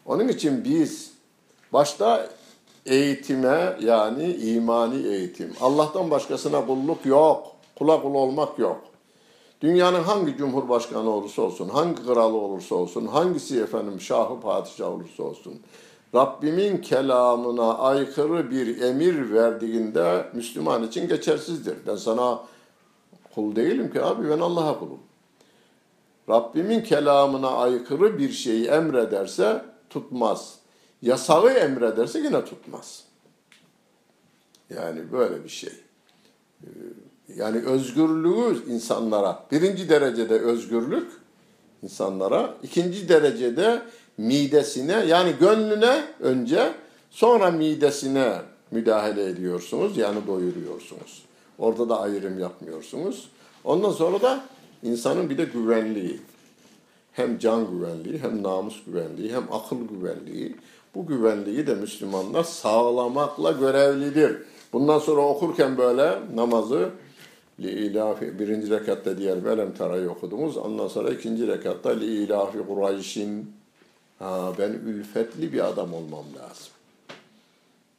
Onun 0.06 0.28
için 0.28 0.64
biz 0.64 1.12
başta 1.72 2.30
eğitime 2.86 3.76
yani 3.80 4.34
imani 4.34 5.06
eğitim. 5.06 5.52
Allah'tan 5.60 6.10
başkasına 6.10 6.66
kulluk 6.66 7.06
yok. 7.06 7.52
Kula 7.78 8.02
kul 8.02 8.14
olmak 8.14 8.58
yok. 8.58 8.80
Dünyanın 9.60 10.02
hangi 10.02 10.36
cumhurbaşkanı 10.36 11.10
olursa 11.10 11.42
olsun, 11.42 11.68
hangi 11.68 12.06
kralı 12.06 12.36
olursa 12.36 12.74
olsun, 12.74 13.06
hangisi 13.06 13.60
efendim 13.60 14.00
şahı 14.00 14.40
padişah 14.40 14.88
olursa 14.88 15.22
olsun, 15.22 15.60
Rabbimin 16.14 16.78
kelamına 16.78 17.78
aykırı 17.78 18.50
bir 18.50 18.82
emir 18.82 19.32
verdiğinde 19.32 20.30
Müslüman 20.32 20.82
için 20.82 21.08
geçersizdir. 21.08 21.76
Ben 21.86 21.96
sana 21.96 22.40
kul 23.34 23.56
değilim 23.56 23.92
ki 23.92 24.02
abi 24.02 24.30
ben 24.30 24.38
Allah'a 24.38 24.78
kulum. 24.78 24.98
Rabbimin 26.28 26.80
kelamına 26.80 27.48
aykırı 27.48 28.18
bir 28.18 28.32
şeyi 28.32 28.66
emrederse 28.66 29.64
tutmaz. 29.90 30.58
Yasağı 31.02 31.50
emrederse 31.50 32.18
yine 32.18 32.44
tutmaz. 32.44 33.04
Yani 34.70 35.12
böyle 35.12 35.44
bir 35.44 35.48
şey. 35.48 35.72
Ee, 36.62 36.66
yani 37.36 37.58
özgürlüğü 37.58 38.66
insanlara, 38.68 39.46
birinci 39.52 39.88
derecede 39.88 40.40
özgürlük 40.40 41.10
insanlara, 41.82 42.54
ikinci 42.62 43.08
derecede 43.08 43.82
midesine 44.18 45.04
yani 45.06 45.32
gönlüne 45.40 46.04
önce 46.20 46.72
sonra 47.10 47.50
midesine 47.50 48.32
müdahale 48.70 49.24
ediyorsunuz 49.24 49.96
yani 49.96 50.26
doyuruyorsunuz. 50.26 51.22
Orada 51.58 51.88
da 51.88 52.00
ayrım 52.00 52.38
yapmıyorsunuz. 52.38 53.28
Ondan 53.64 53.90
sonra 53.90 54.22
da 54.22 54.44
insanın 54.82 55.30
bir 55.30 55.38
de 55.38 55.44
güvenliği. 55.44 56.20
Hem 57.12 57.38
can 57.38 57.70
güvenliği, 57.70 58.18
hem 58.18 58.42
namus 58.42 58.84
güvenliği, 58.86 59.32
hem 59.32 59.52
akıl 59.52 59.76
güvenliği. 59.88 60.56
Bu 60.94 61.06
güvenliği 61.06 61.66
de 61.66 61.74
Müslümanlar 61.74 62.44
sağlamakla 62.44 63.52
görevlidir. 63.52 64.36
Bundan 64.72 64.98
sonra 64.98 65.20
okurken 65.20 65.78
böyle 65.78 66.18
namazı 66.34 66.90
li 67.60 67.70
ilafi 67.70 68.38
birinci 68.38 68.70
rekatta 68.70 69.18
diğer 69.18 69.44
velem 69.44 69.74
tarayı 69.74 70.10
okudunuz. 70.10 70.56
Ondan 70.56 70.88
sonra 70.88 71.10
ikinci 71.10 71.46
rekatta 71.46 71.90
li 71.90 72.04
ilafi 72.04 72.58
Kureyş'in 72.58 73.55
ha, 74.18 74.52
ben 74.58 74.72
ülfetli 74.72 75.52
bir 75.52 75.68
adam 75.68 75.94
olmam 75.94 76.24
lazım. 76.24 76.72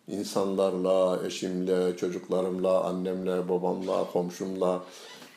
İnsanlarla, 0.07 1.25
eşimle, 1.25 1.97
çocuklarımla, 1.97 2.83
annemle, 2.83 3.49
babamla, 3.49 4.11
komşumla, 4.11 4.83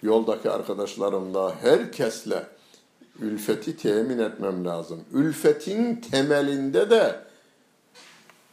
yoldaki 0.02 0.50
arkadaşlarımla, 0.50 1.54
herkesle 1.54 2.46
ülfeti 3.20 3.76
temin 3.76 4.18
etmem 4.18 4.64
lazım. 4.64 5.00
Ülfetin 5.12 5.96
temelinde 5.96 6.90
de 6.90 7.20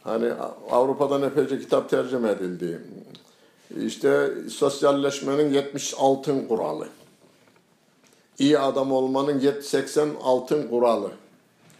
hani 0.04 0.32
Avrupa'dan 0.70 1.22
epeyce 1.22 1.58
kitap 1.58 1.90
tercüme 1.90 2.30
edildi. 2.30 2.80
İşte 3.80 4.30
sosyalleşmenin 4.50 5.52
70 5.52 5.94
altın 5.98 6.48
kuralı. 6.48 6.88
İyi 8.38 8.58
adam 8.58 8.92
olmanın 8.92 9.60
80 9.60 10.08
altın 10.22 10.68
kuralı 10.68 11.10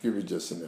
gibicesine. 0.03 0.67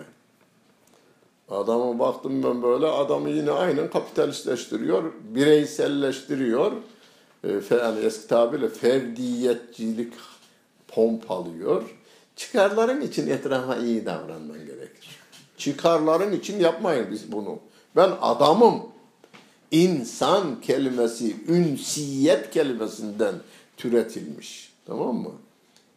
Adamı 1.50 1.98
baktım 1.98 2.42
ben 2.42 2.62
böyle, 2.62 2.86
adamı 2.86 3.30
yine 3.30 3.50
aynen 3.50 3.90
kapitalistleştiriyor, 3.90 5.12
bireyselleştiriyor. 5.22 6.72
E, 7.44 7.48
yani 7.70 8.00
eski 8.00 8.28
tabirle 8.28 8.68
ferdiyetçilik 8.68 10.12
pompalıyor. 10.88 11.82
Çıkarların 12.36 13.00
için 13.00 13.30
etrafa 13.30 13.76
iyi 13.76 14.06
davranman 14.06 14.58
gerekir. 14.66 15.18
Çıkarların 15.56 16.32
için 16.32 16.60
yapmayın 16.60 17.06
biz 17.10 17.32
bunu. 17.32 17.58
Ben 17.96 18.10
adamım. 18.20 18.82
İnsan 19.70 20.60
kelimesi 20.60 21.36
ünsiyet 21.48 22.50
kelimesinden 22.50 23.34
türetilmiş. 23.76 24.72
Tamam 24.86 25.16
mı? 25.16 25.32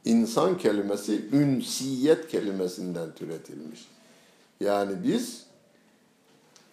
İnsan 0.06 0.58
kelimesi 0.58 1.26
ünsiyet 1.32 2.28
kelimesinden 2.28 3.16
türetilmiş. 3.16 3.80
Yani 4.60 5.04
biz 5.04 5.44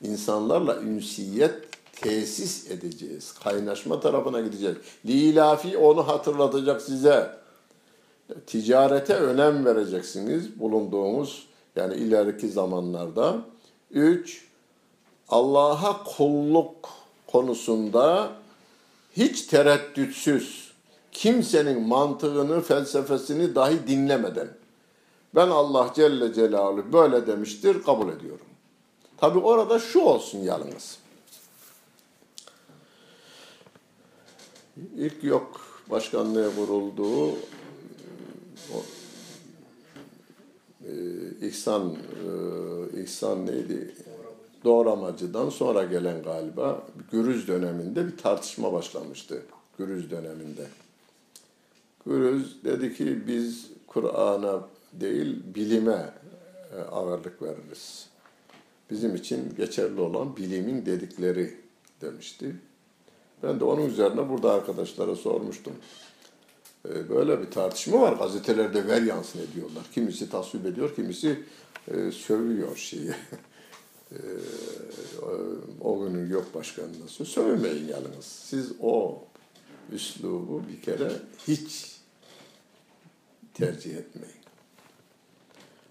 insanlarla 0.02 0.80
ünsiyet 0.80 1.54
tesis 1.92 2.70
edeceğiz. 2.70 3.34
Kaynaşma 3.44 4.00
tarafına 4.00 4.40
gideceğiz. 4.40 4.76
Lilafi 5.06 5.78
onu 5.78 6.08
hatırlatacak 6.08 6.82
size. 6.82 7.40
Ticarete 8.46 9.14
önem 9.14 9.64
vereceksiniz 9.64 10.60
bulunduğumuz 10.60 11.46
yani 11.76 11.94
ileriki 11.94 12.48
zamanlarda. 12.48 13.36
Üç, 13.90 14.44
Allah'a 15.28 16.04
kulluk 16.04 16.88
konusunda 17.26 18.30
hiç 19.16 19.42
tereddütsüz, 19.42 20.69
kimsenin 21.12 21.88
mantığını, 21.88 22.60
felsefesini 22.60 23.54
dahi 23.54 23.86
dinlemeden 23.86 24.48
ben 25.34 25.48
Allah 25.48 25.92
Celle 25.94 26.34
Celaluhu 26.34 26.92
böyle 26.92 27.26
demiştir, 27.26 27.82
kabul 27.82 28.12
ediyorum. 28.12 28.46
Tabi 29.16 29.38
orada 29.38 29.78
şu 29.78 30.00
olsun 30.00 30.38
yalnız. 30.38 30.98
İlk 34.96 35.24
yok 35.24 35.60
başkanlığı 35.90 36.54
kurulduğu 36.56 37.30
e, 40.84 40.92
İhsan 41.40 41.96
e, 42.94 43.02
İhsan 43.02 43.46
neydi? 43.46 43.94
Doğramacı'dan 44.64 45.50
sonra 45.50 45.84
gelen 45.84 46.22
galiba 46.22 46.82
Gürüz 47.12 47.48
döneminde 47.48 48.06
bir 48.06 48.16
tartışma 48.16 48.72
başlamıştı. 48.72 49.42
Gürüz 49.78 50.10
döneminde. 50.10 50.66
Gürüz 52.06 52.64
dedi 52.64 52.94
ki 52.94 53.26
biz 53.26 53.70
Kur'an'a 53.86 54.68
değil 54.92 55.42
bilime 55.54 56.14
e, 56.76 56.80
ağırlık 56.80 57.42
veririz. 57.42 58.06
Bizim 58.90 59.14
için 59.14 59.54
geçerli 59.56 60.00
olan 60.00 60.36
bilimin 60.36 60.86
dedikleri 60.86 61.54
demişti. 62.00 62.56
Ben 63.42 63.60
de 63.60 63.64
onun 63.64 63.86
üzerine 63.86 64.28
burada 64.28 64.52
arkadaşlara 64.52 65.16
sormuştum. 65.16 65.72
E, 66.88 67.08
böyle 67.08 67.40
bir 67.40 67.50
tartışma 67.50 68.00
var. 68.00 68.12
Gazetelerde 68.12 68.86
ver 68.88 69.02
yansın 69.02 69.38
ediyorlar. 69.38 69.84
Kimisi 69.94 70.30
tasvip 70.30 70.66
ediyor, 70.66 70.94
kimisi 70.94 71.40
e, 71.88 72.12
sövüyor 72.12 72.76
şeyi. 72.76 73.10
o 75.80 76.00
günün 76.00 76.30
yok 76.30 76.54
başkanına 76.54 77.08
sövmeyin 77.08 77.88
yalnız. 77.88 78.24
Siz 78.24 78.72
o 78.80 79.22
üslubu 79.92 80.62
bir 80.68 80.82
kere 80.82 81.12
hiç 81.48 81.96
tercih 83.54 83.96
etmeyin. 83.96 84.40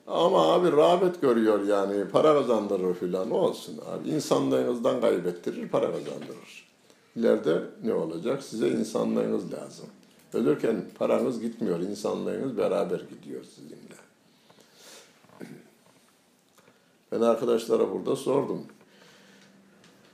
Ama 0.08 0.54
abi 0.54 0.72
rağbet 0.72 1.22
görüyor 1.22 1.68
yani 1.68 2.08
para 2.08 2.34
kazandırır 2.34 2.94
filan 2.94 3.32
olsun 3.32 3.80
abi. 3.88 4.10
İnsanlığınızdan 4.10 5.02
kaybettirir, 5.02 5.70
para 5.70 5.86
kazandırır. 5.86 6.70
İleride 7.16 7.62
ne 7.84 7.94
olacak? 7.94 8.44
Size 8.44 8.70
insanlığınız 8.70 9.54
lazım. 9.54 9.86
Ölürken 10.34 10.86
paranız 11.00 11.42
gitmiyor, 11.42 11.80
insanlığınız 11.80 12.58
beraber 12.58 13.00
gidiyor 13.00 13.44
sizinle. 13.44 14.00
Ben 17.12 17.22
arkadaşlara 17.22 17.92
burada 17.92 18.16
sordum. 18.16 18.66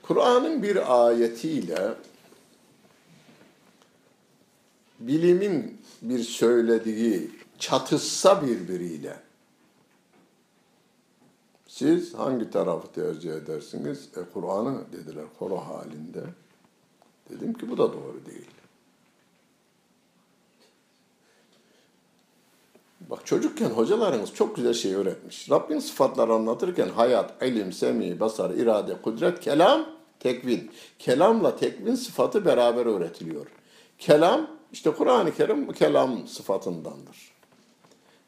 Kur'an'ın 0.02 0.64
bir 0.64 1.06
ayetiyle 1.06 1.94
bilimin 5.00 5.82
bir 6.02 6.20
söylediği 6.20 7.32
çatışsa 7.60 8.48
birbiriyle 8.48 9.26
siz 11.76 12.14
hangi 12.14 12.50
tarafı 12.50 12.88
tercih 12.88 13.34
edersiniz? 13.34 14.10
E, 14.18 14.20
Kur'an'ı 14.34 14.82
dediler 14.94 15.26
koro 15.40 15.58
halinde. 15.58 16.24
Dedim 17.30 17.54
ki 17.54 17.70
bu 17.70 17.78
da 17.78 17.94
doğru 17.94 18.26
değil. 18.26 18.50
Bak 23.10 23.26
çocukken 23.26 23.70
hocalarınız 23.70 24.34
çok 24.34 24.56
güzel 24.56 24.74
şey 24.74 24.96
öğretmiş. 24.96 25.52
Rabbin 25.52 25.80
sıfatları 25.80 26.34
anlatırken 26.34 26.90
hayat, 26.90 27.44
ilim, 27.44 27.74
semi, 27.74 28.20
basar, 28.20 28.50
irade, 28.50 29.02
kudret, 29.02 29.40
kelam, 29.40 29.86
tekvin. 30.20 30.72
Kelamla 31.00 31.56
tekvin 31.56 31.96
sıfatı 31.96 32.46
beraber 32.46 32.86
öğretiliyor. 32.86 33.46
Kelam, 34.00 34.48
işte 34.72 34.92
Kur'an-ı 34.92 35.36
Kerim 35.36 35.72
kelam 35.72 36.28
sıfatındandır. 36.28 37.32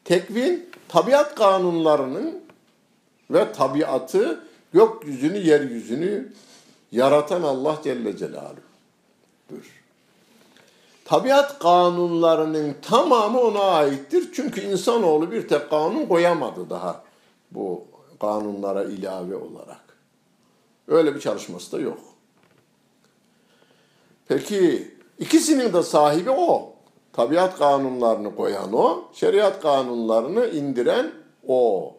Tekvin, 0.04 0.70
tabiat 0.88 1.34
kanunlarının 1.34 2.40
ve 3.30 3.52
tabiatı, 3.52 4.44
gökyüzünü, 4.72 5.38
yeryüzünü 5.38 6.32
yaratan 6.92 7.42
Allah 7.42 7.80
Celle 7.84 8.16
Celaluhu'dur. 8.16 9.78
Tabiat 11.04 11.58
kanunlarının 11.58 12.76
tamamı 12.82 13.40
ona 13.40 13.60
aittir. 13.60 14.30
Çünkü 14.34 14.60
insanoğlu 14.60 15.32
bir 15.32 15.48
tek 15.48 15.70
kanun 15.70 16.06
koyamadı 16.06 16.70
daha 16.70 17.04
bu 17.50 17.84
kanunlara 18.20 18.84
ilave 18.84 19.36
olarak. 19.36 19.98
Öyle 20.88 21.14
bir 21.14 21.20
çalışması 21.20 21.72
da 21.72 21.80
yok. 21.80 21.98
Peki 24.28 24.90
ikisinin 25.18 25.72
de 25.72 25.82
sahibi 25.82 26.30
o. 26.30 26.74
Tabiat 27.12 27.58
kanunlarını 27.58 28.36
koyan 28.36 28.72
o, 28.72 29.04
şeriat 29.12 29.60
kanunlarını 29.62 30.46
indiren 30.46 31.12
o. 31.46 31.94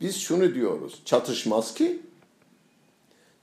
Biz 0.00 0.20
şunu 0.20 0.54
diyoruz, 0.54 1.02
çatışmaz 1.04 1.74
ki 1.74 2.02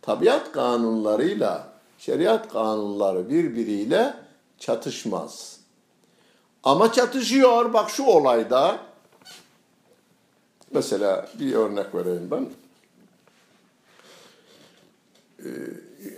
tabiat 0.02 0.52
kanunlarıyla 0.52 1.74
şeriat 1.98 2.54
kanunları 2.54 3.30
birbiriyle 3.30 4.14
çatışmaz. 4.60 5.60
Ama 6.64 6.92
çatışıyor 6.92 7.74
bak 7.74 7.90
şu 7.90 8.04
olayda. 8.04 8.80
Mesela 10.72 11.30
bir 11.40 11.54
örnek 11.54 11.96
vereyim 11.96 12.32
ben. 12.32 12.50
Ee, 15.40 15.50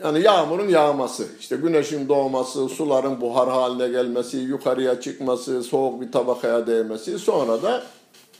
yani 0.04 0.22
yağmurun 0.22 0.68
yağması, 0.68 1.28
işte 1.40 1.56
güneşin 1.56 2.10
doğması, 2.10 2.70
suların 2.70 3.22
buhar 3.22 3.50
haline 3.50 3.88
gelmesi, 3.88 4.38
yukarıya 4.38 5.02
çıkması, 5.02 5.64
soğuk 5.64 6.02
bir 6.02 6.12
tabakaya 6.12 6.68
değmesi, 6.68 7.20
sonra 7.20 7.64
da 7.64 7.84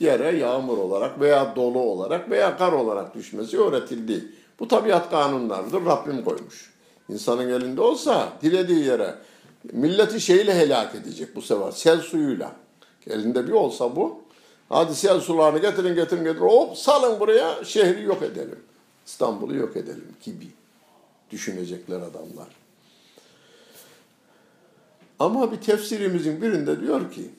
yere 0.00 0.36
yağmur 0.36 0.78
olarak 0.78 1.20
veya 1.20 1.56
dolu 1.56 1.78
olarak 1.78 2.30
veya 2.30 2.56
kar 2.56 2.72
olarak 2.72 3.14
düşmesi 3.14 3.58
öğretildi. 3.58 4.32
Bu 4.60 4.68
tabiat 4.68 5.10
kanunlarıdır, 5.10 5.86
Rabbim 5.86 6.24
koymuş. 6.24 6.72
İnsanın 7.08 7.48
elinde 7.48 7.80
olsa 7.80 8.28
dilediği 8.42 8.84
yere 8.84 9.14
Milleti 9.72 10.20
şeyle 10.20 10.54
helak 10.54 10.94
edecek 10.94 11.36
bu 11.36 11.42
sefer. 11.42 11.70
Sel 11.70 12.00
suyuyla. 12.00 12.52
Elinde 13.06 13.46
bir 13.46 13.52
olsa 13.52 13.96
bu. 13.96 14.20
Hadi 14.68 14.94
sel 14.94 15.20
sularını 15.20 15.58
getirin 15.58 15.94
getirin 15.94 16.24
getirin. 16.24 16.46
Hop 16.46 16.76
salın 16.76 17.20
buraya 17.20 17.64
şehri 17.64 18.02
yok 18.02 18.22
edelim. 18.22 18.58
İstanbul'u 19.06 19.56
yok 19.56 19.76
edelim 19.76 20.08
gibi 20.24 20.46
düşünecekler 21.30 21.96
adamlar. 21.96 22.48
Ama 25.18 25.52
bir 25.52 25.56
tefsirimizin 25.56 26.42
birinde 26.42 26.80
diyor 26.80 27.12
ki, 27.12 27.30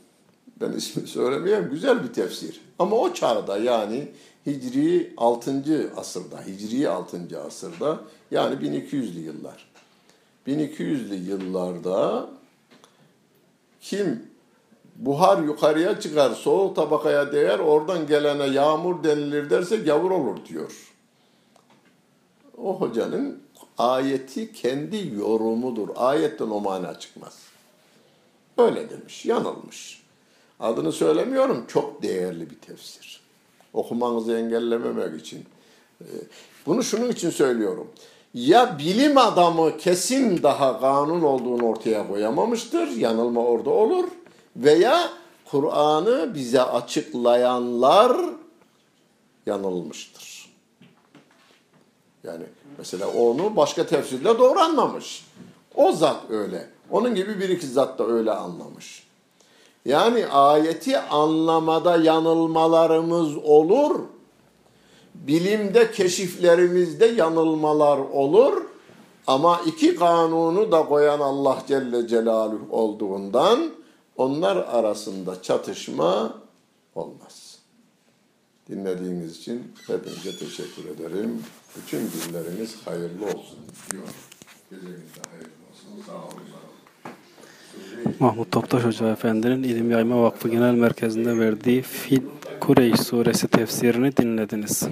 ben 0.61 0.71
ismini 0.71 1.07
söylemeyeyim, 1.07 1.69
güzel 1.69 2.03
bir 2.03 2.13
tefsir. 2.13 2.61
Ama 2.79 2.95
o 2.95 3.13
çağda 3.13 3.57
yani 3.57 4.07
Hicri 4.45 5.13
6. 5.17 5.91
asırda, 5.97 6.45
Hicri 6.47 6.89
6. 6.89 7.41
asırda 7.47 7.99
yani 8.31 8.55
1200'lü 8.55 9.19
yıllar. 9.19 9.67
1200'lü 10.47 11.15
yıllarda 11.15 12.29
kim 13.81 14.25
buhar 14.95 15.43
yukarıya 15.43 15.99
çıkar, 15.99 16.31
soğuk 16.31 16.75
tabakaya 16.75 17.31
değer, 17.31 17.59
oradan 17.59 18.07
gelene 18.07 18.45
yağmur 18.45 19.03
denilir 19.03 19.49
derse 19.49 19.77
gavur 19.77 20.11
olur 20.11 20.37
diyor. 20.45 20.93
O 22.57 22.79
hocanın 22.79 23.39
ayeti 23.77 24.53
kendi 24.53 25.13
yorumudur. 25.15 25.87
Ayetten 25.95 26.49
o 26.49 26.59
mana 26.59 26.99
çıkmaz. 26.99 27.37
Öyle 28.57 28.89
demiş, 28.89 29.25
yanılmış. 29.25 30.03
Adını 30.59 30.91
söylemiyorum, 30.91 31.65
çok 31.67 32.03
değerli 32.03 32.49
bir 32.49 32.55
tefsir. 32.55 33.21
Okumanızı 33.73 34.37
engellememek 34.37 35.21
için. 35.21 35.45
Ee, 36.01 36.05
Bunu 36.65 36.83
şunun 36.83 37.09
için 37.09 37.29
söylüyorum. 37.29 37.87
Ya 38.33 38.77
bilim 38.79 39.17
adamı 39.17 39.77
kesin 39.77 40.43
daha 40.43 40.79
kanun 40.79 41.21
olduğunu 41.21 41.65
ortaya 41.65 42.07
koyamamıştır, 42.07 42.87
yanılma 42.87 43.41
orada 43.41 43.69
olur. 43.69 44.07
Veya 44.55 45.09
Kur'an'ı 45.45 46.35
bize 46.35 46.61
açıklayanlar 46.61 48.17
yanılmıştır. 49.45 50.49
Yani 52.23 52.43
mesela 52.77 53.07
onu 53.07 53.55
başka 53.55 53.85
tefsirle 53.85 54.39
doğru 54.39 54.59
anlamış. 54.59 55.25
O 55.75 55.91
zat 55.91 56.17
öyle. 56.29 56.69
Onun 56.89 57.15
gibi 57.15 57.39
bir 57.39 57.49
iki 57.49 57.67
zat 57.67 57.99
da 57.99 58.07
öyle 58.07 58.31
anlamış. 58.31 59.07
Yani 59.85 60.27
ayeti 60.27 60.99
anlamada 60.99 61.97
yanılmalarımız 61.97 63.37
olur. 63.37 63.99
Bilimde 65.15 65.91
keşiflerimizde 65.91 67.05
yanılmalar 67.05 67.97
olur. 67.97 68.61
Ama 69.27 69.61
iki 69.65 69.95
kanunu 69.95 70.71
da 70.71 70.85
koyan 70.85 71.19
Allah 71.19 71.63
Celle 71.67 72.07
Celaluhu 72.07 72.67
olduğundan 72.69 73.71
onlar 74.17 74.55
arasında 74.55 75.41
çatışma 75.41 76.33
olmaz. 76.95 77.59
Dinlediğiniz 78.69 79.37
için 79.37 79.73
hepinize 79.87 80.37
teşekkür 80.37 80.85
ederim. 80.85 81.43
Bütün 81.77 81.99
günleriniz 81.99 82.75
hayırlı 82.85 83.25
olsun 83.25 83.59
diyor. 83.91 84.03
Geceniz 84.69 84.97
de 84.97 85.21
hayırlı 85.31 85.53
olsun. 85.71 86.05
Sağ 86.05 86.13
olun. 86.13 86.47
Mahmut 88.19 88.51
Toptaş 88.51 88.83
Hoca 88.83 89.09
Efendi'nin 89.11 89.63
İlim 89.63 89.91
Yayma 89.91 90.23
Vakfı 90.23 90.49
Genel 90.49 90.73
Merkezi'nde 90.73 91.39
verdiği 91.39 91.81
Fil 91.81 92.21
Kureyş 92.59 92.99
Suresi 92.99 93.47
tefsirini 93.47 94.17
dinlediniz. 94.17 94.87